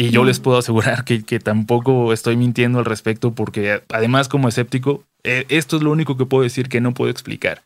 [0.00, 4.48] Y yo les puedo asegurar que, que tampoco estoy mintiendo al respecto porque además como
[4.48, 7.62] escéptico, eh, esto es lo único que puedo decir que no puedo explicar.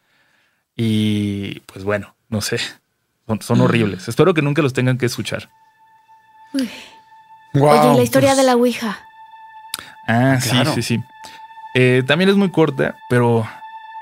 [0.77, 2.59] Y pues bueno, no sé,
[3.27, 4.09] son, son horribles.
[4.09, 5.49] Espero que nunca los tengan que escuchar.
[7.55, 8.99] Wow, Oye, ¿y la historia pues, de la Ouija?
[10.09, 10.75] Ah, Claro.
[10.75, 11.05] sí, sí, sí.
[11.77, 13.49] Eh, también es muy corta, pero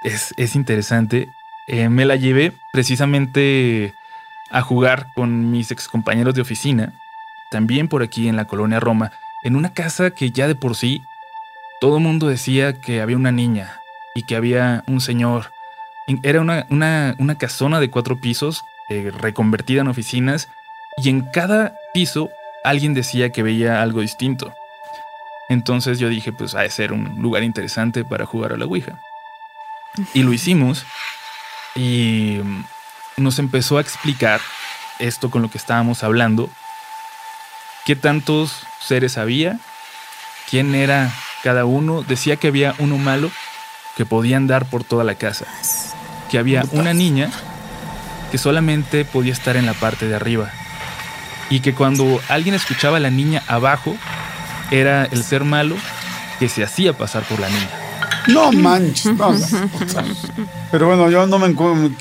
[0.04, 1.28] es, es interesante.
[1.68, 3.94] Eh, me la llevé precisamente
[4.50, 6.92] a jugar con mis excompañeros de oficina,
[7.52, 9.12] también por aquí en la colonia Roma,
[9.44, 11.02] en una casa que ya de por sí
[11.80, 13.80] todo el mundo decía que había una niña
[14.14, 15.52] y que había un señor.
[16.22, 20.48] Era una, una, una casona de cuatro pisos eh, reconvertida en oficinas
[20.96, 22.30] y en cada piso
[22.64, 24.54] alguien decía que veía algo distinto.
[25.50, 28.98] Entonces yo dije, pues ha de ser un lugar interesante para jugar a la Ouija.
[30.14, 30.86] Y lo hicimos
[31.74, 32.64] y mm,
[33.18, 34.40] nos empezó a explicar
[34.98, 36.48] esto con lo que estábamos hablando,
[37.84, 39.58] qué tantos seres había,
[40.50, 43.30] quién era cada uno, decía que había uno malo
[43.96, 45.46] que podía andar por toda la casa,
[46.30, 47.30] que había una niña
[48.30, 50.50] que solamente podía estar en la parte de arriba
[51.50, 53.94] y que cuando alguien escuchaba a la niña abajo,
[54.70, 55.76] era el ser malo
[56.38, 57.68] que se hacía pasar por la niña.
[58.28, 59.14] No manches.
[59.14, 60.04] no, o sea,
[60.70, 61.54] pero bueno, yo no me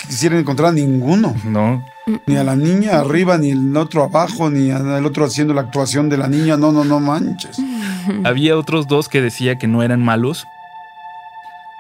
[0.08, 1.36] quisiera encontrar a ninguno.
[1.44, 1.84] No,
[2.26, 6.10] Ni a la niña arriba, ni el otro abajo, ni al otro haciendo la actuación
[6.10, 6.58] de la niña.
[6.58, 7.58] No, no, no manches.
[8.24, 10.48] había otros dos que decía que no eran malos.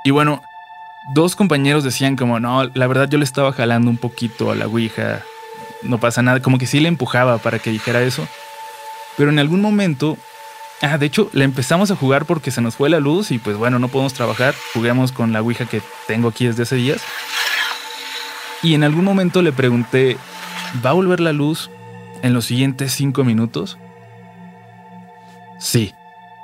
[0.03, 0.41] Y bueno,
[1.13, 4.67] dos compañeros decían como, no, la verdad yo le estaba jalando un poquito a la
[4.67, 5.23] Ouija,
[5.83, 8.27] no pasa nada, como que sí le empujaba para que dijera eso.
[9.17, 10.17] Pero en algún momento,
[10.81, 13.57] ah, de hecho, le empezamos a jugar porque se nos fue la luz y pues
[13.57, 17.01] bueno, no podemos trabajar, juguemos con la Ouija que tengo aquí desde hace días.
[18.63, 20.17] Y en algún momento le pregunté,
[20.85, 21.69] ¿va a volver la luz
[22.21, 23.77] en los siguientes cinco minutos?
[25.59, 25.93] Sí,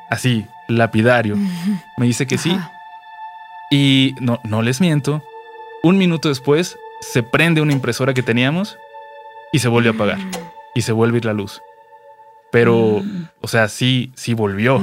[0.10, 1.35] así, lapidario.
[1.98, 2.57] Me dice que sí.
[3.69, 5.23] Y no, no les miento.
[5.84, 8.77] Un minuto después, se prende una impresora que teníamos
[9.52, 10.19] y se vuelve a apagar.
[10.73, 11.61] Y se vuelve a ir la luz.
[12.52, 13.03] Pero,
[13.41, 14.81] o sea, sí, sí volvió.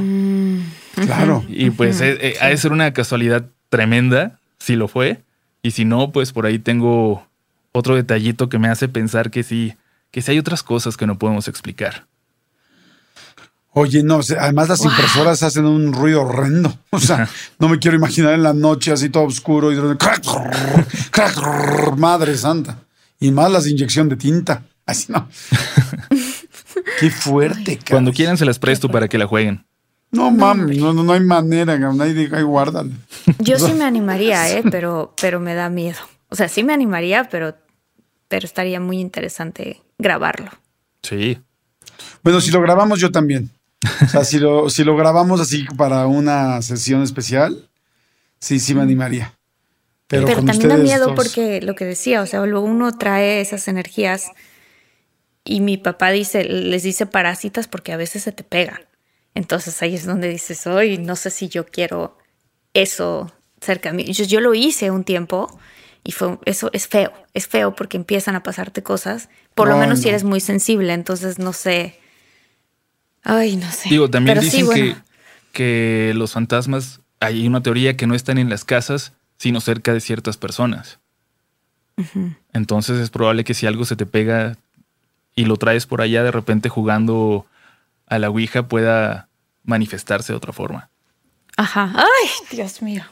[0.94, 1.44] Claro.
[1.48, 5.23] Y pues eh, eh, ha de ser una casualidad tremenda, si lo fue.
[5.64, 7.26] Y si no, pues por ahí tengo
[7.72, 9.74] otro detallito que me hace pensar que sí,
[10.10, 12.06] que sí hay otras cosas que no podemos explicar.
[13.70, 16.78] Oye, no, además las impresoras hacen un ruido horrendo.
[16.90, 17.28] O sea,
[17.58, 20.22] no me quiero imaginar en la noche así todo oscuro y de- crack,
[21.10, 22.78] crack, madre santa.
[23.18, 24.64] Y más las de inyección de tinta.
[24.84, 25.28] Así no.
[27.00, 27.90] Qué fuerte, cara.
[27.92, 29.64] Cuando quieran se las presto para que la jueguen.
[30.14, 31.78] No mames, no, no, no hay manera.
[32.00, 32.92] Ahí, diga, ahí guárdale.
[33.38, 34.62] Yo sí me animaría, ¿eh?
[34.70, 35.98] pero, pero me da miedo.
[36.28, 37.54] O sea, sí me animaría, pero,
[38.28, 40.50] pero estaría muy interesante grabarlo.
[41.02, 41.38] Sí.
[42.22, 43.50] Bueno, si lo grabamos yo también.
[44.02, 47.68] O sea, si lo, si lo grabamos así para una sesión especial,
[48.40, 49.34] sí, sí me animaría.
[50.06, 53.40] Pero, Pero, también da miedo dos- porque lo que decía, o sea, luego uno trae
[53.40, 54.30] esas energías
[55.44, 58.80] y mi papá dice, les dice parásitas porque a veces se te pega.
[59.34, 62.18] Entonces ahí es donde dices, hoy no sé si yo quiero
[62.72, 64.04] eso cerca de mí.
[64.12, 65.58] Yo, yo lo hice un tiempo
[66.04, 70.00] y fue, eso es feo, es feo porque empiezan a pasarte cosas, por lo menos
[70.00, 71.98] si eres muy sensible, entonces no sé.
[73.22, 73.88] Ay, no sé.
[73.88, 74.94] Digo, también Pero sí, dicen bueno.
[75.52, 79.92] que, que los fantasmas, hay una teoría que no están en las casas, sino cerca
[79.92, 80.98] de ciertas personas.
[82.52, 84.58] Entonces es probable que si algo se te pega
[85.36, 87.46] y lo traes por allá de repente jugando
[88.14, 89.28] a la Ouija pueda
[89.64, 90.90] manifestarse de otra forma.
[91.56, 91.92] Ajá.
[91.94, 93.04] Ay, Dios mío.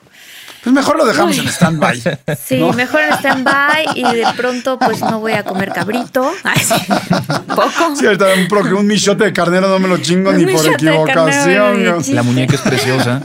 [0.62, 2.02] Pues mejor lo dejamos en stand-by.
[2.44, 6.30] Sí, mejor en stand-by y de pronto pues no voy a comer cabrito.
[6.44, 6.74] Ay, sí.
[7.48, 7.94] Poco.
[8.04, 12.04] Ahorita un, un michote de carnero no me lo chingo Un ni por equivocación.
[12.14, 13.22] La muñeca es preciosa.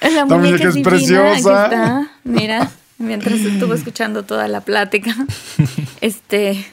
[0.00, 1.64] La muñeca muñeca es es preciosa.
[1.64, 2.10] aquí está.
[2.24, 5.14] Mira, mientras estuvo escuchando toda la plática.
[6.00, 6.66] Este.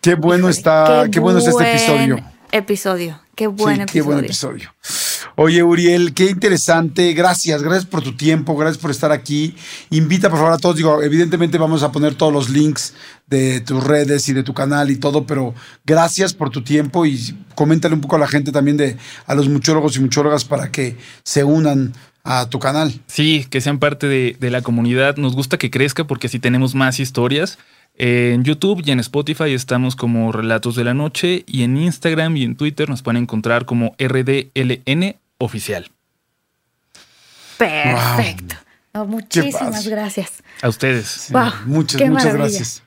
[0.00, 2.24] Qué bueno está, qué, bueno está este episodio.
[2.52, 3.20] Episodio.
[3.40, 4.02] Qué buen Sí, episodio.
[4.02, 4.74] Qué buen episodio.
[5.36, 7.14] Oye, Uriel, qué interesante.
[7.14, 9.54] Gracias, gracias por tu tiempo, gracias por estar aquí.
[9.88, 10.76] Invita, por favor, a todos.
[10.76, 12.92] Digo, evidentemente vamos a poner todos los links
[13.28, 15.54] de tus redes y de tu canal y todo, pero
[15.86, 19.48] gracias por tu tiempo y coméntale un poco a la gente también de a los
[19.48, 21.94] muchólogos y muchólogas para que se unan
[22.24, 23.00] a tu canal.
[23.06, 25.16] Sí, que sean parte de, de la comunidad.
[25.16, 27.56] Nos gusta que crezca porque así tenemos más historias.
[27.94, 32.44] En YouTube y en Spotify estamos como Relatos de la Noche y en Instagram y
[32.44, 35.90] en Twitter nos pueden encontrar como RDLN Oficial.
[37.58, 38.56] Perfecto.
[38.94, 40.42] No, muchísimas gracias.
[40.62, 41.06] A ustedes.
[41.06, 42.44] Sí, Wow, muchas, qué muchas maravilla.
[42.58, 42.82] gracias.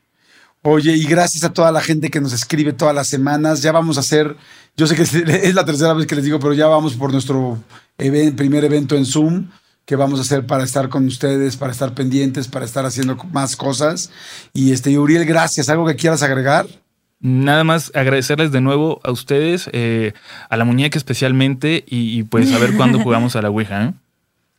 [0.63, 3.61] Oye, y gracias a toda la gente que nos escribe todas las semanas.
[3.61, 4.35] Ya vamos a hacer,
[4.75, 5.01] yo sé que
[5.43, 7.61] es- la tercera vez que les digo, pero ya vamos por nuestro
[7.97, 9.49] primer evento en Zoom
[9.85, 13.55] que vamos a hacer para estar con ustedes, para estar pendientes, para estar haciendo más
[13.55, 14.11] cosas.
[14.53, 15.69] Y este, Uriel, gracias.
[15.69, 16.67] ¿Algo que quieras agregar?
[17.19, 20.13] Nada más agradecerles de nuevo a ustedes, eh,
[20.49, 23.85] a la muñeca especialmente y, y, pues a ver cuándo jugamos a la Ouija.
[23.85, 23.93] ¿eh?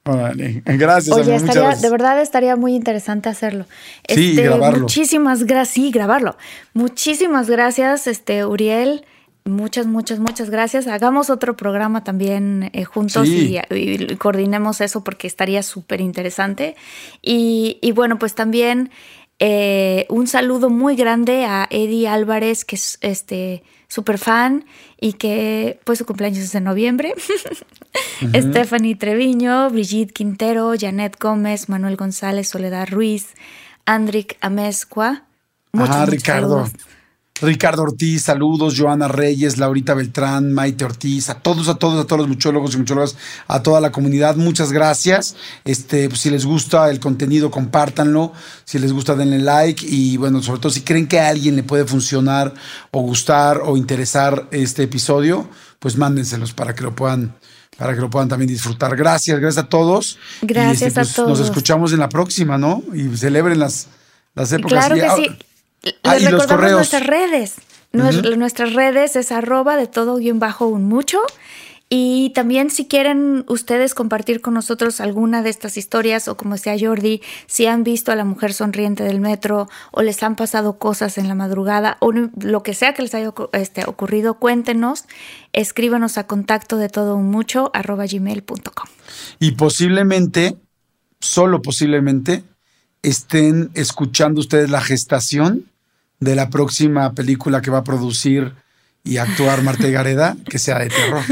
[0.06, 0.62] Órale.
[0.66, 1.82] Gracias, Oye, estaría, gracias.
[1.82, 3.64] de verdad estaría muy interesante hacerlo.
[4.06, 4.80] Sí, Este, grabarlo.
[4.80, 6.36] Muchísimas gracias, sí, grabarlo.
[6.74, 9.06] Muchísimas gracias, este, Uriel.
[9.46, 10.86] Muchas, muchas, muchas gracias.
[10.86, 13.58] Hagamos otro programa también eh, juntos Sí.
[13.70, 13.76] y,
[14.12, 16.76] y coordinemos eso porque estaría súper interesante.
[17.20, 18.90] Y, y bueno, pues también
[19.40, 24.64] eh, un saludo muy grande a Eddie Álvarez, que es este súper fan
[24.98, 27.12] y que pues su cumpleaños es en noviembre.
[28.34, 33.34] Stephanie Treviño, Brigitte Quintero, Janet Gómez, Manuel González, Soledad Ruiz,
[33.84, 35.24] Andric Amezcua.
[35.72, 36.48] Muchos, Ah, muchos Ricardo.
[36.66, 36.72] saludos.
[37.40, 42.20] Ricardo Ortiz, saludos, Joana Reyes, Laurita Beltrán, Maite Ortiz, a todos, a todos, a todos
[42.20, 43.16] los muchólogos y muchólogas,
[43.48, 45.34] a toda la comunidad, muchas gracias.
[45.64, 48.32] Este, pues, si les gusta el contenido, compártanlo.
[48.64, 49.84] Si les gusta, denle like.
[49.84, 52.54] Y bueno, sobre todo, si creen que a alguien le puede funcionar
[52.92, 55.48] o gustar o interesar este episodio,
[55.80, 57.34] pues mándenselos para que lo puedan,
[57.76, 58.94] para que lo puedan también disfrutar.
[58.94, 60.18] Gracias, gracias a todos.
[60.40, 61.40] Y, este, Gracias a Nos todos.
[61.40, 62.84] escuchamos en la próxima, ¿no?
[62.94, 63.88] Y celebren las,
[64.36, 64.86] las épocas.
[64.86, 65.36] Claro que sí.
[66.02, 66.76] Ah, Les los recordamos correos.
[66.76, 67.54] nuestras redes.
[67.92, 71.20] Nues- Nuestras redes es arroba de todo guion bajo un mucho.
[71.90, 76.74] Y también si quieren ustedes compartir con nosotros alguna de estas historias o como decía
[76.80, 81.18] Jordi, si han visto a la mujer sonriente del metro o les han pasado cosas
[81.18, 85.04] en la madrugada o lo que sea que les haya este, ocurrido, cuéntenos,
[85.52, 88.88] escríbanos a contacto de todo un mucho arroba gmail.com.
[89.38, 90.56] y posiblemente,
[91.20, 92.42] solo posiblemente,
[93.02, 95.66] estén escuchando ustedes la gestación
[96.20, 98.54] de la próxima película que va a producir
[99.02, 101.22] y actuar Marta Gareda, que sea de terror.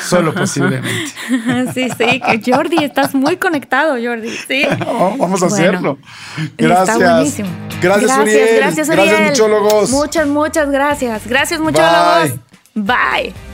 [0.00, 1.12] Solo posiblemente.
[1.72, 4.30] Sí, sí, que Jordi, estás muy conectado, Jordi.
[4.30, 4.64] Sí.
[4.80, 5.98] Vamos a Bueno, hacerlo.
[6.56, 6.98] Está Gracias.
[6.98, 7.48] buenísimo.
[7.80, 8.56] Gracias, Uriel.
[8.56, 9.08] Gracias, Uriel.
[9.08, 9.90] Gracias, muchólogos.
[9.90, 11.26] Muchas, muchas gracias.
[11.26, 12.32] Gracias, muchólogos.
[12.74, 13.32] Bye.
[13.32, 13.53] Let